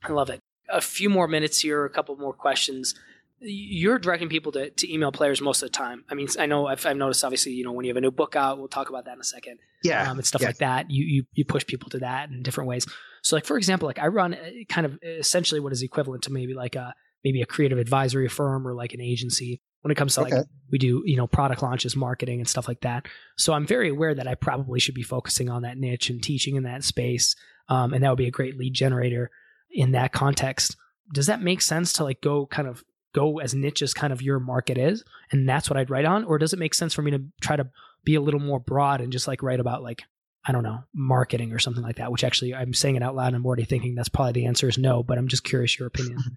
I 0.05 0.13
love 0.13 0.29
it. 0.29 0.41
A 0.73 0.81
few 0.81 1.11
more 1.11 1.29
minutes 1.29 1.61
here, 1.61 1.85
a 1.85 1.91
couple 1.91 2.17
more 2.17 2.33
questions. 2.33 2.95
You're 3.41 3.99
directing 3.99 4.29
people 4.29 4.53
to, 4.53 4.71
to 4.71 4.93
email 4.93 5.13
players 5.13 5.41
most 5.41 5.63
of 5.63 5.71
the 5.71 5.77
time. 5.77 6.05
I 6.11 6.15
mean, 6.15 6.29
I 6.39 6.47
know 6.47 6.67
I've, 6.67 6.85
I've 6.85 6.97
noticed 6.97 7.25
obviously, 7.25 7.53
you 7.53 7.65
know, 7.65 7.73
when 7.73 7.85
you 7.85 7.91
have 7.91 7.97
a 7.97 8.03
new 8.03 8.11
book 8.11 8.37
out, 8.37 8.59
we'll 8.59 8.69
talk 8.69 8.91
about 8.91 9.07
that 9.07 9.15
in 9.15 9.21
a 9.21 9.25
second. 9.25 9.59
Yeah. 9.83 10.11
Um, 10.11 10.19
and 10.19 10.27
stuff 10.27 10.43
like 10.43 10.59
that. 10.59 10.91
You, 10.91 11.05
you, 11.05 11.25
you 11.33 11.45
push 11.47 11.67
people 11.67 11.89
to 11.91 11.99
that 12.01 12.29
in 12.29 12.43
different 12.43 12.69
ways. 12.69 12.87
So 13.23 13.37
like, 13.37 13.47
for 13.47 13.57
example, 13.57 13.87
like 13.87 13.99
I 13.99 14.09
run 14.09 14.35
uh, 14.35 14.51
kind 14.69 14.85
of 14.85 14.99
essentially 15.03 15.61
what 15.61 15.73
is 15.73 15.83
equivalent 15.83 16.25
to 16.25 16.33
maybe 16.33 16.53
like 16.53 16.77
a, 16.77 16.95
maybe 17.25 17.41
a 17.43 17.47
creative 17.47 17.79
advisory 17.79 18.29
firm 18.29 18.67
or 18.67 18.75
like 18.75 18.93
an 18.95 19.01
agency 19.01 19.61
when 19.83 19.91
it 19.91 19.95
comes 19.95 20.15
to 20.15 20.23
okay. 20.23 20.37
like 20.37 20.47
we 20.71 20.79
do 20.79 21.03
you 21.05 21.17
know 21.17 21.27
product 21.27 21.63
launches 21.63 21.97
marketing 21.97 22.39
and 22.39 22.49
stuff 22.49 22.69
like 22.69 22.81
that 22.81 23.07
so 23.37 23.53
i'm 23.53 23.67
very 23.67 23.89
aware 23.89 24.15
that 24.15 24.27
i 24.27 24.35
probably 24.35 24.81
should 24.81 24.95
be 24.95 25.03
focusing 25.03 25.49
on 25.49 25.63
that 25.63 25.79
niche 25.79 26.11
and 26.11 26.23
teaching 26.23 26.57
in 26.57 26.65
that 26.65 26.85
space 26.85 27.35
um, 27.69 27.93
and 27.93 28.03
that 28.03 28.11
would 28.11 28.19
be 28.19 28.27
a 28.27 28.33
great 28.33 28.59
lead 28.59 28.75
generator 28.75 29.31
in 29.71 29.93
that 29.93 30.13
context 30.13 30.77
does 31.13 31.27
that 31.27 31.43
make 31.43 31.63
sense 31.63 31.93
to 31.93 32.05
like 32.05 32.21
go 32.21 32.47
kind 32.47 32.69
of 32.69 32.85
go 33.13 33.39
as 33.41 33.55
niche 33.55 33.83
as 33.83 33.93
kind 33.93 34.13
of 34.13 34.23
your 34.23 34.39
market 34.39 34.79
is 34.79 35.05
and 35.33 35.49
that's 35.49 35.69
what 35.69 35.77
i'd 35.77 35.91
write 35.91 36.05
on 36.05 36.25
or 36.25 36.39
does 36.39 36.53
it 36.53 36.59
make 36.59 36.75
sense 36.75 36.95
for 36.95 37.03
me 37.03 37.11
to 37.11 37.23
try 37.41 37.57
to 37.57 37.69
be 38.05 38.15
a 38.15 38.21
little 38.21 38.41
more 38.41 38.61
broad 38.61 39.01
and 39.01 39.13
just 39.13 39.29
like 39.29 39.43
write 39.43 39.61
about 39.61 39.83
like 39.83 40.03
I 40.45 40.53
don't 40.53 40.63
know, 40.63 40.85
marketing 40.95 41.53
or 41.53 41.59
something 41.59 41.83
like 41.83 41.97
that, 41.97 42.11
which 42.11 42.25
actually 42.25 42.55
I'm 42.55 42.73
saying 42.73 42.97
it 42.97 43.03
out 43.03 43.15
loud 43.15 43.29
and 43.29 43.37
I'm 43.37 43.47
already 43.47 43.65
thinking 43.65 43.95
that's 43.95 44.09
probably 44.09 44.33
the 44.33 44.47
answer 44.47 44.69
is 44.69 44.79
no, 44.79 45.03
but 45.03 45.19
I'm 45.19 45.29
just 45.29 45.45
curious 45.45 45.79
your 45.79 45.89
opinion. 45.89 46.19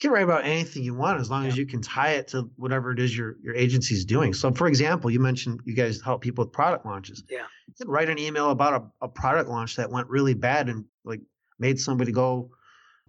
You 0.00 0.08
can 0.08 0.14
write 0.14 0.24
about 0.24 0.46
anything 0.46 0.82
you 0.82 0.94
want 0.94 1.20
as 1.20 1.30
long 1.30 1.42
yeah. 1.42 1.48
as 1.50 1.58
you 1.58 1.66
can 1.66 1.82
tie 1.82 2.12
it 2.12 2.28
to 2.28 2.50
whatever 2.56 2.90
it 2.90 2.98
is 2.98 3.14
your 3.14 3.36
your 3.42 3.54
agency's 3.54 4.06
doing. 4.06 4.32
So, 4.32 4.50
for 4.50 4.66
example, 4.66 5.10
you 5.10 5.20
mentioned 5.20 5.60
you 5.66 5.74
guys 5.74 6.00
help 6.00 6.22
people 6.22 6.42
with 6.44 6.54
product 6.54 6.86
launches. 6.86 7.22
Yeah, 7.28 7.44
you 7.66 7.74
can 7.74 7.88
write 7.88 8.08
an 8.08 8.18
email 8.18 8.48
about 8.48 8.80
a, 8.80 9.04
a 9.04 9.08
product 9.08 9.50
launch 9.50 9.76
that 9.76 9.90
went 9.90 10.08
really 10.08 10.32
bad 10.32 10.70
and 10.70 10.86
like 11.04 11.20
made 11.58 11.78
somebody 11.78 12.12
go 12.12 12.50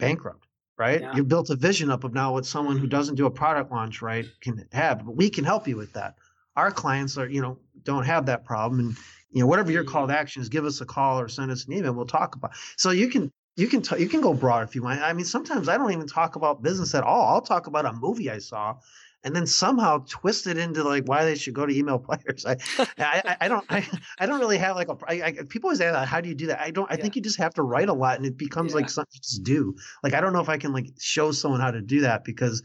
Mm-hmm. 0.01 0.09
bankrupt. 0.09 0.47
Right? 0.77 1.01
Yeah. 1.01 1.15
You 1.15 1.23
built 1.23 1.51
a 1.51 1.55
vision 1.55 1.91
up 1.91 2.03
of 2.03 2.13
now 2.13 2.33
what 2.33 2.45
someone 2.45 2.75
who 2.75 2.83
mm-hmm. 2.83 2.89
doesn't 2.89 3.15
do 3.15 3.27
a 3.27 3.31
product 3.31 3.71
launch 3.71 4.01
right 4.01 4.25
can 4.39 4.65
have. 4.71 5.05
But 5.05 5.15
we 5.15 5.29
can 5.29 5.43
help 5.43 5.67
you 5.67 5.77
with 5.77 5.93
that. 5.93 6.15
Our 6.55 6.71
clients 6.71 7.17
are, 7.17 7.29
you 7.29 7.41
know, 7.41 7.59
don't 7.83 8.03
have 8.03 8.25
that 8.25 8.43
problem, 8.45 8.79
and 8.79 8.97
you 9.31 9.41
know, 9.41 9.47
whatever 9.47 9.71
your 9.71 9.83
call 9.83 10.03
mm-hmm. 10.03 10.11
to 10.11 10.19
action 10.19 10.41
is, 10.41 10.49
give 10.49 10.65
us 10.65 10.81
a 10.81 10.85
call 10.85 11.19
or 11.19 11.27
send 11.27 11.51
us 11.51 11.65
an 11.65 11.73
email. 11.73 11.93
We'll 11.93 12.05
talk 12.05 12.35
about. 12.35 12.51
It. 12.51 12.57
So 12.77 12.89
you 12.89 13.09
can 13.09 13.31
you 13.57 13.67
can 13.67 13.81
t- 13.81 13.99
you 13.99 14.09
can 14.09 14.21
go 14.21 14.33
broad 14.33 14.67
if 14.67 14.75
you 14.75 14.81
want. 14.81 15.01
I 15.01 15.13
mean, 15.13 15.25
sometimes 15.25 15.69
I 15.69 15.77
don't 15.77 15.91
even 15.91 16.07
talk 16.07 16.35
about 16.35 16.63
business 16.63 16.95
at 16.95 17.03
all. 17.03 17.33
I'll 17.33 17.41
talk 17.41 17.67
about 17.67 17.85
a 17.85 17.93
movie 17.93 18.31
I 18.31 18.39
saw 18.39 18.77
and 19.23 19.35
then 19.35 19.45
somehow 19.45 20.03
twist 20.07 20.47
it 20.47 20.57
into 20.57 20.83
like 20.83 21.03
why 21.05 21.25
they 21.25 21.35
should 21.35 21.53
go 21.53 21.65
to 21.65 21.75
email 21.75 21.99
players. 22.09 22.45
I, 22.45 22.57
I, 22.97 23.37
I, 23.41 23.47
don't, 23.47 23.65
I, 23.69 23.87
I 24.19 24.25
don't 24.25 24.39
really 24.39 24.57
have 24.57 24.75
like 24.75 24.89
a. 24.89 24.97
I, 25.07 25.21
I, 25.23 25.31
people 25.47 25.67
always 25.67 25.81
ask, 25.81 26.09
how 26.09 26.21
do 26.21 26.29
you 26.29 26.35
do 26.35 26.47
that? 26.47 26.59
I 26.59 26.71
don't. 26.71 26.89
I 26.89 26.95
yeah. 26.95 27.01
think 27.01 27.15
you 27.15 27.21
just 27.21 27.37
have 27.37 27.53
to 27.55 27.63
write 27.63 27.89
a 27.89 27.93
lot, 27.93 28.17
and 28.17 28.25
it 28.25 28.37
becomes 28.37 28.71
yeah. 28.71 28.77
like 28.77 28.89
something 28.89 29.11
you 29.13 29.21
just 29.21 29.43
do. 29.43 29.75
Like 30.03 30.13
I 30.13 30.21
don't 30.21 30.33
know 30.33 30.41
if 30.41 30.49
I 30.49 30.57
can 30.57 30.73
like 30.73 30.87
show 30.99 31.31
someone 31.31 31.61
how 31.61 31.71
to 31.71 31.81
do 31.81 32.01
that 32.01 32.23
because 32.23 32.63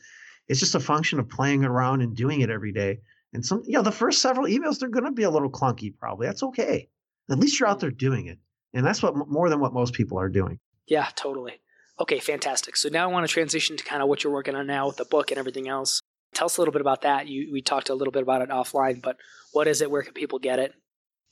it's 0.49 0.61
just 0.61 0.75
a 0.75 0.81
function 0.81 1.19
of 1.19 1.29
playing 1.29 1.65
around 1.65 2.03
and 2.03 2.17
doing 2.17 2.41
it 2.41 2.51
every 2.51 2.73
day. 2.73 3.01
And 3.33 3.45
some, 3.45 3.63
you 3.67 3.73
know, 3.73 3.83
the 3.83 3.93
first 3.93 4.23
several 4.23 4.47
emails 4.47 4.79
they're 4.79 4.89
going 4.89 5.05
to 5.05 5.11
be 5.11 5.25
a 5.25 5.31
little 5.31 5.51
clunky. 5.51 5.95
Probably 5.97 6.27
that's 6.27 6.43
okay. 6.43 6.89
At 7.29 7.39
least 7.39 7.59
you're 7.59 7.69
out 7.69 7.79
mm-hmm. 7.79 7.81
there 7.81 7.91
doing 7.91 8.27
it, 8.27 8.39
and 8.73 8.87
that's 8.87 9.03
what 9.03 9.15
more 9.29 9.51
than 9.51 9.61
what 9.61 9.75
most 9.75 9.93
people 9.93 10.19
are 10.19 10.29
doing. 10.29 10.59
Yeah, 10.87 11.09
totally. 11.17 11.61
Okay, 11.99 12.19
fantastic. 12.19 12.77
So 12.77 12.89
now 12.89 13.09
I 13.09 13.13
want 13.13 13.27
to 13.27 13.33
transition 13.33 13.77
to 13.77 13.85
kind 13.85 14.03
of 14.03 14.09
what 14.09 14.23
you're 14.23 14.33
working 14.33 14.55
on 14.55 14.67
now 14.67 14.87
with 14.87 14.97
the 14.97 15.07
book 15.07 15.31
and 15.31 15.39
everything 15.39 15.67
else. 15.67 16.03
Tell 16.35 16.47
us 16.47 16.57
a 16.57 16.61
little 16.61 16.73
bit 16.73 16.81
about 16.81 17.03
that. 17.03 17.29
You 17.29 17.51
we 17.53 17.63
talked 17.63 17.89
a 17.89 17.95
little 17.95 18.13
bit 18.13 18.23
about 18.23 18.43
it 18.43 18.51
offline, 18.51 19.01
but 19.03 19.17
what 19.53 19.69
is 19.69 19.81
it? 19.81 19.91
Where 19.91 20.03
can 20.03 20.13
people 20.13 20.39
get 20.39 20.59
it? 20.59 20.75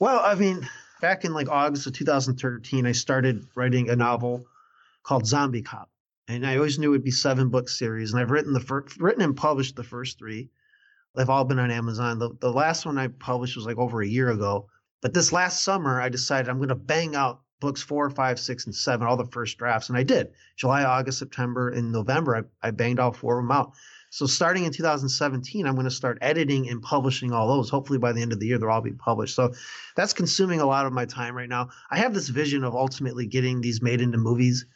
Well, 0.01 0.21
I 0.25 0.35
mean, 0.35 0.69
back 1.01 1.25
in 1.25 1.35
like 1.35 1.49
August 1.49 1.87
of 1.87 1.93
2013, 1.93 2.87
I 2.87 2.93
started 2.93 3.47
writing 3.55 3.91
a 3.91 3.97
novel 3.97 4.47
called 5.03 5.27
Zombie 5.27 5.63
Cop, 5.63 5.91
and 6.29 6.47
I 6.47 6.57
always 6.57 6.79
knew 6.79 6.89
it 6.89 6.93
would 6.93 7.05
be 7.05 7.11
seven 7.11 7.51
book 7.51 7.69
series. 7.69 8.13
And 8.13 8.21
I've 8.21 8.31
written 8.31 8.53
the 8.53 8.61
first, 8.61 8.99
written 8.99 9.23
and 9.23 9.37
published 9.37 9.77
the 9.77 9.85
first 9.85 10.19
three. 10.19 10.51
They've 11.15 11.31
all 11.31 11.45
been 11.45 11.59
on 11.59 11.71
Amazon. 11.71 12.19
The, 12.19 12.31
the 12.41 12.51
last 12.51 12.87
one 12.87 12.99
I 12.99 13.09
published 13.09 13.57
was 13.57 13.67
like 13.67 13.79
over 13.79 14.03
a 14.03 14.07
year 14.07 14.31
ago. 14.31 14.69
But 15.01 15.15
this 15.15 15.33
last 15.33 15.63
summer, 15.63 16.01
I 16.01 16.09
decided 16.09 16.49
I'm 16.49 16.57
going 16.57 16.71
to 16.71 16.75
bang 16.75 17.15
out 17.15 17.43
books 17.61 17.83
four, 17.83 18.11
five, 18.11 18.39
six, 18.41 18.67
and 18.67 18.75
seven, 18.75 19.07
all 19.07 19.17
the 19.17 19.27
first 19.27 19.59
drafts. 19.59 19.89
And 19.89 19.99
I 19.99 20.03
did. 20.03 20.33
July, 20.57 20.85
August, 20.85 21.19
September, 21.19 21.69
and 21.71 21.93
November, 21.93 22.37
I, 22.37 22.69
I 22.69 22.71
banged 22.71 22.99
all 22.99 23.13
four 23.13 23.39
of 23.39 23.45
them 23.45 23.53
out. 23.53 23.73
So 24.15 24.27
starting 24.27 24.63
in 24.63 24.71
2017, 24.71 25.67
I'm 25.67 25.75
going 25.75 25.87
to 25.87 25.91
start 25.91 26.19
editing 26.21 26.69
and 26.69 26.81
publishing 26.81 27.33
all 27.33 27.49
those. 27.49 27.69
Hopefully 27.69 27.99
by 27.99 28.13
the 28.13 28.23
end 28.23 28.33
of 28.33 28.39
the 28.39 28.47
year, 28.47 28.59
they'll 28.59 28.71
all 28.71 28.81
be 28.81 28.93
published. 28.93 29.35
So 29.35 29.53
that's 29.97 30.13
consuming 30.13 30.61
a 30.61 30.67
lot 30.67 30.87
of 30.87 30.93
my 30.93 31.05
time 31.05 31.35
right 31.35 31.49
now. 31.49 31.71
I 31.91 31.99
have 31.99 32.15
this 32.15 32.29
vision 32.29 32.63
of 32.63 32.77
ultimately 32.77 33.27
getting 33.27 33.61
these 33.61 33.83
made 33.83 34.01
into 34.01 34.17
movies, 34.17 34.67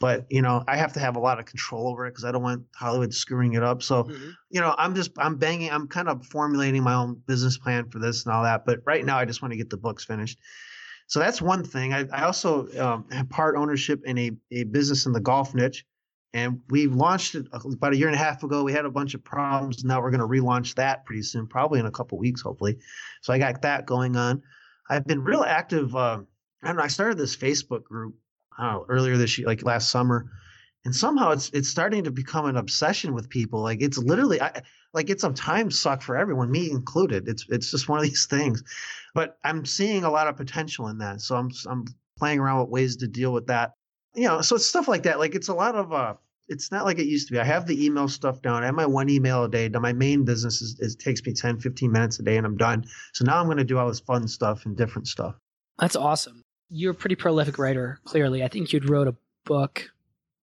but 0.00 0.26
you 0.28 0.42
know, 0.42 0.64
I 0.66 0.76
have 0.76 0.92
to 0.94 1.00
have 1.00 1.14
a 1.14 1.20
lot 1.20 1.38
of 1.38 1.44
control 1.44 1.86
over 1.86 2.04
it 2.08 2.10
because 2.10 2.24
I 2.24 2.32
don't 2.32 2.42
want 2.42 2.64
Hollywood 2.74 3.14
screwing 3.14 3.52
it 3.52 3.62
up. 3.62 3.80
So, 3.80 4.02
mm-hmm. 4.02 4.30
you 4.50 4.60
know, 4.60 4.74
I'm 4.76 4.96
just 4.96 5.12
I'm 5.18 5.36
banging, 5.36 5.70
I'm 5.70 5.86
kind 5.86 6.08
of 6.08 6.26
formulating 6.26 6.82
my 6.82 6.94
own 6.94 7.22
business 7.28 7.58
plan 7.58 7.88
for 7.90 8.00
this 8.00 8.26
and 8.26 8.34
all 8.34 8.42
that. 8.42 8.66
But 8.66 8.80
right 8.86 9.04
now, 9.04 9.18
I 9.18 9.24
just 9.24 9.40
want 9.40 9.52
to 9.52 9.56
get 9.56 9.70
the 9.70 9.76
books 9.76 10.04
finished. 10.04 10.36
So 11.06 11.20
that's 11.20 11.40
one 11.40 11.62
thing. 11.62 11.92
I, 11.92 12.06
I 12.12 12.24
also 12.24 12.66
um, 12.80 13.04
have 13.12 13.28
part 13.28 13.54
ownership 13.56 14.00
in 14.04 14.18
a, 14.18 14.32
a 14.50 14.64
business 14.64 15.06
in 15.06 15.12
the 15.12 15.20
golf 15.20 15.54
niche. 15.54 15.84
And 16.32 16.60
we 16.68 16.86
launched 16.86 17.34
it 17.34 17.46
about 17.52 17.92
a 17.92 17.96
year 17.96 18.06
and 18.06 18.14
a 18.14 18.18
half 18.18 18.44
ago. 18.44 18.62
We 18.62 18.72
had 18.72 18.84
a 18.84 18.90
bunch 18.90 19.14
of 19.14 19.24
problems. 19.24 19.84
Now 19.84 20.00
we're 20.00 20.12
going 20.12 20.20
to 20.20 20.26
relaunch 20.26 20.74
that 20.76 21.04
pretty 21.04 21.22
soon, 21.22 21.48
probably 21.48 21.80
in 21.80 21.86
a 21.86 21.90
couple 21.90 22.18
weeks, 22.18 22.40
hopefully. 22.40 22.78
So 23.20 23.32
I 23.32 23.38
got 23.38 23.62
that 23.62 23.84
going 23.86 24.16
on. 24.16 24.42
I've 24.88 25.06
been 25.06 25.24
real 25.24 25.42
active. 25.42 25.94
Uh, 25.96 26.20
I 26.62 26.66
don't 26.68 26.76
know. 26.76 26.82
I 26.82 26.88
started 26.88 27.18
this 27.18 27.36
Facebook 27.36 27.82
group 27.82 28.14
know, 28.60 28.86
earlier 28.88 29.16
this 29.16 29.38
year, 29.38 29.46
like 29.46 29.64
last 29.64 29.90
summer, 29.90 30.30
and 30.84 30.94
somehow 30.94 31.30
it's 31.30 31.50
it's 31.50 31.68
starting 31.68 32.04
to 32.04 32.10
become 32.10 32.46
an 32.46 32.56
obsession 32.56 33.14
with 33.14 33.28
people. 33.28 33.62
Like 33.62 33.82
it's 33.82 33.98
literally, 33.98 34.40
I, 34.40 34.62
like 34.92 35.10
it's 35.10 35.24
a 35.24 35.32
time 35.32 35.70
suck 35.70 36.02
for 36.02 36.16
everyone, 36.16 36.50
me 36.50 36.70
included. 36.70 37.28
It's 37.28 37.46
it's 37.48 37.70
just 37.70 37.88
one 37.88 37.98
of 37.98 38.04
these 38.04 38.26
things. 38.26 38.62
But 39.14 39.38
I'm 39.44 39.64
seeing 39.64 40.04
a 40.04 40.10
lot 40.10 40.28
of 40.28 40.36
potential 40.36 40.88
in 40.88 40.98
that, 40.98 41.20
so 41.20 41.36
I'm 41.36 41.50
I'm 41.66 41.84
playing 42.18 42.38
around 42.38 42.60
with 42.60 42.70
ways 42.70 42.96
to 42.96 43.08
deal 43.08 43.32
with 43.32 43.46
that. 43.48 43.72
You 44.14 44.28
know, 44.28 44.40
so 44.40 44.56
it's 44.56 44.66
stuff 44.66 44.88
like 44.88 45.04
that. 45.04 45.18
Like 45.18 45.34
it's 45.34 45.48
a 45.48 45.54
lot 45.54 45.74
of 45.74 45.92
uh, 45.92 46.14
it's 46.48 46.72
not 46.72 46.84
like 46.84 46.98
it 46.98 47.06
used 47.06 47.28
to 47.28 47.32
be. 47.32 47.38
I 47.38 47.44
have 47.44 47.66
the 47.66 47.84
email 47.84 48.08
stuff 48.08 48.42
down. 48.42 48.62
I 48.62 48.66
have 48.66 48.74
my 48.74 48.86
one 48.86 49.08
email 49.08 49.44
a 49.44 49.48
day. 49.48 49.68
Now 49.68 49.80
my 49.80 49.92
main 49.92 50.24
business 50.24 50.60
is, 50.60 50.78
is 50.80 50.96
takes 50.96 51.24
me 51.24 51.32
10, 51.32 51.60
15 51.60 51.92
minutes 51.92 52.18
a 52.18 52.22
day, 52.22 52.36
and 52.36 52.44
I'm 52.44 52.56
done. 52.56 52.84
So 53.12 53.24
now 53.24 53.38
I'm 53.38 53.46
going 53.46 53.58
to 53.58 53.64
do 53.64 53.78
all 53.78 53.88
this 53.88 54.00
fun 54.00 54.26
stuff 54.26 54.66
and 54.66 54.76
different 54.76 55.06
stuff. 55.06 55.36
That's 55.78 55.96
awesome. 55.96 56.42
You're 56.68 56.92
a 56.92 56.94
pretty 56.94 57.14
prolific 57.14 57.58
writer. 57.58 58.00
Clearly, 58.04 58.42
I 58.42 58.48
think 58.48 58.72
you'd 58.72 58.88
wrote 58.88 59.08
a 59.08 59.16
book 59.44 59.90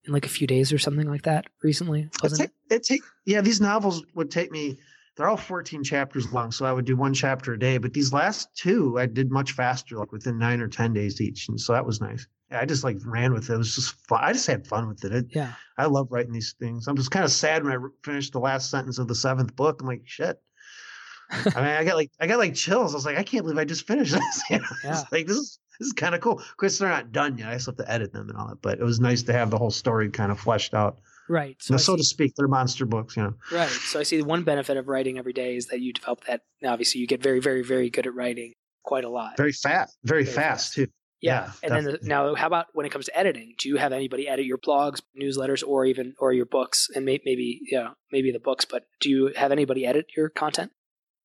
in 0.06 0.14
like 0.14 0.26
a 0.26 0.30
few 0.30 0.48
days 0.48 0.72
or 0.72 0.78
something 0.78 1.10
like 1.10 1.24
that 1.24 1.46
recently, 1.62 2.10
wasn't 2.24 2.42
it? 2.42 2.52
Take, 2.70 2.78
it 2.78 2.84
take 2.84 3.02
yeah, 3.26 3.42
these 3.42 3.62
novels 3.62 4.04
would 4.16 4.32
take 4.32 4.52
me 4.52 4.78
they're 5.18 5.28
all 5.28 5.36
14 5.36 5.84
chapters 5.84 6.32
long, 6.32 6.52
so 6.52 6.66
I 6.66 6.72
would 6.72 6.86
do 6.86 6.96
one 6.96 7.14
chapter 7.14 7.54
a 7.54 7.60
day. 7.60 7.80
But 7.80 7.94
these 7.94 8.14
last 8.14 8.56
two 8.56 9.00
I 9.00 9.08
did 9.08 9.32
much 9.32 9.54
faster, 9.54 9.98
like 9.98 10.12
within 10.12 10.38
nine 10.38 10.62
or 10.62 10.68
10 10.68 10.94
days 10.94 11.20
each. 11.20 11.50
And 11.50 11.60
so 11.60 11.74
that 11.74 11.86
was 11.86 12.00
nice. 12.00 12.28
I 12.52 12.66
just 12.66 12.84
like 12.84 12.98
ran 13.06 13.34
with 13.34 13.50
it. 13.50 13.54
It 13.54 13.58
was 13.58 13.76
just 13.76 13.96
fun. 14.08 14.24
I 14.24 14.34
just 14.34 14.48
had 14.48 14.66
fun 14.68 14.88
with 14.88 15.04
it. 15.04 15.14
it 15.14 15.26
yeah. 15.32 15.54
I 15.78 15.86
love 15.86 16.08
writing 16.12 16.32
these 16.32 16.56
things. 16.60 16.88
I'm 16.88 16.96
just 16.96 17.12
kind 17.12 17.26
of 17.26 17.32
sad 17.32 17.64
when 17.64 17.74
I 17.74 17.78
finished 18.04 18.34
the 18.34 18.40
last 18.40 18.72
sentence 18.72 19.00
of 19.00 19.08
the 19.08 19.16
seventh 19.16 19.56
book. 19.56 19.82
I'm 19.82 19.88
like, 19.88 20.04
shit. 20.06 20.42
I 21.30 21.44
mean, 21.56 21.66
I 21.66 21.84
got 21.84 21.96
like 21.96 22.12
I 22.20 22.28
got 22.28 22.40
like 22.40 22.56
chills. 22.56 22.94
I 22.94 22.98
was 22.98 23.06
like, 23.06 23.18
I 23.18 23.24
can't 23.24 23.44
believe 23.44 23.58
I 23.58 23.66
just 23.66 23.86
finished 23.86 24.14
this. 24.14 24.44
You 24.50 24.60
know? 24.60 24.66
yeah. 24.84 25.04
Like 25.12 25.28
this 25.28 25.38
is 25.38 25.60
this 25.80 25.88
is 25.88 25.94
kind 25.94 26.16
of 26.16 26.22
cool. 26.22 26.40
Of 26.40 26.58
course, 26.58 26.78
they're 26.78 26.90
not 26.90 27.12
done 27.12 27.38
yet. 27.38 27.50
I 27.50 27.58
still 27.58 27.74
have 27.78 27.86
to 27.86 27.92
edit 27.92 28.14
them 28.14 28.30
and 28.30 28.38
all 28.38 28.48
that, 28.48 28.62
but 28.62 28.80
it 28.80 28.84
was 28.84 29.00
nice 29.00 29.24
to 29.24 29.34
have 29.34 29.52
the 29.52 29.58
whole 29.58 29.72
story 29.72 30.10
kind 30.10 30.32
of 30.32 30.40
fleshed 30.40 30.74
out. 30.74 31.00
Right. 31.30 31.58
So, 31.60 31.76
so 31.78 31.98
to 31.98 32.04
speak, 32.04 32.34
they're 32.36 32.48
monster 32.48 32.86
books, 32.86 33.18
you 33.18 33.24
know. 33.24 33.34
Right. 33.52 33.70
So 33.70 34.00
I 34.00 34.04
see 34.04 34.18
the 34.18 34.26
one 34.26 34.44
benefit 34.44 34.78
of 34.78 34.88
writing 34.88 35.18
every 35.18 35.34
day 35.34 35.58
is 35.58 35.68
that 35.68 35.82
you 35.82 35.92
develop 35.92 36.24
that. 36.26 36.42
Obviously, 36.66 37.02
you 37.02 37.08
get 37.08 37.22
very, 37.22 37.42
very, 37.42 37.64
very 37.64 37.90
good 37.90 38.08
at 38.08 38.16
writing 38.16 38.54
quite 38.84 39.04
a 39.04 39.10
lot. 39.10 39.36
Very 39.36 39.52
fast. 39.52 39.98
Very, 40.04 40.24
very 40.24 40.34
fast, 40.34 40.74
fast, 40.74 40.74
too. 40.76 40.88
Yeah. 41.22 41.46
yeah 41.46 41.52
and 41.64 41.74
then 41.74 41.84
the, 41.94 42.00
now, 42.04 42.36
how 42.36 42.48
about 42.48 42.68
when 42.74 42.86
it 42.86 42.92
comes 42.92 43.06
to 43.06 43.18
editing? 43.18 43.56
Do 43.58 43.70
you 43.70 43.78
have 43.78 43.92
anybody 43.92 44.28
edit 44.28 44.46
your 44.46 44.58
blogs, 44.58 45.02
newsletters, 45.20 45.64
or 45.66 45.86
even 45.86 46.14
or 46.20 46.34
your 46.34 46.46
books? 46.46 46.88
And 46.94 47.06
may, 47.06 47.20
maybe, 47.26 47.62
yeah, 47.72 47.90
maybe 48.12 48.32
the 48.32 48.40
books. 48.40 48.66
But 48.66 48.84
do 49.00 49.10
you 49.10 49.32
have 49.36 49.52
anybody 49.52 49.86
edit 49.86 50.08
your 50.16 50.30
content? 50.30 50.72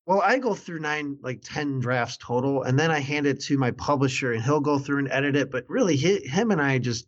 Well, 0.05 0.21
I 0.21 0.39
go 0.39 0.55
through 0.55 0.81
nine, 0.81 1.19
like 1.23 1.43
10 1.45 1.79
drafts 1.79 2.17
total, 2.17 2.65
and 2.65 2.77
then 2.79 2.91
I 2.91 2.99
hand 2.99 3.27
it 3.27 3.41
to 3.43 3.57
my 3.57 3.71
publisher 3.71 4.33
and 4.33 4.43
he'll 4.43 4.61
go 4.61 4.79
through 4.79 4.99
and 4.99 5.09
edit 5.11 5.37
it. 5.37 5.51
But 5.51 5.65
really, 5.69 5.97
he, 5.97 6.27
him 6.27 6.51
and 6.51 6.61
I 6.61 6.79
just, 6.79 7.07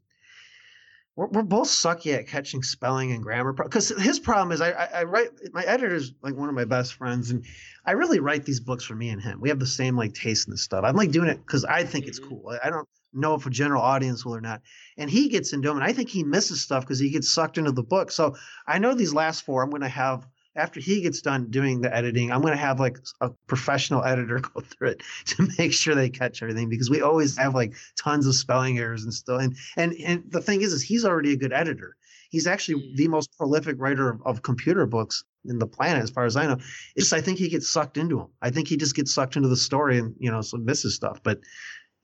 we're, 1.16 1.29
we're 1.29 1.42
both 1.42 1.68
sucky 1.68 2.16
at 2.16 2.27
catching 2.27 2.62
spelling 2.62 3.12
and 3.12 3.22
grammar. 3.22 3.53
Because 3.53 3.88
his 3.88 4.18
problem 4.18 4.53
is 4.53 4.61
I, 4.61 4.70
I, 4.70 4.88
I 4.94 5.03
write, 5.05 5.29
my 5.53 5.62
editor 5.62 5.94
is 5.94 6.12
like 6.22 6.35
one 6.35 6.48
of 6.48 6.55
my 6.55 6.64
best 6.64 6.94
friends, 6.94 7.31
and 7.31 7.44
I 7.85 7.92
really 7.92 8.20
write 8.20 8.44
these 8.44 8.61
books 8.61 8.85
for 8.85 8.94
me 8.94 9.11
and 9.11 9.22
him. 9.22 9.40
We 9.40 9.48
have 9.48 9.59
the 9.59 9.66
same 9.66 9.96
like 9.96 10.14
taste 10.14 10.48
in 10.48 10.53
this 10.53 10.62
stuff. 10.62 10.85
I'm 10.85 10.96
like 10.96 11.11
doing 11.12 11.29
it 11.29 11.38
because 11.38 11.64
I 11.64 11.85
think 11.85 12.07
it's 12.07 12.20
mm-hmm. 12.20 12.29
cool. 12.31 12.59
I 12.62 12.70
don't 12.70 12.88
know 13.12 13.35
if 13.35 13.46
a 13.46 13.50
general 13.50 13.83
audience 13.83 14.24
will 14.24 14.35
or 14.35 14.40
not. 14.40 14.62
And 14.98 15.09
he 15.09 15.29
gets 15.29 15.53
into 15.53 15.68
them, 15.68 15.77
and 15.77 15.85
I 15.85 15.92
think 15.92 16.09
he 16.09 16.24
misses 16.24 16.61
stuff 16.61 16.85
because 16.85 16.98
he 16.98 17.11
gets 17.11 17.33
sucked 17.33 17.59
into 17.59 17.72
the 17.72 17.83
book. 17.83 18.11
So 18.11 18.37
I 18.66 18.79
know 18.79 18.94
these 18.94 19.14
last 19.14 19.44
four, 19.44 19.62
I'm 19.62 19.70
going 19.70 19.83
to 19.83 19.88
have 19.88 20.27
after 20.56 20.80
he 20.80 21.00
gets 21.00 21.20
done 21.20 21.50
doing 21.50 21.80
the 21.80 21.94
editing, 21.94 22.30
I'm 22.30 22.40
going 22.40 22.52
to 22.52 22.58
have 22.58 22.78
like 22.78 22.98
a 23.20 23.30
professional 23.46 24.04
editor 24.04 24.38
go 24.38 24.60
through 24.60 24.90
it 24.90 25.02
to 25.26 25.48
make 25.58 25.72
sure 25.72 25.94
they 25.94 26.10
catch 26.10 26.42
everything 26.42 26.68
because 26.68 26.90
we 26.90 27.02
always 27.02 27.36
have 27.36 27.54
like 27.54 27.74
tons 28.00 28.26
of 28.26 28.34
spelling 28.34 28.78
errors 28.78 29.04
and 29.04 29.12
stuff. 29.12 29.40
And 29.40 29.56
and 29.76 29.94
and 30.04 30.22
the 30.30 30.40
thing 30.40 30.62
is, 30.62 30.72
is 30.72 30.82
he's 30.82 31.04
already 31.04 31.32
a 31.32 31.36
good 31.36 31.52
editor. 31.52 31.96
He's 32.30 32.46
actually 32.46 32.82
mm. 32.82 32.96
the 32.96 33.08
most 33.08 33.36
prolific 33.36 33.76
writer 33.78 34.10
of, 34.10 34.20
of 34.24 34.42
computer 34.42 34.86
books 34.86 35.24
in 35.44 35.58
the 35.58 35.66
planet, 35.66 36.02
as 36.02 36.10
far 36.10 36.24
as 36.24 36.36
I 36.36 36.46
know. 36.46 36.58
It's 36.96 37.12
I 37.12 37.20
think 37.20 37.38
he 37.38 37.48
gets 37.48 37.68
sucked 37.68 37.96
into 37.96 38.16
them. 38.16 38.28
I 38.42 38.50
think 38.50 38.68
he 38.68 38.76
just 38.76 38.96
gets 38.96 39.12
sucked 39.12 39.36
into 39.36 39.48
the 39.48 39.56
story 39.56 39.98
and 39.98 40.14
you 40.18 40.30
know 40.30 40.40
so 40.40 40.56
misses 40.56 40.94
stuff. 40.94 41.20
But 41.22 41.40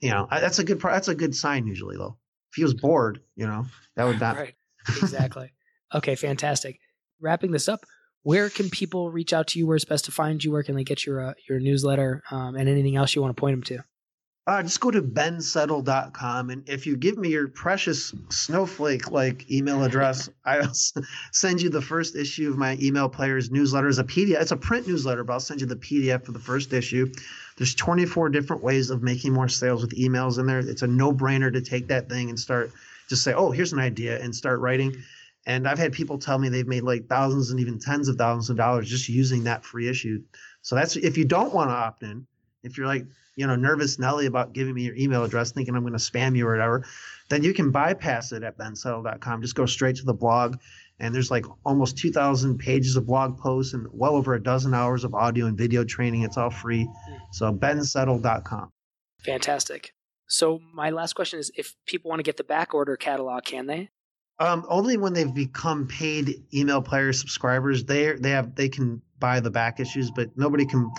you 0.00 0.10
know 0.10 0.26
that's 0.30 0.58
a 0.58 0.64
good 0.64 0.80
that's 0.80 1.08
a 1.08 1.14
good 1.14 1.34
sign 1.34 1.66
usually 1.66 1.96
though. 1.96 2.16
If 2.50 2.56
he 2.56 2.64
was 2.64 2.74
bored, 2.74 3.20
you 3.36 3.46
know 3.46 3.66
that 3.96 4.04
would 4.04 4.20
not. 4.20 4.36
right. 4.36 4.54
Exactly. 4.88 5.52
okay. 5.94 6.16
Fantastic. 6.16 6.80
Wrapping 7.20 7.50
this 7.50 7.68
up 7.68 7.84
where 8.22 8.50
can 8.50 8.68
people 8.70 9.10
reach 9.10 9.32
out 9.32 9.48
to 9.48 9.58
you? 9.58 9.66
Where's 9.66 9.84
best 9.84 10.04
to 10.06 10.12
find 10.12 10.42
you? 10.42 10.52
Where 10.52 10.62
can 10.62 10.74
they 10.74 10.84
get 10.84 11.06
your 11.06 11.20
uh, 11.20 11.34
your 11.48 11.60
newsletter 11.60 12.22
um, 12.30 12.56
and 12.56 12.68
anything 12.68 12.96
else 12.96 13.14
you 13.14 13.22
want 13.22 13.36
to 13.36 13.40
point 13.40 13.54
them 13.54 13.62
to? 13.78 13.84
Uh, 14.46 14.62
just 14.62 14.80
go 14.80 14.90
to 14.90 15.02
bensettle.com. 15.02 16.50
And 16.50 16.68
if 16.68 16.86
you 16.86 16.96
give 16.96 17.16
me 17.18 17.28
your 17.28 17.48
precious 17.48 18.12
snowflake 18.30 19.10
like 19.10 19.48
email 19.50 19.84
address, 19.84 20.28
I'll 20.44 20.72
send 21.30 21.62
you 21.62 21.68
the 21.70 21.82
first 21.82 22.16
issue 22.16 22.50
of 22.50 22.56
my 22.56 22.76
email 22.80 23.08
players 23.08 23.50
newsletter 23.50 23.86
as 23.86 23.98
a 23.98 24.04
PDF. 24.04 24.40
It's 24.40 24.50
a 24.50 24.56
print 24.56 24.88
newsletter, 24.88 25.24
but 25.24 25.34
I'll 25.34 25.40
send 25.40 25.60
you 25.60 25.66
the 25.66 25.76
PDF 25.76 26.24
for 26.24 26.32
the 26.32 26.40
first 26.40 26.72
issue. 26.72 27.12
There's 27.58 27.74
24 27.74 28.30
different 28.30 28.62
ways 28.62 28.90
of 28.90 29.02
making 29.02 29.34
more 29.34 29.48
sales 29.48 29.82
with 29.82 29.96
emails 29.96 30.38
in 30.38 30.46
there. 30.46 30.58
It's 30.58 30.82
a 30.82 30.86
no 30.86 31.12
brainer 31.12 31.52
to 31.52 31.60
take 31.60 31.86
that 31.88 32.08
thing 32.08 32.28
and 32.30 32.40
start 32.40 32.72
just 33.08 33.24
say, 33.24 33.34
oh, 33.34 33.50
here's 33.50 33.72
an 33.72 33.80
idea 33.80 34.20
and 34.22 34.34
start 34.34 34.60
writing. 34.60 34.96
And 35.46 35.66
I've 35.66 35.78
had 35.78 35.92
people 35.92 36.18
tell 36.18 36.38
me 36.38 36.48
they've 36.48 36.66
made 36.66 36.82
like 36.82 37.06
thousands 37.08 37.50
and 37.50 37.60
even 37.60 37.78
tens 37.78 38.08
of 38.08 38.16
thousands 38.16 38.50
of 38.50 38.56
dollars 38.56 38.88
just 38.88 39.08
using 39.08 39.44
that 39.44 39.64
free 39.64 39.88
issue. 39.88 40.22
So 40.62 40.76
that's 40.76 40.96
if 40.96 41.16
you 41.16 41.24
don't 41.24 41.54
want 41.54 41.70
to 41.70 41.74
opt 41.74 42.02
in, 42.02 42.26
if 42.62 42.76
you're 42.76 42.86
like, 42.86 43.06
you 43.36 43.46
know, 43.46 43.56
nervous 43.56 43.98
Nelly 43.98 44.26
about 44.26 44.52
giving 44.52 44.74
me 44.74 44.82
your 44.82 44.94
email 44.96 45.24
address, 45.24 45.52
thinking 45.52 45.74
I'm 45.74 45.82
going 45.82 45.94
to 45.94 45.98
spam 45.98 46.36
you 46.36 46.46
or 46.46 46.52
whatever, 46.52 46.84
then 47.30 47.42
you 47.42 47.54
can 47.54 47.70
bypass 47.70 48.32
it 48.32 48.42
at 48.42 48.58
bensettle.com. 48.58 49.40
Just 49.40 49.54
go 49.54 49.64
straight 49.64 49.96
to 49.96 50.04
the 50.04 50.12
blog. 50.12 50.58
And 50.98 51.14
there's 51.14 51.30
like 51.30 51.46
almost 51.64 51.96
2,000 51.96 52.58
pages 52.58 52.96
of 52.96 53.06
blog 53.06 53.38
posts 53.38 53.72
and 53.72 53.86
well 53.92 54.14
over 54.14 54.34
a 54.34 54.42
dozen 54.42 54.74
hours 54.74 55.04
of 55.04 55.14
audio 55.14 55.46
and 55.46 55.56
video 55.56 55.84
training. 55.84 56.22
It's 56.22 56.36
all 56.36 56.50
free. 56.50 56.86
So 57.32 57.50
bensettle.com. 57.50 58.70
Fantastic. 59.24 59.94
So 60.26 60.60
my 60.74 60.90
last 60.90 61.14
question 61.14 61.38
is 61.38 61.50
if 61.56 61.74
people 61.86 62.10
want 62.10 62.18
to 62.18 62.24
get 62.24 62.36
the 62.36 62.44
back 62.44 62.74
order 62.74 62.96
catalog, 62.96 63.44
can 63.44 63.66
they? 63.66 63.88
Um, 64.40 64.64
only 64.68 64.96
when 64.96 65.12
they've 65.12 65.32
become 65.32 65.86
paid 65.86 66.42
email 66.54 66.80
player 66.80 67.12
subscribers, 67.12 67.84
they 67.84 68.12
they 68.14 68.30
have 68.30 68.54
they 68.54 68.70
can 68.70 69.02
buy 69.18 69.38
the 69.38 69.50
back 69.50 69.78
issues, 69.78 70.10
but 70.10 70.30
nobody 70.36 70.64
can 70.64 70.90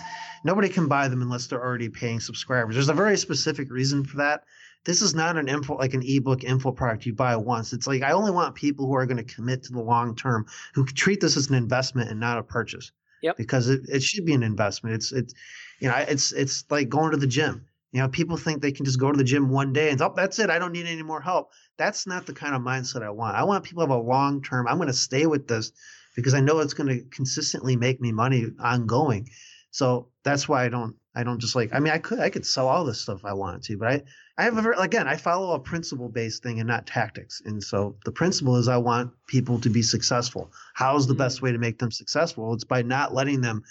nobody 0.44 0.68
can 0.68 0.86
buy 0.86 1.08
them 1.08 1.22
unless 1.22 1.48
they're 1.48 1.62
already 1.62 1.88
paying 1.88 2.20
subscribers. 2.20 2.76
There's 2.76 2.88
a 2.88 2.94
very 2.94 3.16
specific 3.16 3.70
reason 3.70 4.04
for 4.04 4.18
that. 4.18 4.44
This 4.84 5.02
is 5.02 5.14
not 5.14 5.36
an 5.36 5.48
info 5.48 5.76
like 5.76 5.92
an 5.92 6.02
ebook 6.04 6.44
info 6.44 6.70
product 6.70 7.04
you 7.04 7.14
buy 7.14 7.34
once. 7.34 7.72
It's 7.72 7.88
like 7.88 8.02
I 8.02 8.12
only 8.12 8.30
want 8.30 8.54
people 8.54 8.86
who 8.86 8.94
are 8.94 9.06
going 9.06 9.24
to 9.24 9.34
commit 9.34 9.64
to 9.64 9.72
the 9.72 9.82
long 9.82 10.14
term, 10.14 10.46
who 10.74 10.84
treat 10.86 11.20
this 11.20 11.36
as 11.36 11.48
an 11.48 11.56
investment 11.56 12.10
and 12.10 12.20
not 12.20 12.38
a 12.38 12.44
purchase. 12.44 12.92
Yep. 13.22 13.36
Because 13.36 13.68
it, 13.68 13.82
it 13.88 14.02
should 14.04 14.24
be 14.24 14.34
an 14.34 14.44
investment. 14.44 14.94
It's 14.94 15.10
it's 15.10 15.34
you 15.80 15.88
know 15.88 15.96
it's 15.96 16.32
it's 16.32 16.64
like 16.70 16.88
going 16.88 17.10
to 17.10 17.16
the 17.16 17.26
gym. 17.26 17.66
You 17.92 18.00
know, 18.00 18.08
people 18.08 18.38
think 18.38 18.62
they 18.62 18.72
can 18.72 18.86
just 18.86 18.98
go 18.98 19.12
to 19.12 19.18
the 19.18 19.24
gym 19.24 19.50
one 19.50 19.72
day 19.72 19.90
and 19.90 20.00
oh, 20.00 20.12
that's 20.16 20.38
it. 20.38 20.48
I 20.48 20.58
don't 20.58 20.72
need 20.72 20.86
any 20.86 21.02
more 21.02 21.20
help. 21.20 21.52
That's 21.76 22.06
not 22.06 22.24
the 22.26 22.32
kind 22.32 22.54
of 22.54 22.62
mindset 22.62 23.02
I 23.02 23.10
want. 23.10 23.36
I 23.36 23.44
want 23.44 23.64
people 23.64 23.86
to 23.86 23.92
have 23.92 23.98
a 23.98 24.02
long 24.02 24.42
term. 24.42 24.66
I'm 24.66 24.78
going 24.78 24.88
to 24.88 24.94
stay 24.94 25.26
with 25.26 25.46
this 25.46 25.72
because 26.16 26.32
I 26.32 26.40
know 26.40 26.58
it's 26.60 26.74
going 26.74 26.88
to 26.88 27.04
consistently 27.10 27.76
make 27.76 28.00
me 28.00 28.10
money 28.10 28.46
ongoing. 28.58 29.28
So 29.70 30.08
that's 30.22 30.48
why 30.48 30.64
I 30.64 30.68
don't 30.68 30.96
I 31.14 31.24
don't 31.24 31.40
just 31.40 31.54
like 31.54 31.74
I 31.74 31.80
mean 31.80 31.92
I 31.92 31.98
could 31.98 32.20
I 32.20 32.30
could 32.30 32.46
sell 32.46 32.68
all 32.68 32.84
this 32.84 33.00
stuff 33.00 33.18
if 33.18 33.24
I 33.24 33.32
wanted 33.34 33.62
to, 33.64 33.78
but 33.78 33.88
I 33.88 34.02
I 34.38 34.44
have 34.44 34.56
a 34.56 34.62
very 34.62 34.76
again 34.78 35.08
I 35.08 35.16
follow 35.16 35.52
a 35.52 35.58
principle 35.58 36.08
based 36.08 36.42
thing 36.42 36.60
and 36.60 36.68
not 36.68 36.86
tactics. 36.86 37.42
And 37.44 37.62
so 37.62 37.96
the 38.04 38.12
principle 38.12 38.56
is 38.56 38.68
I 38.68 38.76
want 38.76 39.12
people 39.26 39.58
to 39.60 39.70
be 39.70 39.82
successful. 39.82 40.52
How's 40.74 41.06
the 41.06 41.14
mm. 41.14 41.18
best 41.18 41.42
way 41.42 41.52
to 41.52 41.58
make 41.58 41.78
them 41.78 41.90
successful? 41.90 42.54
It's 42.54 42.64
by 42.64 42.82
not 42.82 43.14
letting 43.14 43.42
them, 43.42 43.62